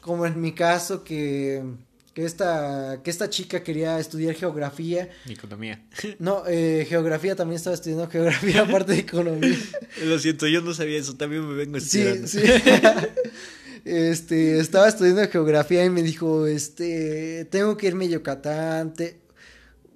como 0.02 0.26
en 0.26 0.40
mi 0.40 0.54
caso 0.54 1.04
que 1.04 1.64
que 2.16 2.24
esta, 2.24 3.02
que 3.04 3.12
esta 3.12 3.30
chica 3.30 3.62
quería 3.62 4.00
estudiar 4.00 4.36
geografía. 4.36 5.10
Economía. 5.30 5.86
No, 6.20 6.44
eh, 6.48 6.86
geografía 6.88 7.36
también 7.36 7.58
estaba 7.58 7.74
estudiando 7.74 8.08
geografía 8.08 8.62
aparte 8.68 8.94
de 8.94 9.00
economía. 9.00 9.60
Lo 10.06 10.18
siento, 10.18 10.48
yo 10.48 10.62
no 10.62 10.74
sabía 10.74 10.98
eso, 10.98 11.18
también 11.18 11.46
me 11.46 11.54
vengo 11.56 11.78
estudiando. 11.78 12.26
Sí, 12.26 12.40
sí. 12.40 12.52
este, 13.84 14.60
estaba 14.60 14.88
estudiando 14.88 15.28
geografía 15.30 15.84
y 15.84 15.90
me 15.90 16.04
dijo, 16.04 16.48
este, 16.48 17.46
tengo 17.52 17.76
que 17.76 17.88
irme 17.88 18.06
a 18.06 18.10
Yucatán. 18.10 18.94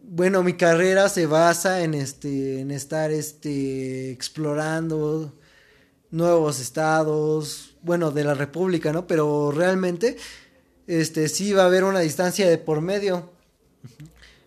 Bueno, 0.03 0.43
mi 0.43 0.53
carrera 0.53 1.07
se 1.07 1.25
basa 1.25 1.83
en 1.83 1.93
este, 1.93 2.59
en 2.59 2.71
estar, 2.71 3.11
este, 3.11 4.11
explorando 4.11 5.39
nuevos 6.11 6.59
estados, 6.59 7.77
bueno, 7.81 8.11
de 8.11 8.25
la 8.25 8.33
República, 8.33 8.91
¿no? 8.91 9.07
Pero 9.07 9.53
realmente 9.55 10.17
este, 10.89 11.29
sí 11.29 11.53
va 11.53 11.63
a 11.63 11.65
haber 11.67 11.83
una 11.83 11.99
distancia 11.99 12.49
de 12.49 12.57
por 12.57 12.81
medio. 12.81 13.31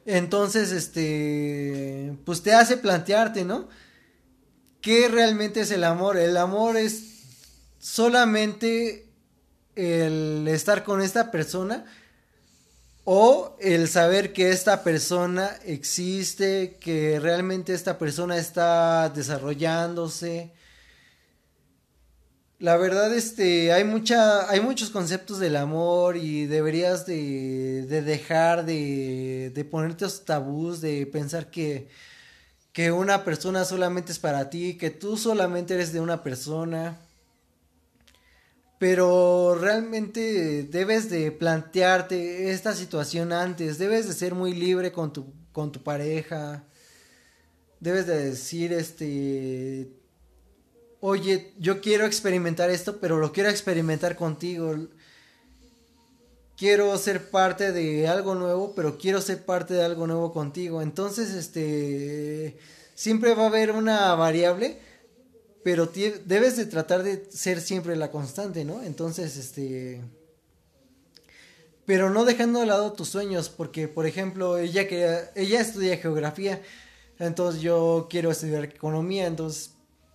Entonces, 0.05 0.73
este, 0.73 2.17
pues 2.25 2.43
te 2.43 2.53
hace 2.53 2.77
plantearte, 2.77 3.45
¿no? 3.45 3.69
¿Qué 4.81 5.07
realmente 5.07 5.61
es 5.61 5.71
el 5.71 5.85
amor? 5.85 6.17
El 6.17 6.37
amor 6.37 6.77
es 6.77 7.05
solamente 7.79 9.07
el 9.77 10.49
estar 10.49 10.83
con 10.83 11.01
esta 11.01 11.31
persona 11.31 11.85
o 13.05 13.57
el 13.61 13.87
saber 13.87 14.33
que 14.33 14.51
esta 14.51 14.83
persona 14.83 15.49
existe, 15.65 16.77
que 16.81 17.21
realmente 17.21 17.73
esta 17.73 17.99
persona 17.99 18.37
está 18.37 19.11
desarrollándose. 19.11 20.51
La 22.63 22.77
verdad, 22.77 23.13
este, 23.13 23.73
hay 23.73 23.83
mucha, 23.83 24.49
hay 24.49 24.61
muchos 24.61 24.91
conceptos 24.91 25.41
del 25.41 25.57
amor 25.57 26.17
y 26.17 26.47
deberías 26.47 27.07
de, 27.07 27.85
de 27.89 28.03
dejar 28.03 28.65
de, 28.65 29.51
de 29.53 29.65
ponerte 29.65 30.05
esos 30.05 30.25
tabús, 30.25 30.81
de 30.81 31.05
pensar 31.07 31.51
que, 31.51 31.89
que 32.73 32.93
una 32.93 33.25
persona 33.25 33.65
solamente 33.65 34.13
es 34.13 34.21
para 34.21 34.49
ti, 34.49 34.77
que 34.79 34.91
tú 34.91 35.17
solamente 35.17 35.75
eres 35.75 35.93
de 35.93 35.99
una 35.99 36.23
persona. 36.23 37.01
Pero 38.79 39.57
realmente 39.61 40.63
debes 40.63 41.11
de 41.11 41.33
plantearte 41.33 42.53
esta 42.53 42.77
situación 42.77 43.33
antes, 43.33 43.79
debes 43.79 44.07
de 44.07 44.15
ser 44.15 44.37
muy 44.37 44.55
libre 44.55 44.93
con 44.93 45.13
tu, 45.13 45.33
con 45.51 45.73
tu 45.73 45.83
pareja, 45.83 46.63
debes 47.81 48.07
de 48.07 48.31
decir, 48.31 48.73
este, 48.73 49.91
oye, 51.05 51.53
yo 51.59 51.81
quiero 51.81 52.07
experimentar 52.07 52.71
esto, 52.71 52.99
pero 53.01 53.19
lo 53.19 53.33
quiero 53.33 53.51
experimentar 53.51 54.15
contigo. 54.15 54.77
Quiero 56.57 56.97
ser 56.97 57.29
parte 57.29 57.73
de 57.73 58.07
algo 58.07 58.37
nuevo, 58.37 58.73
pero 58.77 58.99
quiero 58.99 59.21
ser 59.21 59.45
parte 59.45 59.75
de 59.75 59.83
algo 59.83 60.07
nuevo 60.07 60.33
contigo. 60.33 60.81
Entonces, 60.81 61.31
este, 61.31 62.57
siempre 62.95 63.35
va 63.35 63.45
a 63.45 63.47
haber 63.49 63.73
una 63.73 64.15
variable, 64.15 64.79
pero 65.65 65.91
debes 66.25 66.57
de 66.57 66.67
tratar 66.67 67.03
de 67.03 67.27
ser 67.31 67.61
siempre 67.61 67.97
la 67.97 68.13
constante, 68.13 68.65
¿no? 68.65 68.81
Entonces, 68.85 69.37
este, 69.37 70.01
pero 71.85 72.11
no 72.11 72.25
dejando 72.25 72.61
de 72.61 72.67
lado 72.67 72.93
tus 72.93 73.09
sueños, 73.09 73.49
porque, 73.49 73.89
por 73.89 74.07
ejemplo, 74.07 74.57
ella 74.57 74.87
que 74.87 75.19
ella 75.35 75.61
estudia 75.61 75.97
geografía, 75.97 76.63
entonces 77.19 77.61
yo 77.61 78.07
quiero 78.09 78.31
estudiar 78.31 78.65
economía, 78.65 79.27
entonces 79.27 79.72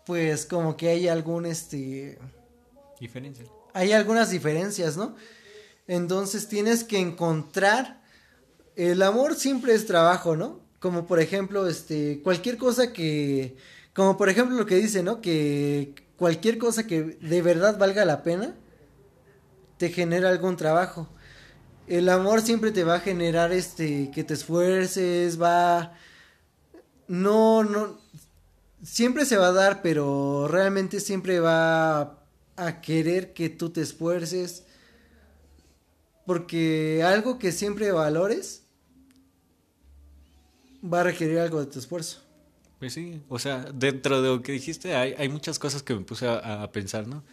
pues 0.08 0.46
como 0.46 0.78
que 0.78 0.88
hay 0.88 1.08
algún 1.10 1.46
este 1.46 2.18
diferencia. 3.00 3.46
Hay 3.74 3.92
algunas 3.92 4.32
diferencias, 4.32 4.96
¿no? 4.96 5.16
Entonces 5.86 6.48
tienes 6.48 6.84
que 6.84 6.98
encontrar 6.98 8.02
el 8.78 9.02
amor 9.02 9.36
siempre 9.36 9.74
es 9.74 9.86
trabajo, 9.86 10.38
¿no? 10.38 10.62
Como 10.80 11.06
por 11.06 11.20
ejemplo, 11.20 11.68
este 11.68 12.22
cualquier 12.24 12.58
cosa 12.58 12.94
que 12.94 13.58
como 13.94 14.16
por 14.16 14.30
ejemplo 14.30 14.56
lo 14.56 14.66
que 14.66 14.76
dice, 14.76 15.04
¿no? 15.04 15.20
Que 15.20 15.94
cualquier 16.16 16.58
cosa 16.58 16.88
que 16.88 17.04
de 17.04 17.42
verdad 17.42 17.78
valga 17.78 18.06
la 18.06 18.24
pena 18.24 18.56
te 19.78 19.90
genera 19.90 20.30
algún 20.30 20.56
trabajo. 20.56 21.10
El 21.88 22.08
amor 22.10 22.42
siempre 22.42 22.72
te 22.72 22.84
va 22.84 22.96
a 22.96 23.00
generar 23.02 23.52
este 23.52 24.10
que 24.12 24.24
te 24.24 24.36
esfuerces, 24.36 25.42
va 25.42 25.94
no 27.08 27.64
no 27.64 28.07
siempre 28.84 29.26
se 29.26 29.38
va 29.38 29.48
a 29.48 29.54
dar, 29.54 29.82
pero 29.82 30.48
realmente 30.48 31.00
siempre 31.00 31.40
va 31.40 32.24
a 32.56 32.82
querer 32.82 33.34
que 33.34 33.50
tú 33.50 33.70
te 33.70 33.82
esfuerces. 33.82 34.66
Porque 36.26 37.04
algo 37.04 37.40
que 37.40 37.52
siempre 37.52 37.92
valores 37.92 38.64
va 40.84 41.02
a 41.02 41.04
requerir 41.04 41.40
algo 41.40 41.60
de 41.60 41.72
tu 41.72 41.80
esfuerzo. 41.80 42.22
Pues 42.80 42.94
sí, 42.94 43.22
o 43.28 43.40
sea, 43.40 43.66
dentro 43.74 44.22
de 44.22 44.30
lo 44.30 44.42
que 44.44 44.52
dijiste 44.52 44.94
hay, 44.94 45.16
hay 45.18 45.30
muchas 45.30 45.58
cosas 45.58 45.82
que 45.82 45.96
me 45.96 46.02
puse 46.02 46.28
a, 46.28 46.70
pensar, 46.72 47.08
¿no? 47.08 47.24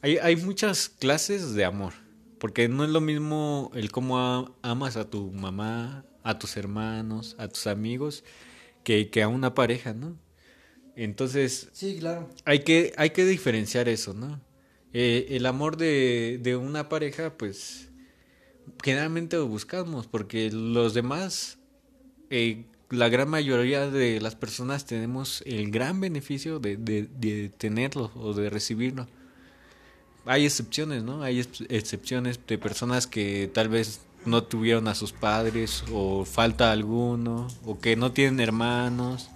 Hay, 0.00 0.16
hay, 0.16 0.36
muchas 0.36 0.88
clases 0.88 1.54
de 1.54 1.64
amor, 1.64 1.92
porque 2.38 2.68
no 2.68 2.82
es 2.84 2.90
lo 2.90 3.00
mismo 3.00 3.70
el 3.74 3.92
cómo 3.92 4.56
amas 4.62 4.96
a 4.96 5.10
tu 5.10 5.30
mamá, 5.30 6.04
a 6.22 6.38
tus 6.38 6.56
hermanos, 6.56 7.36
a 7.38 7.48
tus 7.48 7.66
amigos, 7.66 8.24
que, 8.82 9.10
que 9.10 9.22
a 9.22 9.28
una 9.28 9.54
pareja, 9.54 9.92
¿no? 9.92 10.16
Entonces, 10.96 11.68
sí, 11.72 11.96
claro. 11.98 12.28
hay, 12.44 12.60
que, 12.60 12.92
hay 12.96 13.10
que 13.10 13.24
diferenciar 13.24 13.88
eso, 13.88 14.12
¿no? 14.12 14.40
Eh, 14.92 15.28
el 15.30 15.46
amor 15.46 15.76
de, 15.76 16.38
de 16.42 16.56
una 16.56 16.88
pareja, 16.88 17.32
pues, 17.36 17.88
generalmente 18.82 19.36
lo 19.36 19.46
buscamos, 19.46 20.06
porque 20.06 20.50
los 20.50 20.92
demás, 20.92 21.58
eh, 22.28 22.66
la 22.90 23.08
gran 23.08 23.30
mayoría 23.30 23.90
de 23.90 24.20
las 24.20 24.36
personas 24.36 24.84
tenemos 24.84 25.42
el 25.46 25.70
gran 25.70 26.00
beneficio 26.00 26.58
de, 26.58 26.76
de, 26.76 27.08
de 27.18 27.48
tenerlo 27.48 28.10
o 28.14 28.34
de 28.34 28.50
recibirlo. 28.50 29.08
Hay 30.26 30.44
excepciones, 30.44 31.02
¿no? 31.02 31.22
Hay 31.22 31.40
excepciones 31.68 32.38
de 32.46 32.58
personas 32.58 33.06
que 33.06 33.50
tal 33.52 33.68
vez 33.68 34.02
no 34.24 34.44
tuvieron 34.44 34.86
a 34.88 34.94
sus 34.94 35.12
padres 35.12 35.82
o 35.90 36.24
falta 36.24 36.70
alguno 36.70 37.48
o 37.64 37.80
que 37.80 37.96
no 37.96 38.12
tienen 38.12 38.38
hermanos 38.38 39.30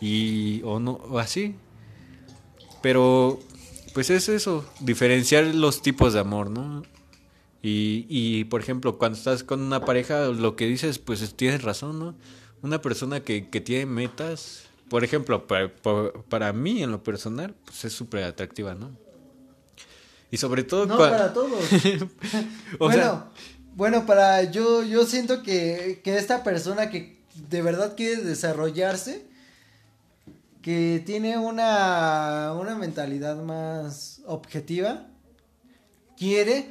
y 0.00 0.62
o 0.64 0.80
no 0.80 0.92
o 0.92 1.18
así. 1.18 1.54
Pero 2.82 3.40
pues 3.98 4.10
es 4.10 4.28
eso 4.28 4.64
diferenciar 4.80 5.44
los 5.46 5.82
tipos 5.82 6.12
de 6.12 6.20
amor 6.20 6.50
no 6.50 6.84
y, 7.62 8.06
y 8.08 8.44
por 8.44 8.60
ejemplo 8.60 8.98
cuando 8.98 9.18
estás 9.18 9.42
con 9.42 9.60
una 9.60 9.84
pareja 9.84 10.26
lo 10.26 10.54
que 10.54 10.66
dices 10.66 11.00
pues 11.00 11.34
tienes 11.34 11.62
razón 11.62 11.98
no 11.98 12.14
una 12.62 12.80
persona 12.80 13.20
que, 13.20 13.48
que 13.48 13.60
tiene 13.60 13.86
metas 13.86 14.64
por 14.88 15.02
ejemplo 15.02 15.46
para, 15.46 15.72
para, 16.28 16.52
mí 16.52 16.82
en 16.82 16.92
lo 16.92 17.02
personal 17.02 17.54
pues 17.64 17.84
es 17.86 17.92
súper 17.92 18.24
atractiva 18.24 18.74
no 18.74 18.90
y 20.30 20.36
sobre 20.36 20.62
todo 20.62 20.86
no 20.86 20.98
para 20.98 21.32
todos. 21.32 21.58
Bueno 22.78 23.24
bueno 23.74 24.06
para 24.06 24.44
yo 24.44 24.84
yo 24.84 25.06
siento 25.06 25.42
que 25.42 26.00
que 26.04 26.18
esta 26.18 26.44
persona 26.44 26.90
que 26.90 27.18
de 27.48 27.62
verdad 27.62 27.96
quiere 27.96 28.22
desarrollarse 28.22 29.27
que 30.68 31.02
tiene 31.06 31.38
una, 31.38 32.52
una 32.52 32.74
mentalidad 32.74 33.42
más 33.42 34.20
objetiva, 34.26 35.06
quiere 36.14 36.70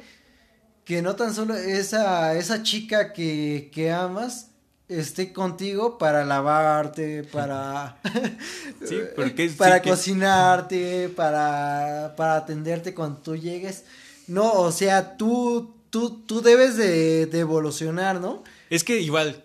que 0.84 1.02
no 1.02 1.16
tan 1.16 1.34
solo 1.34 1.56
esa, 1.56 2.36
esa 2.36 2.62
chica 2.62 3.12
que, 3.12 3.72
que 3.74 3.90
amas 3.90 4.50
esté 4.86 5.32
contigo 5.32 5.98
para 5.98 6.24
lavarte, 6.24 7.24
para, 7.24 8.00
para 9.58 9.82
cocinarte, 9.82 11.08
para, 11.08 12.14
para 12.16 12.36
atenderte 12.36 12.94
cuando 12.94 13.18
tú 13.18 13.34
llegues. 13.34 13.82
No, 14.28 14.52
o 14.52 14.70
sea, 14.70 15.16
tú, 15.16 15.74
tú, 15.90 16.20
tú 16.24 16.40
debes 16.40 16.76
de, 16.76 17.26
de 17.26 17.40
evolucionar, 17.40 18.20
¿no? 18.20 18.44
Es 18.70 18.84
que 18.84 19.00
igual, 19.00 19.42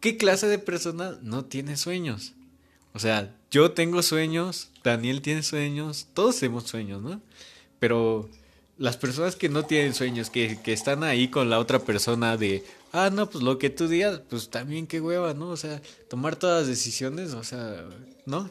¿qué 0.00 0.16
clase 0.16 0.48
de 0.48 0.58
persona 0.58 1.16
no 1.22 1.44
tiene 1.44 1.76
sueños? 1.76 2.32
O 2.92 2.98
sea, 2.98 3.32
yo 3.54 3.70
tengo 3.70 4.02
sueños, 4.02 4.70
Daniel 4.82 5.22
tiene 5.22 5.44
sueños, 5.44 6.08
todos 6.12 6.40
tenemos 6.40 6.64
sueños, 6.64 7.00
¿no? 7.00 7.20
Pero 7.78 8.28
las 8.78 8.96
personas 8.96 9.36
que 9.36 9.48
no 9.48 9.64
tienen 9.64 9.94
sueños, 9.94 10.28
que, 10.28 10.58
que 10.60 10.72
están 10.72 11.04
ahí 11.04 11.28
con 11.28 11.50
la 11.50 11.60
otra 11.60 11.78
persona 11.78 12.36
de, 12.36 12.64
ah, 12.90 13.10
no, 13.12 13.30
pues 13.30 13.44
lo 13.44 13.56
que 13.58 13.70
tú 13.70 13.86
digas, 13.86 14.22
pues 14.28 14.50
también 14.50 14.88
qué 14.88 15.00
hueva, 15.00 15.34
¿no? 15.34 15.50
O 15.50 15.56
sea, 15.56 15.80
tomar 16.10 16.34
todas 16.34 16.62
las 16.62 16.68
decisiones, 16.68 17.32
o 17.34 17.44
sea, 17.44 17.84
¿no? 18.26 18.50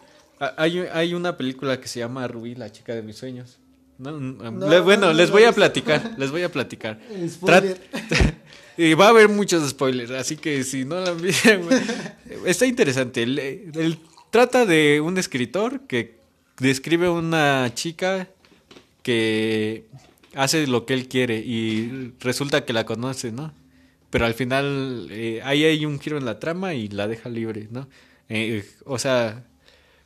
Hay, 0.55 0.79
hay 0.79 1.13
una 1.13 1.35
película 1.35 1.81
que 1.81 1.89
se 1.89 1.99
llama 1.99 2.25
Rubí, 2.29 2.55
la 2.55 2.71
chica 2.71 2.95
de 2.95 3.01
mis 3.01 3.17
sueños. 3.17 3.59
No, 3.97 4.13
bueno, 4.83 5.11
les 5.19 5.31
voy 5.31 5.43
a 5.43 5.51
platicar, 5.51 6.15
les 6.17 6.31
voy 6.31 6.43
a 6.43 6.49
platicar. 6.49 6.97
y 8.77 8.93
va 8.93 9.07
a 9.07 9.09
haber 9.09 9.27
muchos 9.27 9.69
spoilers, 9.69 10.11
así 10.11 10.37
que 10.37 10.63
si 10.63 10.85
no 10.85 11.01
la 11.01 11.11
han 11.11 11.21
visto, 11.21 11.49
está 12.45 12.65
interesante. 12.65 13.23
El, 13.23 13.39
el, 13.39 13.99
Trata 14.33 14.65
de 14.65 14.99
un 14.99 15.19
escritor 15.19 15.81
que 15.81 16.17
describe 16.57 17.07
una 17.07 17.71
chica 17.75 18.29
que 19.03 19.85
hace 20.33 20.65
lo 20.65 20.87
que 20.87 20.95
él 20.95 21.07
quiere 21.07 21.37
y 21.37 22.15
resulta 22.19 22.65
que 22.65 22.73
la 22.73 22.83
conoce, 22.83 23.31
¿no? 23.31 23.53
Pero 24.09 24.25
al 24.25 24.33
final 24.33 25.07
eh, 25.11 25.39
ahí 25.43 25.65
hay 25.65 25.85
un 25.85 25.99
giro 25.99 26.17
en 26.17 26.25
la 26.25 26.39
trama 26.39 26.73
y 26.73 26.87
la 26.87 27.07
deja 27.07 27.29
libre, 27.29 27.67
¿no? 27.69 27.87
Eh, 28.27 28.65
o 28.85 28.97
sea, 28.97 29.45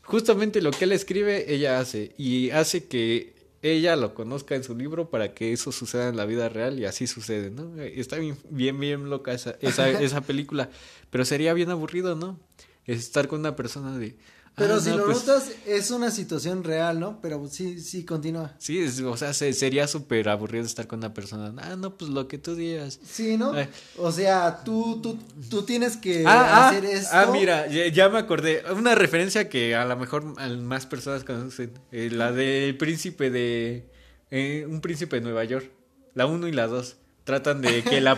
justamente 0.01 0.61
lo 0.61 0.71
que 0.71 0.83
él 0.83 0.91
escribe, 0.91 1.53
ella 1.53 1.79
hace 1.79 2.13
y 2.17 2.49
hace 2.49 2.85
que 2.89 3.33
ella 3.61 3.95
lo 3.95 4.13
conozca 4.13 4.55
en 4.55 4.65
su 4.65 4.75
libro 4.75 5.09
para 5.09 5.33
que 5.33 5.53
eso 5.53 5.71
suceda 5.71 6.09
en 6.09 6.17
la 6.17 6.25
vida 6.25 6.49
real 6.49 6.77
y 6.79 6.83
así 6.83 7.07
sucede, 7.07 7.49
¿no? 7.49 7.81
Está 7.81 8.17
bien, 8.17 8.37
bien, 8.49 8.77
bien 8.77 9.09
loca 9.09 9.31
esa, 9.31 9.55
esa, 9.61 9.89
esa 10.01 10.19
película, 10.19 10.69
pero 11.11 11.23
sería 11.23 11.53
bien 11.53 11.69
aburrido, 11.69 12.17
¿no? 12.17 12.37
Es 12.87 12.99
estar 12.99 13.27
con 13.27 13.41
una 13.41 13.55
persona 13.55 13.97
de... 13.97 14.17
Pero 14.55 14.75
ah, 14.75 14.79
si 14.79 14.89
lo 14.89 15.05
pues 15.05 15.19
notas, 15.19 15.51
es 15.67 15.91
una 15.91 16.09
situación 16.09 16.63
real, 16.63 16.99
¿no? 16.99 17.21
Pero 17.21 17.45
sí, 17.47 17.79
sí, 17.79 18.03
continúa. 18.03 18.55
Sí, 18.57 18.83
o 19.05 19.15
sea, 19.15 19.31
sería 19.31 19.87
súper 19.87 20.29
aburrido 20.29 20.65
estar 20.65 20.87
con 20.87 20.97
una 20.97 21.13
persona. 21.13 21.53
Ah, 21.61 21.75
no, 21.75 21.95
pues 21.95 22.09
lo 22.09 22.27
que 22.27 22.39
tú 22.39 22.55
digas. 22.55 22.99
Sí, 23.05 23.37
¿no? 23.37 23.53
O 23.99 24.11
sea, 24.11 24.63
tú, 24.63 24.99
tú, 24.99 25.19
tú 25.47 25.61
tienes 25.61 25.95
que 25.95 26.23
ah, 26.25 26.31
ah 26.31 26.69
hacer 26.69 26.85
esto. 26.85 27.09
Ah, 27.13 27.29
mira, 27.31 27.67
ya, 27.67 28.09
me 28.09 28.17
acordé. 28.17 28.63
Una 28.75 28.95
referencia 28.95 29.47
que 29.47 29.75
a 29.75 29.85
lo 29.85 29.95
mejor 29.95 30.23
más 30.23 30.87
personas 30.87 31.23
conocen. 31.23 31.73
Eh, 31.91 32.09
la 32.11 32.31
del 32.31 32.75
príncipe 32.77 33.29
de... 33.29 33.87
Eh, 34.31 34.65
un 34.67 34.81
príncipe 34.81 35.17
de 35.17 35.21
Nueva 35.21 35.43
York. 35.43 35.69
La 36.15 36.25
uno 36.25 36.47
y 36.47 36.51
la 36.51 36.65
dos 36.65 36.97
tratan 37.27 37.61
de 37.61 37.83
que 37.83 37.99
la, 37.99 38.17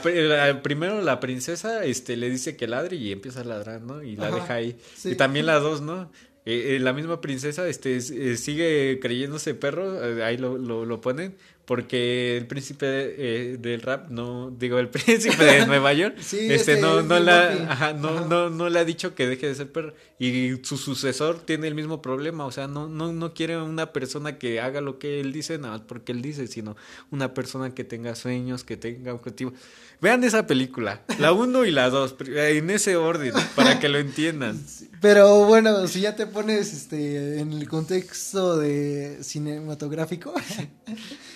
primero 0.62 1.02
la 1.02 1.20
princesa 1.20 1.84
este 1.84 2.16
le 2.16 2.30
dice 2.30 2.56
que 2.56 2.68
ladre 2.68 2.96
y 2.96 3.12
empieza 3.12 3.42
a 3.42 3.44
ladrar, 3.44 3.82
¿no? 3.82 4.04
Y 4.04 4.16
la 4.16 4.30
deja 4.30 4.54
ahí. 4.54 4.78
Y 5.04 5.16
también 5.16 5.48
la 5.48 5.58
dos, 5.60 5.82
¿no? 5.82 6.12
eh, 6.46 6.80
la 6.80 6.94
misma 6.94 7.20
princesa 7.20 7.68
este, 7.68 8.00
sigue 8.02 9.00
creyéndose 9.02 9.56
perro, 9.56 10.24
ahí 10.24 10.38
lo, 10.38 10.58
lo, 10.58 10.86
lo 10.86 11.02
ponen, 11.02 11.36
porque 11.70 12.36
el 12.36 12.48
príncipe 12.48 12.88
eh, 12.88 13.58
del 13.60 13.84
rap 13.84 14.10
no 14.10 14.50
digo 14.50 14.80
el 14.80 14.90
príncipe 14.90 15.44
de 15.46 15.68
Nueva 15.68 15.94
York 15.94 16.18
este 16.18 16.82
no 16.82 17.04
no 17.04 17.20
la 17.20 17.94
no, 17.96 18.26
no 18.26 18.50
no 18.50 18.70
le 18.70 18.80
ha 18.80 18.86
dicho 18.86 19.14
que 19.14 19.28
deje 19.28 19.50
de 19.50 19.54
ser 19.54 19.72
perro 19.72 19.94
y 20.18 20.54
su 20.64 20.78
sucesor 20.78 21.42
tiene 21.46 21.68
el 21.68 21.76
mismo 21.76 22.02
problema 22.02 22.48
o 22.48 22.52
sea 22.52 22.68
no 22.68 22.88
no 22.88 23.14
no 23.14 23.36
quiere 23.36 23.62
una 23.62 23.94
persona 23.94 24.40
que 24.40 24.60
haga 24.60 24.82
lo 24.82 24.98
que 24.98 25.20
él 25.20 25.32
dice 25.32 25.60
nada 25.60 25.78
más 25.78 25.82
porque 25.82 26.12
él 26.12 26.24
dice 26.24 26.48
sino 26.48 26.76
una 27.12 27.36
persona 27.36 27.76
que 27.76 27.84
tenga 27.84 28.16
sueños 28.16 28.64
que 28.64 28.76
tenga 28.76 29.14
objetivos. 29.14 29.54
Vean 30.02 30.24
esa 30.24 30.48
película 30.48 31.04
la 31.20 31.34
uno 31.34 31.66
y 31.66 31.72
la 31.72 31.92
dos 31.92 32.16
en 32.20 32.72
ese 32.72 32.96
orden 32.96 33.34
para 33.56 33.80
que 33.80 33.90
lo 33.90 34.00
entiendan. 34.00 34.60
Pero 35.02 35.46
bueno 35.46 35.88
si 35.88 36.02
ya 36.02 36.16
te 36.16 36.26
pones 36.26 36.74
este 36.74 37.42
en 37.42 37.54
el 37.54 37.70
contexto 37.70 38.58
de 38.58 39.20
cinematográfico 39.22 40.34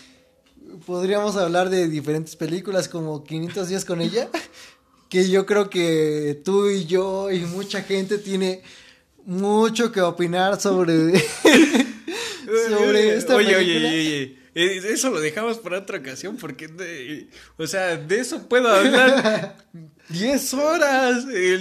podríamos 0.86 1.36
hablar 1.36 1.69
de 1.69 1.88
diferentes 1.88 2.36
películas 2.36 2.88
como 2.88 3.23
500 3.23 3.67
días 3.69 3.86
con 3.86 4.01
ella, 4.01 4.29
que 5.09 5.29
yo 5.29 5.45
creo 5.45 5.69
que 5.69 6.41
tú 6.43 6.69
y 6.69 6.86
yo 6.86 7.31
y 7.31 7.39
mucha 7.39 7.81
gente 7.84 8.17
tiene 8.17 8.61
mucho 9.25 9.91
que 9.91 10.01
opinar 10.01 10.59
sobre, 10.59 11.19
sobre 12.69 13.15
esta 13.15 13.36
oye, 13.36 13.53
película. 13.53 13.89
Oye, 13.89 14.38
oye, 14.55 14.69
oye, 14.69 14.93
eso 14.93 15.09
lo 15.09 15.19
dejamos 15.19 15.57
para 15.57 15.79
otra 15.79 15.99
ocasión 15.99 16.38
porque, 16.38 17.27
o 17.57 17.67
sea, 17.67 17.97
de 17.97 18.19
eso 18.19 18.47
puedo 18.47 18.67
hablar 18.69 19.57
10 20.09 20.53
horas, 20.55 21.25
eh, 21.34 21.59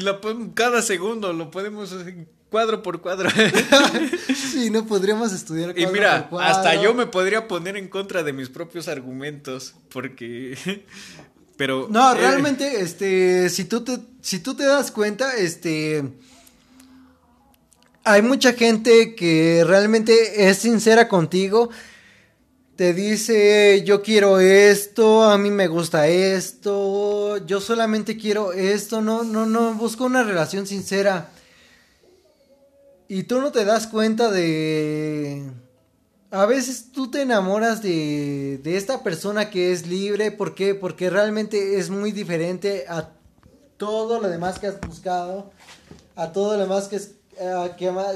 cada 0.55 0.83
segundo 0.83 1.33
lo 1.33 1.51
podemos 1.51 1.93
cuadro 2.53 2.83
por 2.83 3.01
cuadro. 3.01 3.31
sí, 4.53 4.71
no 4.71 4.87
podríamos 4.87 5.33
estudiar 5.33 5.73
cuadro 5.73 5.91
Y 5.91 5.93
mira, 5.93 6.29
hasta 6.41 6.81
yo 6.81 6.95
me 6.95 7.07
podría 7.07 7.49
poner 7.49 7.77
en 7.79 7.89
contra 7.89 8.23
de 8.23 8.35
mis 8.35 8.51
propios 8.51 8.87
argumentos, 8.87 9.75
porque 9.89 10.85
pero 11.57 11.89
No, 11.91 12.13
eh, 12.13 12.19
realmente 12.19 12.83
este 12.83 13.49
si 13.49 13.65
tú 13.65 13.83
te 13.83 13.99
si 14.21 14.39
tú 14.39 14.55
te 14.55 14.65
das 14.65 14.93
cuenta, 14.93 15.35
este 15.37 16.05
hay 18.05 18.21
mucha 18.21 18.53
gente 18.53 19.15
que 19.15 19.65
realmente 19.67 20.49
es 20.49 20.59
sincera 20.59 21.09
contigo. 21.09 21.71
Te 22.77 22.95
dice, 22.95 23.83
yo 23.87 24.03
quiero 24.03 24.41
esto, 24.41 25.25
a 25.25 25.39
mí 25.39 25.51
me 25.51 25.69
gusta 25.69 26.09
esto, 26.09 27.37
yo 27.47 27.61
solamente 27.61 28.17
quiero 28.17 28.53
esto, 28.53 29.01
no, 29.01 29.23
no, 29.23 29.47
no, 29.47 29.75
busco 29.75 30.05
una 30.05 30.23
relación 30.23 30.67
sincera. 30.67 31.31
Y 33.15 33.25
tú 33.25 33.43
no 33.43 33.53
te 33.53 33.67
das 33.67 33.87
cuenta 33.89 34.31
de... 34.31 35.53
A 36.31 36.47
veces 36.47 36.93
tú 36.93 37.11
te 37.11 37.21
enamoras 37.21 37.83
de, 37.83 38.59
de 38.65 38.79
esta 38.79 39.03
persona 39.03 39.51
que 39.51 39.71
es 39.71 39.87
libre. 39.87 40.31
¿Por 40.31 40.55
qué? 40.55 40.75
Porque 40.75 41.11
realmente 41.11 41.79
es 41.79 41.91
muy 41.91 42.11
diferente 42.11 42.87
a 42.89 43.11
todo 43.77 44.19
lo 44.19 44.31
demás 44.31 44.59
que 44.59 44.69
has 44.69 44.81
buscado. 44.81 45.51
A 46.17 46.33
todo 46.33 46.55
lo 46.55 46.61
demás 46.61 46.89
que, 46.89 47.03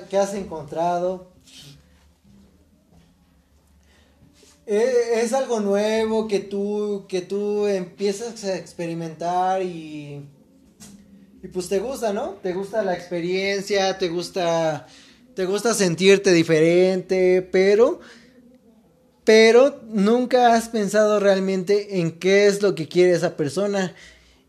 que, 0.09 0.17
has 0.17 0.33
encontrado. 0.33 1.27
E, 4.65 5.21
es, 5.21 5.35
algo 5.35 5.61
nuevo 5.61 6.27
que 6.27 6.41
tú, 6.41 7.05
que 7.07 7.21
tú 7.21 7.67
empiezas 7.67 8.43
a 8.45 8.57
experimentar 8.57 9.61
y 9.61 10.27
y 11.43 11.49
pues 11.49 11.69
te 11.69 11.79
gusta, 11.79 12.13
¿no? 12.13 12.39
Te 12.43 12.53
gusta 12.53 12.83
la 12.83 12.95
experiencia, 12.95 13.99
te 13.99 14.09
gusta 14.09 14.87
te 15.35 15.45
gusta 15.45 15.75
sentirte 15.75 16.33
diferente, 16.33 17.47
pero 17.53 18.01
pero 19.23 19.83
nunca 19.89 20.55
has 20.55 20.69
pensado 20.71 21.21
realmente 21.21 22.01
en 22.01 22.13
qué 22.13 22.47
es 22.47 22.63
lo 22.63 22.75
que 22.75 22.89
quiere 22.89 23.13
esa 23.13 23.37
persona. 23.37 23.95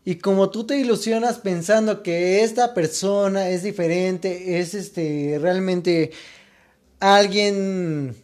Y 0.04 0.16
como 0.16 0.50
tú 0.50 0.64
te 0.64 0.78
ilusionas 0.78 1.38
pensando 1.38 2.02
que 2.02 2.42
esta 2.42 2.72
persona 2.72 3.50
es 3.50 3.64
diferente, 3.64 4.60
es 4.60 4.72
este 4.72 5.38
realmente 5.42 6.12
alguien 7.00 8.16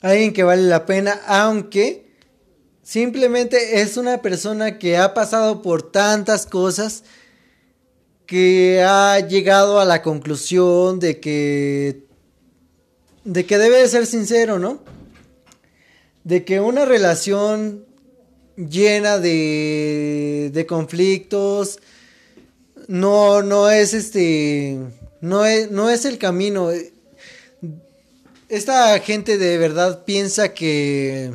alguien 0.00 0.32
que 0.32 0.44
vale 0.44 0.62
la 0.62 0.86
pena, 0.86 1.20
aunque 1.26 2.06
simplemente 2.82 3.82
es 3.82 3.98
una 3.98 4.22
persona 4.22 4.78
que 4.78 4.96
ha 4.96 5.12
pasado 5.12 5.60
por 5.60 5.92
tantas 5.92 6.46
cosas 6.46 7.04
que 8.32 8.82
ha 8.82 9.20
llegado 9.20 9.78
a 9.78 9.84
la 9.84 10.00
conclusión 10.00 10.98
de 11.00 11.20
que 11.20 12.06
de 13.24 13.44
que 13.44 13.58
debe 13.58 13.76
de 13.76 13.88
ser 13.88 14.06
sincero, 14.06 14.58
¿no? 14.58 14.80
De 16.24 16.42
que 16.42 16.58
una 16.58 16.86
relación 16.86 17.84
llena 18.56 19.18
de, 19.18 20.50
de 20.50 20.64
conflictos 20.64 21.78
no 22.88 23.42
no 23.42 23.68
es 23.68 23.92
este 23.92 24.78
no 25.20 25.44
es, 25.44 25.70
no 25.70 25.90
es 25.90 26.06
el 26.06 26.16
camino. 26.16 26.70
Esta 28.48 28.98
gente 29.00 29.36
de 29.36 29.58
verdad 29.58 30.06
piensa 30.06 30.54
que 30.54 31.34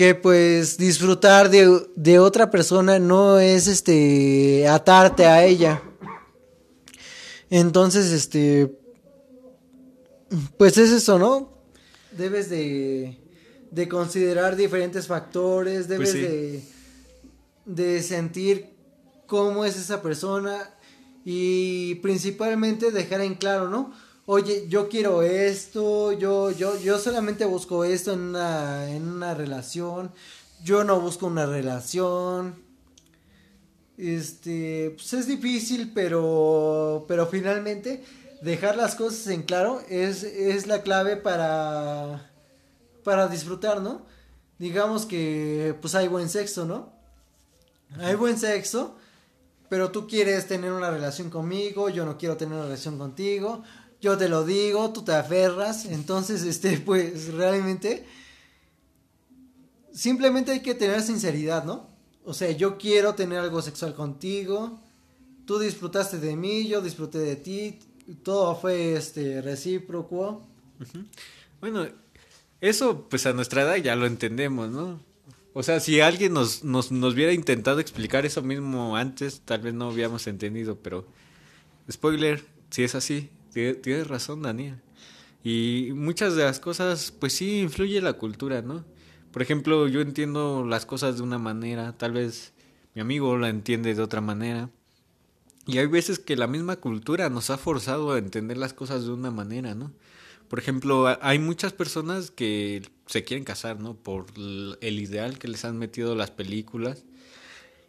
que 0.00 0.14
pues 0.14 0.78
disfrutar 0.78 1.50
de, 1.50 2.18
otra 2.18 2.50
persona 2.50 2.98
no 2.98 3.38
es 3.38 3.66
este 3.66 4.66
atarte 4.66 5.26
a 5.26 5.44
ella. 5.44 5.82
Entonces, 7.50 8.10
este, 8.10 8.78
pues 10.56 10.78
es 10.78 10.90
eso, 10.90 11.18
¿no? 11.18 11.52
Debes 12.12 12.48
de, 12.48 13.18
de 13.70 13.88
considerar 13.90 14.56
diferentes 14.56 15.06
factores, 15.06 15.86
debes 15.86 16.12
pues 16.12 16.22
de, 16.22 16.62
de 17.66 18.02
sentir 18.02 18.70
cómo 19.26 19.66
es 19.66 19.76
esa 19.76 20.00
persona 20.00 20.76
y 21.26 21.96
principalmente 21.96 22.90
dejar 22.90 23.20
en 23.20 23.34
claro, 23.34 23.68
¿no? 23.68 23.92
Oye, 24.32 24.66
yo 24.68 24.88
quiero 24.88 25.22
esto, 25.22 26.12
yo, 26.12 26.52
yo, 26.52 26.78
yo 26.78 27.00
solamente 27.00 27.44
busco 27.44 27.82
esto 27.82 28.12
en 28.12 28.20
una, 28.20 28.88
en 28.88 29.08
una 29.08 29.34
relación, 29.34 30.12
yo 30.62 30.84
no 30.84 31.00
busco 31.00 31.26
una 31.26 31.46
relación. 31.46 32.62
Este, 33.98 34.94
pues 34.96 35.12
es 35.14 35.26
difícil, 35.26 35.90
pero, 35.92 37.06
pero 37.08 37.26
finalmente 37.26 38.04
dejar 38.40 38.76
las 38.76 38.94
cosas 38.94 39.26
en 39.26 39.42
claro 39.42 39.82
es, 39.88 40.22
es 40.22 40.68
la 40.68 40.82
clave 40.82 41.16
para, 41.16 42.30
para 43.02 43.26
disfrutar, 43.26 43.82
¿no? 43.82 44.06
Digamos 44.60 45.06
que 45.06 45.74
pues 45.80 45.96
hay 45.96 46.06
buen 46.06 46.28
sexo, 46.28 46.66
¿no? 46.66 46.92
Hay 47.98 48.14
buen 48.14 48.38
sexo, 48.38 48.94
pero 49.68 49.90
tú 49.90 50.06
quieres 50.06 50.46
tener 50.46 50.70
una 50.70 50.90
relación 50.90 51.30
conmigo, 51.30 51.88
yo 51.88 52.04
no 52.04 52.16
quiero 52.16 52.36
tener 52.36 52.54
una 52.54 52.64
relación 52.64 52.96
contigo, 52.96 53.64
yo 54.00 54.16
te 54.16 54.28
lo 54.28 54.44
digo, 54.44 54.92
tú 54.92 55.02
te 55.02 55.12
aferras, 55.12 55.84
entonces, 55.84 56.42
este, 56.42 56.78
pues 56.84 57.32
realmente, 57.34 58.04
simplemente 59.92 60.52
hay 60.52 60.60
que 60.60 60.74
tener 60.74 61.02
sinceridad, 61.02 61.64
¿no? 61.64 61.88
O 62.24 62.34
sea, 62.34 62.50
yo 62.50 62.78
quiero 62.78 63.14
tener 63.14 63.38
algo 63.38 63.62
sexual 63.62 63.94
contigo, 63.94 64.78
tú 65.46 65.58
disfrutaste 65.58 66.18
de 66.18 66.36
mí, 66.36 66.66
yo 66.66 66.80
disfruté 66.80 67.18
de 67.18 67.36
ti, 67.36 67.78
todo 68.22 68.54
fue, 68.54 68.94
este, 68.94 69.40
recíproco. 69.42 70.46
Bueno, 71.60 71.86
eso, 72.60 73.06
pues 73.08 73.26
a 73.26 73.32
nuestra 73.32 73.62
edad 73.62 73.76
ya 73.76 73.96
lo 73.96 74.06
entendemos, 74.06 74.70
¿no? 74.70 75.00
O 75.52 75.62
sea, 75.62 75.80
si 75.80 76.00
alguien 76.00 76.32
nos, 76.32 76.62
nos, 76.62 76.92
nos 76.92 77.14
hubiera 77.14 77.32
intentado 77.32 77.80
explicar 77.80 78.24
eso 78.24 78.42
mismo 78.42 78.96
antes, 78.96 79.40
tal 79.40 79.62
vez 79.62 79.74
no 79.74 79.88
hubiéramos 79.88 80.26
entendido, 80.26 80.76
pero 80.76 81.06
spoiler, 81.90 82.44
si 82.70 82.84
es 82.84 82.94
así, 82.94 83.30
Tienes 83.52 84.06
razón, 84.06 84.42
Daniel. 84.42 84.80
Y 85.42 85.90
muchas 85.94 86.36
de 86.36 86.44
las 86.44 86.60
cosas, 86.60 87.12
pues 87.12 87.32
sí, 87.32 87.60
influye 87.60 88.00
la 88.00 88.14
cultura, 88.14 88.62
¿no? 88.62 88.84
Por 89.32 89.42
ejemplo, 89.42 89.88
yo 89.88 90.00
entiendo 90.00 90.64
las 90.66 90.86
cosas 90.86 91.16
de 91.16 91.22
una 91.22 91.38
manera, 91.38 91.96
tal 91.96 92.12
vez 92.12 92.52
mi 92.94 93.00
amigo 93.00 93.36
la 93.38 93.48
entiende 93.48 93.94
de 93.94 94.02
otra 94.02 94.20
manera. 94.20 94.70
Y 95.66 95.78
hay 95.78 95.86
veces 95.86 96.18
que 96.18 96.36
la 96.36 96.46
misma 96.46 96.76
cultura 96.76 97.30
nos 97.30 97.50
ha 97.50 97.58
forzado 97.58 98.12
a 98.12 98.18
entender 98.18 98.56
las 98.56 98.72
cosas 98.72 99.04
de 99.04 99.10
una 99.10 99.30
manera, 99.30 99.74
¿no? 99.74 99.92
Por 100.48 100.58
ejemplo, 100.58 101.06
hay 101.22 101.38
muchas 101.38 101.72
personas 101.72 102.32
que 102.32 102.82
se 103.06 103.22
quieren 103.22 103.44
casar, 103.44 103.78
¿no? 103.78 103.94
Por 103.94 104.26
el 104.36 104.98
ideal 104.98 105.38
que 105.38 105.46
les 105.46 105.64
han 105.64 105.78
metido 105.78 106.16
las 106.16 106.32
películas. 106.32 107.04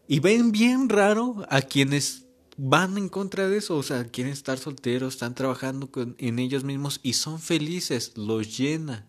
Y 0.07 0.20
ven 0.20 0.51
bien 0.51 0.89
raro 0.89 1.43
a 1.49 1.62
quienes 1.62 2.26
van 2.58 2.97
en 2.97 3.10
contra 3.10 3.47
de 3.47 3.58
eso, 3.58 3.78
o 3.78 3.84
sea, 3.84 4.06
quieren 4.06 4.34
estar 4.34 4.58
solteros, 4.58 5.14
están 5.14 5.36
trabajando 5.36 5.89
en 6.18 6.39
ellos 6.39 6.64
mismos 6.64 6.99
y 7.04 7.14
son 7.14 7.39
felices, 7.39 8.14
los 8.16 8.58
llena. 8.58 9.08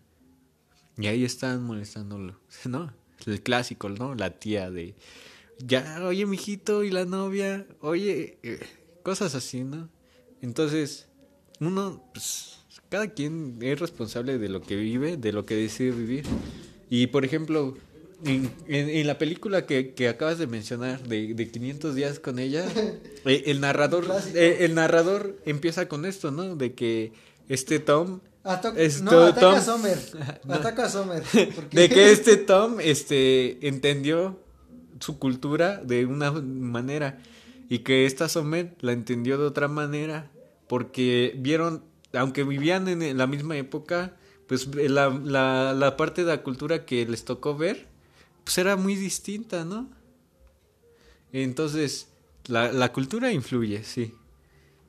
Y 0.97 1.07
ahí 1.07 1.23
están 1.23 1.63
molestándolo, 1.63 2.39
¿no? 2.65 2.93
El 3.25 3.41
clásico, 3.41 3.89
¿no? 3.89 4.15
La 4.15 4.31
tía 4.31 4.69
de, 4.69 4.95
ya, 5.59 6.03
oye, 6.05 6.25
mijito, 6.25 6.83
y 6.83 6.91
la 6.91 7.05
novia, 7.05 7.65
oye, 7.79 8.37
eh, 8.43 8.59
cosas 9.01 9.35
así, 9.35 9.63
¿no? 9.63 9.89
Entonces, 10.41 11.07
uno, 11.59 12.03
pues, 12.13 12.59
cada 12.89 13.07
quien 13.07 13.57
es 13.61 13.79
responsable 13.79 14.37
de 14.37 14.49
lo 14.49 14.61
que 14.61 14.75
vive, 14.75 15.17
de 15.17 15.31
lo 15.31 15.45
que 15.45 15.55
decide 15.55 15.91
vivir. 15.91 16.25
Y 16.89 17.07
por 17.07 17.25
ejemplo, 17.25 17.75
en, 18.25 18.51
en, 18.67 19.07
la 19.07 19.17
película 19.17 19.65
que, 19.65 19.93
que, 19.93 20.07
acabas 20.07 20.37
de 20.37 20.47
mencionar, 20.47 21.01
de, 21.03 21.33
de 21.33 21.51
500 21.51 21.95
días 21.95 22.19
con 22.19 22.39
ella, 22.39 22.65
eh, 23.25 23.43
el 23.47 23.61
narrador, 23.61 24.05
eh, 24.33 24.57
el 24.61 24.75
narrador 24.75 25.39
empieza 25.45 25.87
con 25.87 26.05
esto, 26.05 26.31
¿no? 26.31 26.55
De 26.55 26.73
que 26.73 27.13
este 27.49 27.79
Tom 27.79 28.19
no, 28.43 29.21
ataca 29.21 29.57
a 29.57 29.61
Sommer. 29.61 29.97
Ataca 30.49 30.85
a 30.85 30.89
Sommer. 30.89 31.23
De 31.71 31.89
que 31.89 32.11
este 32.11 32.37
Tom 32.37 32.79
este, 32.81 33.65
entendió 33.67 34.39
su 34.99 35.17
cultura 35.17 35.77
de 35.77 36.05
una 36.05 36.31
manera 36.31 37.19
y 37.69 37.79
que 37.79 38.05
esta 38.05 38.27
Sommer 38.27 38.75
la 38.81 38.91
entendió 38.91 39.37
de 39.37 39.45
otra 39.45 39.67
manera 39.67 40.29
porque 40.67 41.33
vieron, 41.37 41.83
aunque 42.13 42.43
vivían 42.43 42.87
en 42.87 43.17
la 43.17 43.27
misma 43.27 43.55
época, 43.57 44.15
pues 44.47 44.67
la, 44.75 45.09
la, 45.09 45.73
la 45.73 45.97
parte 45.97 46.23
de 46.23 46.27
la 46.27 46.43
cultura 46.43 46.85
que 46.85 47.05
les 47.05 47.23
tocó 47.23 47.55
ver, 47.55 47.87
pues 48.43 48.57
era 48.57 48.75
muy 48.75 48.95
distinta, 48.95 49.65
¿no? 49.65 49.89
Entonces, 51.31 52.07
la, 52.45 52.71
la 52.71 52.91
cultura 52.91 53.31
influye, 53.31 53.83
sí. 53.83 54.13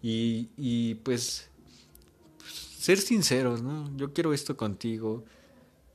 Y, 0.03 0.51
y 0.57 0.97
pues 0.97 1.49
ser 2.79 2.99
sinceros, 2.99 3.63
¿no? 3.63 3.91
Yo 3.97 4.13
quiero 4.13 4.35
esto 4.35 4.57
contigo. 4.57 5.25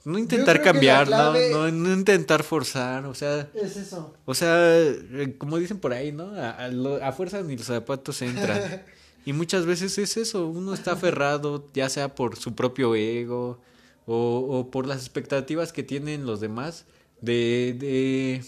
No 0.05 0.17
intentar 0.17 0.63
cambiar, 0.63 1.07
no, 1.07 1.69
no, 1.69 1.93
intentar 1.93 2.41
forzar, 2.41 3.05
o 3.05 3.13
sea... 3.13 3.49
Es 3.53 3.75
eso. 3.75 4.15
O 4.25 4.33
sea, 4.33 4.79
eh, 4.79 5.35
como 5.37 5.59
dicen 5.59 5.77
por 5.77 5.93
ahí, 5.93 6.11
¿no? 6.11 6.31
A, 6.33 6.69
a, 7.07 7.11
fuerza 7.11 7.43
ni 7.43 7.57
los 7.57 7.67
zapatos 7.67 8.21
entran. 8.23 8.83
y 9.25 9.33
muchas 9.33 9.65
veces 9.67 9.97
es 9.99 10.17
eso, 10.17 10.47
uno 10.47 10.73
está 10.73 10.93
aferrado, 10.93 11.69
ya 11.73 11.89
sea 11.89 12.15
por 12.15 12.37
su 12.37 12.55
propio 12.55 12.95
ego 12.95 13.59
o, 14.07 14.39
o 14.49 14.71
por 14.71 14.87
las 14.87 15.01
expectativas 15.01 15.73
que 15.73 15.83
tienen 15.83 16.25
los 16.25 16.39
demás 16.39 16.85
de, 17.21 17.75
de, 17.77 18.43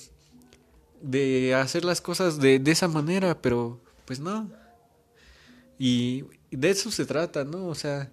de 1.02 1.56
hacer 1.56 1.86
las 1.86 2.02
cosas 2.02 2.40
de, 2.40 2.60
de 2.60 2.72
esa 2.72 2.88
manera, 2.88 3.42
pero 3.42 3.80
pues 4.06 4.20
no. 4.20 4.50
Y 5.80 6.26
de 6.52 6.70
eso 6.70 6.92
se 6.92 7.06
trata, 7.06 7.44
¿no? 7.44 7.68
O 7.68 7.76
sea, 7.76 8.12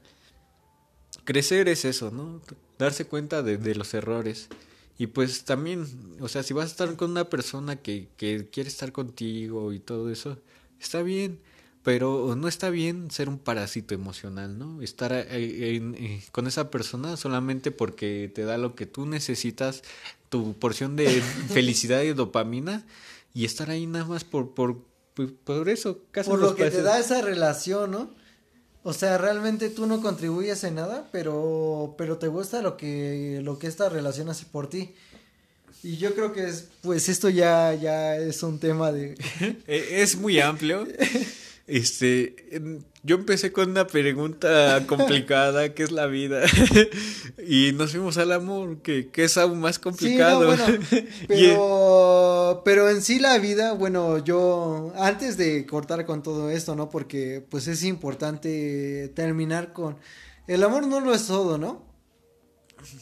crecer 1.25 1.69
es 1.69 1.85
eso, 1.85 2.11
¿no? 2.11 2.41
Darse 2.79 3.05
cuenta 3.05 3.43
de, 3.43 3.75
los 3.75 3.93
errores. 3.95 4.49
Y 4.97 5.09
pues 5.09 5.45
también, 5.45 5.87
o 6.21 6.29
sea, 6.29 6.43
si 6.43 6.55
vas 6.55 6.65
a 6.65 6.71
estar 6.71 6.97
con 6.97 7.11
una 7.11 7.29
persona 7.29 7.77
que, 7.77 8.09
que 8.17 8.49
quiere 8.51 8.69
estar 8.69 8.93
contigo 8.93 9.73
y 9.73 9.79
todo 9.79 10.11
eso, 10.11 10.39
está 10.81 11.03
bien, 11.03 11.41
pero 11.83 12.35
no 12.37 12.49
está 12.49 12.71
bien 12.71 13.11
ser 13.11 13.29
un 13.29 13.39
parásito 13.39 13.95
emocional, 13.95 14.59
¿no? 14.59 14.83
Estar 14.83 15.13
eh, 15.13 15.27
eh, 15.31 16.23
con 16.33 16.47
esa 16.47 16.71
persona 16.71 17.17
solamente 17.17 17.71
porque 17.71 18.31
te 18.35 18.45
da 18.45 18.59
lo 18.59 18.75
que 18.75 18.87
tú 18.87 19.07
necesitas, 19.07 19.83
tu 20.29 20.55
porción 20.55 20.97
de 20.97 21.09
felicidad 21.49 22.03
y 22.03 22.13
dopamina, 22.13 22.85
y 23.35 23.45
estar 23.45 23.71
ahí 23.71 23.87
nada 23.87 24.07
más 24.07 24.25
por, 24.25 24.55
por, 24.55 24.83
por, 25.45 25.69
eso. 25.69 25.99
por 26.27 26.39
lo 26.39 26.55
que 26.55 26.71
te 26.71 26.83
da 26.83 26.99
esa 26.99 27.23
relación, 27.23 27.91
¿no? 27.91 28.11
O 28.83 28.93
sea, 28.93 29.19
realmente 29.19 29.69
tú 29.69 29.87
no 29.87 30.01
contribuyes 30.01 30.65
en 30.65 30.77
nada, 30.77 31.09
pero, 31.13 31.95
pero 31.99 32.19
te 32.19 32.29
gusta 32.29 32.63
lo 32.63 32.77
que, 32.77 33.41
lo 33.43 33.59
que 33.59 33.67
esta 33.67 33.89
relación 33.89 34.29
hace 34.29 34.47
por 34.47 34.71
ti. 34.71 34.95
Y 35.83 35.97
yo 35.97 36.15
creo 36.15 36.33
que 36.33 36.47
es, 36.47 36.69
pues 36.83 37.09
esto 37.09 37.29
ya, 37.29 37.75
ya 37.75 38.17
es 38.17 38.43
un 38.43 38.59
tema 38.59 38.91
de... 38.91 39.17
Es 39.67 40.17
muy 40.17 40.41
amplio. 40.41 40.87
Este, 41.69 42.35
yo 43.03 43.17
empecé 43.17 43.53
con 43.53 43.71
una 43.71 43.87
pregunta 43.87 44.85
complicada, 44.87 45.75
¿qué 45.75 45.83
es 45.83 45.93
la 45.93 46.07
vida? 46.07 46.43
y 47.47 47.73
nos 47.73 47.91
fuimos 47.91 48.17
al 48.17 48.33
amor, 48.33 48.81
que, 48.81 49.11
que 49.11 49.25
es 49.25 49.37
aún 49.37 49.61
más 49.61 49.79
complicado. 49.79 50.57
pero, 51.29 52.63
pero 52.65 52.89
en 52.89 53.03
sí 53.03 53.19
la 53.19 53.37
vida, 53.39 53.73
bueno, 53.75 54.25
yo, 54.25 54.95
antes 54.97 55.37
de 55.37 55.67
cortar 55.67 56.07
con 56.07 56.23
todo 56.23 56.49
esto, 56.49 56.75
¿no? 56.75 56.89
Porque 56.89 57.45
pues 57.49 57.69
es 57.69 57.85
importante 57.85 59.13
terminar 59.15 59.75
con... 59.75 59.99
El 60.47 60.65
amor 60.65 60.87
no 60.87 61.01
lo 61.01 61.15
es 61.15 61.27
todo, 61.27 61.59
¿no? 61.59 61.87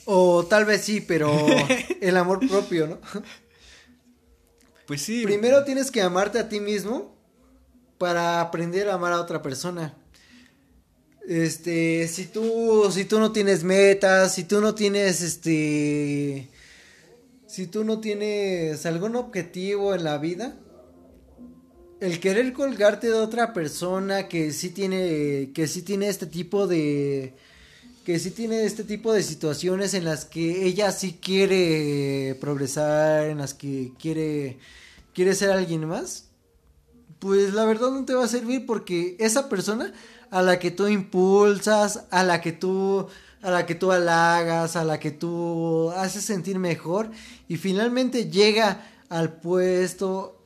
O 0.06 0.44
tal 0.44 0.64
vez 0.64 0.82
sí, 0.82 1.00
pero 1.00 1.32
el 2.00 2.16
amor 2.16 2.40
propio, 2.48 2.88
¿no? 2.88 2.98
Pues 4.88 5.02
sí. 5.02 5.22
Primero 5.22 5.62
tienes 5.62 5.92
que 5.92 6.02
amarte 6.02 6.40
a 6.40 6.48
ti 6.48 6.58
mismo 6.58 7.15
para 7.98 8.40
aprender 8.40 8.88
a 8.88 8.94
amar 8.94 9.12
a 9.12 9.20
otra 9.20 9.42
persona. 9.42 9.94
Este, 11.26 12.06
si 12.08 12.26
tú, 12.26 12.88
si 12.92 13.04
tú 13.04 13.18
no 13.18 13.32
tienes 13.32 13.64
metas, 13.64 14.34
si 14.34 14.44
tú 14.44 14.60
no 14.60 14.74
tienes, 14.74 15.22
este, 15.22 16.48
si 17.46 17.66
tú 17.66 17.82
no 17.84 18.00
tienes 18.00 18.86
algún 18.86 19.16
objetivo 19.16 19.94
en 19.94 20.04
la 20.04 20.18
vida, 20.18 20.56
el 22.00 22.20
querer 22.20 22.52
colgarte 22.52 23.08
de 23.08 23.14
otra 23.14 23.52
persona 23.52 24.28
que 24.28 24.52
sí 24.52 24.70
tiene, 24.70 25.50
que 25.54 25.66
sí 25.66 25.82
tiene 25.82 26.08
este 26.08 26.26
tipo 26.26 26.66
de, 26.66 27.34
que 28.04 28.20
sí 28.20 28.30
tiene 28.30 28.64
este 28.64 28.84
tipo 28.84 29.12
de 29.12 29.24
situaciones 29.24 29.94
en 29.94 30.04
las 30.04 30.24
que 30.26 30.64
ella 30.64 30.92
sí 30.92 31.18
quiere 31.20 32.36
progresar, 32.40 33.26
en 33.26 33.38
las 33.38 33.52
que 33.52 33.90
quiere, 33.98 34.58
quiere 35.12 35.34
ser 35.34 35.50
alguien 35.50 35.86
más, 35.86 36.25
pues 37.18 37.54
la 37.54 37.64
verdad 37.64 37.90
no 37.90 38.04
te 38.04 38.14
va 38.14 38.24
a 38.24 38.28
servir 38.28 38.66
porque 38.66 39.16
esa 39.18 39.48
persona 39.48 39.92
a 40.30 40.42
la 40.42 40.58
que 40.58 40.70
tú 40.70 40.86
impulsas, 40.88 42.04
a 42.10 42.22
la 42.22 42.40
que 42.40 42.52
tú 42.52 43.06
a 43.42 43.50
la 43.50 43.64
que 43.64 43.74
tú 43.74 43.92
halagas, 43.92 44.74
a 44.76 44.84
la 44.84 44.98
que 44.98 45.12
tú 45.12 45.90
haces 45.90 46.24
sentir 46.24 46.58
mejor 46.58 47.10
y 47.48 47.56
finalmente 47.56 48.28
llega 48.28 48.84
al 49.08 49.34
puesto, 49.34 50.42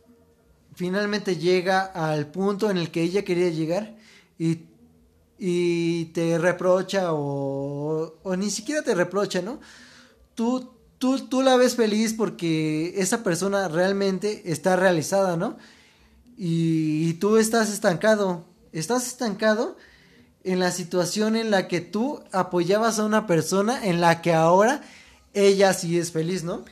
finalmente 0.74 1.36
llega 1.36 1.80
al 1.80 2.26
punto 2.26 2.70
en 2.70 2.76
el 2.76 2.90
que 2.90 3.02
ella 3.02 3.24
quería 3.24 3.48
llegar 3.48 3.96
y, 4.38 4.66
y 5.38 6.06
te 6.06 6.38
reprocha 6.38 7.14
o, 7.14 8.18
o 8.22 8.36
ni 8.36 8.50
siquiera 8.50 8.82
te 8.82 8.94
reprocha, 8.94 9.40
¿no? 9.40 9.60
Tú, 10.34 10.70
tú, 10.98 11.26
tú 11.26 11.42
la 11.42 11.56
ves 11.56 11.76
feliz 11.76 12.12
porque 12.12 12.92
esa 12.96 13.22
persona 13.22 13.68
realmente 13.68 14.42
está 14.52 14.76
realizada, 14.76 15.36
¿no? 15.36 15.56
Y, 16.42 17.12
tú 17.14 17.36
estás 17.36 17.70
estancado. 17.70 18.46
Estás 18.72 19.06
estancado 19.06 19.76
en 20.42 20.58
la 20.58 20.70
situación 20.70 21.36
en 21.36 21.50
la 21.50 21.68
que 21.68 21.82
tú 21.82 22.24
apoyabas 22.32 22.98
a 22.98 23.04
una 23.04 23.26
persona 23.26 23.86
en 23.86 24.00
la 24.00 24.22
que 24.22 24.32
ahora 24.32 24.80
ella 25.34 25.74
sí 25.74 25.98
es 25.98 26.12
feliz, 26.12 26.42
¿no? 26.42 26.64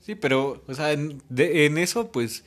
Sí, 0.00 0.16
pero, 0.16 0.64
o 0.66 0.74
sea, 0.74 0.90
en, 0.90 1.22
eso, 1.78 2.10
pues, 2.10 2.42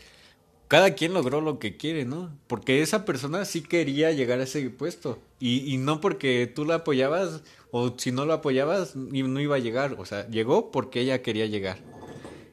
cada 0.67 0.95
quien 0.95 1.13
logró 1.13 1.39
lo 1.39 1.59
que 1.59 1.78
quiere, 1.78 2.03
¿no? 2.03 2.38
Porque 2.47 2.82
esa 2.82 3.05
persona 3.05 3.45
sí 3.45 3.61
quería 3.61 4.11
llegar 4.11 4.41
a 4.41 4.43
ese 4.43 4.69
puesto. 4.69 5.19
Y, 5.39 5.73
y 5.73 5.78
no 5.78 6.01
porque 6.01 6.51
tú 6.53 6.65
la 6.65 6.76
apoyabas, 6.76 7.41
o 7.71 7.93
si 7.97 8.11
no 8.11 8.26
lo 8.26 8.34
apoyabas, 8.34 8.97
no 8.97 9.39
iba 9.39 9.55
a 9.55 9.59
llegar. 9.59 9.95
O 9.97 10.05
sea, 10.05 10.28
llegó 10.28 10.71
porque 10.71 10.99
ella 10.99 11.21
quería 11.21 11.45
llegar. 11.45 11.78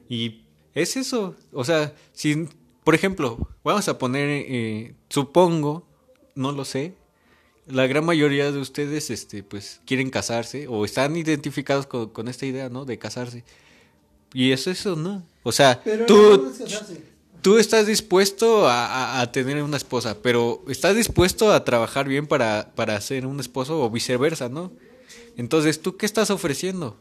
Y 0.07 0.45
es 0.73 0.95
eso. 0.95 1.35
O 1.51 1.65
sea, 1.65 1.93
si 2.13 2.47
por 2.83 2.95
ejemplo, 2.95 3.49
vamos 3.63 3.87
a 3.87 3.97
poner, 3.97 4.27
eh, 4.29 4.95
supongo, 5.09 5.85
no 6.35 6.51
lo 6.51 6.65
sé, 6.65 6.95
la 7.67 7.87
gran 7.87 8.05
mayoría 8.05 8.51
de 8.51 8.59
ustedes, 8.59 9.09
este, 9.09 9.43
pues, 9.43 9.81
quieren 9.85 10.09
casarse 10.09 10.67
o 10.67 10.85
están 10.85 11.15
identificados 11.15 11.85
con, 11.87 12.27
esta 12.27 12.45
idea, 12.45 12.69
¿no? 12.69 12.85
De 12.85 12.97
casarse. 12.97 13.43
Y 14.33 14.51
es 14.51 14.67
eso, 14.67 14.95
¿no? 14.95 15.23
O 15.43 15.51
sea, 15.51 15.81
tú, 16.07 16.51
tú 17.41 17.57
estás 17.57 17.87
dispuesto 17.87 18.67
a, 18.67 19.29
tener 19.31 19.61
una 19.63 19.77
esposa, 19.77 20.17
pero 20.21 20.63
estás 20.67 20.95
dispuesto 20.95 21.51
a 21.51 21.63
trabajar 21.63 22.07
bien 22.07 22.27
para, 22.27 22.73
para 22.75 22.99
ser 22.99 23.25
un 23.25 23.39
esposo 23.39 23.81
o 23.81 23.89
viceversa, 23.89 24.49
¿no? 24.49 24.71
Entonces, 25.37 25.81
¿tú 25.81 25.97
qué 25.97 26.05
estás 26.05 26.31
ofreciendo? 26.31 26.97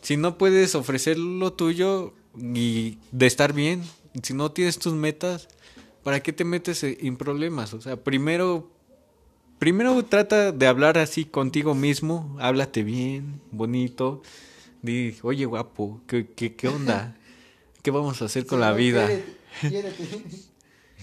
Si 0.00 0.16
no 0.16 0.38
puedes 0.38 0.74
ofrecer 0.74 1.18
lo 1.18 1.52
tuyo 1.52 2.14
y 2.36 2.98
de 3.10 3.26
estar 3.26 3.52
bien, 3.52 3.82
si 4.22 4.34
no 4.34 4.50
tienes 4.52 4.78
tus 4.78 4.94
metas, 4.94 5.48
¿para 6.02 6.22
qué 6.22 6.32
te 6.32 6.44
metes 6.44 6.82
en 6.82 7.16
problemas? 7.16 7.74
O 7.74 7.80
sea, 7.80 7.96
primero, 7.96 8.70
primero 9.58 10.04
trata 10.04 10.52
de 10.52 10.66
hablar 10.66 10.98
así 10.98 11.24
contigo 11.24 11.74
mismo, 11.74 12.36
háblate 12.40 12.82
bien, 12.82 13.40
bonito, 13.50 14.22
di, 14.82 15.16
oye 15.22 15.44
guapo, 15.44 16.00
¿qué, 16.06 16.26
qué, 16.34 16.54
qué 16.54 16.68
onda? 16.68 17.16
¿Qué 17.82 17.90
vamos 17.90 18.20
a 18.22 18.26
hacer 18.26 18.46
con 18.46 18.60
la 18.60 18.72
vida? 18.72 19.08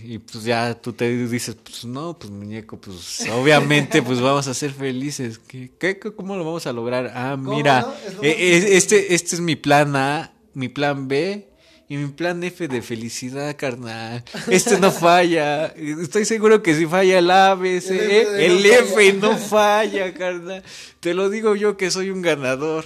Y 0.03 0.19
pues 0.19 0.43
ya 0.43 0.73
tú 0.75 0.91
te 0.91 1.09
dices, 1.25 1.55
pues 1.55 1.85
no, 1.85 2.19
pues 2.19 2.29
muñeco, 2.29 2.77
pues 2.77 3.25
obviamente 3.31 4.01
pues 4.01 4.19
vamos 4.19 4.45
a 4.47 4.53
ser 4.53 4.71
felices. 4.71 5.39
¿Qué, 5.39 5.71
qué, 5.79 5.97
cómo 5.97 6.35
lo 6.35 6.43
vamos 6.43 6.67
a 6.67 6.73
lograr? 6.73 7.11
Ah, 7.15 7.37
mira, 7.37 7.95
e, 8.21 8.29
e, 8.29 8.75
este, 8.75 9.15
este 9.15 9.35
es 9.35 9.41
mi 9.41 9.55
plan 9.55 9.95
A, 9.95 10.33
mi 10.53 10.67
plan 10.67 11.07
B 11.07 11.47
Y 11.87 11.97
mi 11.97 12.07
plan 12.07 12.43
F 12.43 12.67
de 12.67 12.81
felicidad, 12.81 13.55
carnal. 13.57 14.23
Este 14.47 14.79
no 14.79 14.91
falla. 14.91 15.67
Estoy 15.67 16.25
seguro 16.25 16.63
que 16.63 16.73
si 16.73 16.87
falla 16.87 17.19
el 17.19 17.29
ABC, 17.29 17.91
el, 17.91 18.65
F, 18.65 19.13
no, 19.13 19.37
falla. 19.37 20.11
carnal. 20.13 20.63
Te 20.99 21.13
lo 21.13 21.29
digo 21.29 21.55
yo 21.55 21.77
que 21.77 21.91
soy 21.91 22.09
un 22.09 22.23
ganador. 22.23 22.85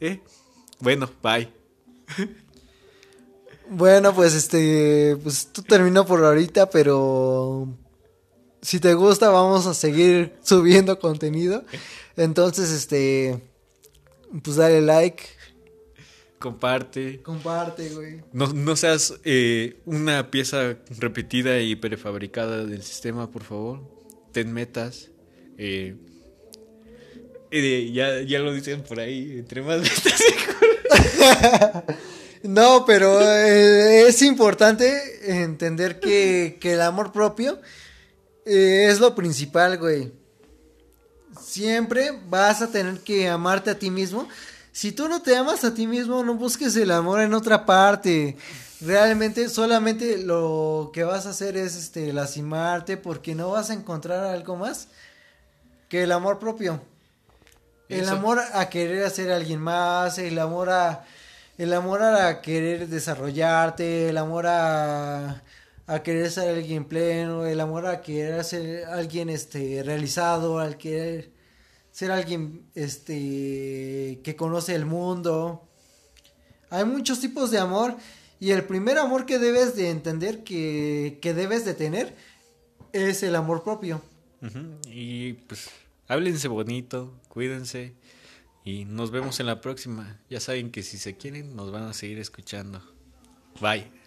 ¿eh? 0.00 0.20
Bueno, 0.80 1.10
bye. 1.22 1.48
Bueno, 3.68 4.14
pues 4.14 4.34
este, 4.34 5.16
pues 5.22 5.48
tú 5.52 5.62
terminó 5.62 6.06
por 6.06 6.22
ahorita, 6.24 6.70
pero 6.70 7.68
si 8.62 8.78
te 8.80 8.94
gusta 8.94 9.30
vamos 9.30 9.66
a 9.66 9.74
seguir 9.74 10.34
subiendo 10.42 10.98
contenido. 10.98 11.64
Entonces, 12.16 12.70
este, 12.70 13.40
pues 14.42 14.56
dale 14.56 14.82
like. 14.82 15.24
Comparte. 16.46 17.22
Comparte, 17.24 17.88
güey. 17.88 18.22
No, 18.32 18.76
seas 18.76 19.14
eh, 19.24 19.80
una 19.84 20.30
pieza 20.30 20.76
repetida 20.90 21.58
y 21.58 21.74
prefabricada 21.74 22.64
del 22.64 22.84
sistema, 22.84 23.28
por 23.32 23.42
favor. 23.42 23.80
Ten 24.30 24.52
metas. 24.52 25.10
Eh, 25.58 25.96
eh, 27.50 27.90
ya, 27.92 28.20
ya 28.20 28.38
lo 28.38 28.52
dicen 28.52 28.84
por 28.84 29.00
ahí, 29.00 29.40
entre 29.40 29.60
más 29.60 29.80
metas 29.80 30.22
No, 32.44 32.84
pero 32.86 33.20
es 33.20 34.22
importante 34.22 35.42
entender 35.42 35.98
que, 35.98 36.58
que 36.60 36.74
el 36.74 36.80
amor 36.80 37.10
propio 37.10 37.60
es 38.44 39.00
lo 39.00 39.16
principal, 39.16 39.78
güey 39.78 40.12
siempre 41.42 42.12
vas 42.28 42.60
a 42.60 42.70
tener 42.70 43.00
que 43.00 43.28
amarte 43.28 43.70
a 43.70 43.78
ti 43.78 43.90
mismo. 43.90 44.28
Si 44.76 44.92
tú 44.92 45.08
no 45.08 45.22
te 45.22 45.34
amas 45.34 45.64
a 45.64 45.72
ti 45.72 45.86
mismo, 45.86 46.22
no 46.22 46.34
busques 46.34 46.76
el 46.76 46.90
amor 46.90 47.22
en 47.22 47.32
otra 47.32 47.64
parte. 47.64 48.36
Realmente 48.82 49.48
solamente 49.48 50.18
lo 50.18 50.90
que 50.92 51.02
vas 51.02 51.24
a 51.24 51.30
hacer 51.30 51.56
es 51.56 51.76
este 51.76 52.12
lastimarte 52.12 52.98
porque 52.98 53.34
no 53.34 53.52
vas 53.52 53.70
a 53.70 53.72
encontrar 53.72 54.24
algo 54.24 54.54
más 54.54 54.88
que 55.88 56.02
el 56.02 56.12
amor 56.12 56.38
propio. 56.38 56.82
El 57.88 58.06
amor 58.10 58.38
a 58.52 58.68
querer 58.68 59.06
hacer 59.06 59.32
a 59.32 59.36
alguien 59.36 59.60
más, 59.60 60.18
el 60.18 60.38
amor 60.38 60.68
a 60.68 61.06
el 61.56 61.72
amor 61.72 62.02
a 62.02 62.42
querer 62.42 62.86
desarrollarte, 62.86 64.10
el 64.10 64.18
amor 64.18 64.46
a 64.46 65.42
a 65.86 66.02
querer 66.02 66.30
ser 66.30 66.54
alguien 66.54 66.84
pleno, 66.84 67.46
el 67.46 67.60
amor 67.60 67.86
a 67.86 68.02
querer 68.02 68.44
ser 68.44 68.84
alguien 68.84 69.30
este 69.30 69.82
realizado, 69.82 70.58
al 70.58 70.76
querer 70.76 71.35
ser 71.96 72.10
alguien 72.10 72.60
este 72.74 74.20
que 74.22 74.36
conoce 74.36 74.74
el 74.74 74.84
mundo. 74.84 75.66
Hay 76.68 76.84
muchos 76.84 77.20
tipos 77.20 77.50
de 77.50 77.58
amor 77.58 77.96
y 78.38 78.50
el 78.50 78.64
primer 78.64 78.98
amor 78.98 79.24
que 79.24 79.38
debes 79.38 79.76
de 79.76 79.88
entender 79.88 80.44
que, 80.44 81.18
que 81.22 81.32
debes 81.32 81.64
de 81.64 81.72
tener 81.72 82.14
es 82.92 83.22
el 83.22 83.34
amor 83.34 83.62
propio. 83.62 84.02
Y 84.90 85.32
pues 85.48 85.70
háblense 86.06 86.48
bonito, 86.48 87.18
cuídense 87.30 87.94
y 88.62 88.84
nos 88.84 89.10
vemos 89.10 89.40
en 89.40 89.46
la 89.46 89.62
próxima. 89.62 90.20
Ya 90.28 90.40
saben 90.40 90.70
que 90.70 90.82
si 90.82 90.98
se 90.98 91.16
quieren 91.16 91.56
nos 91.56 91.72
van 91.72 91.84
a 91.84 91.94
seguir 91.94 92.18
escuchando. 92.18 92.82
Bye. 93.58 94.05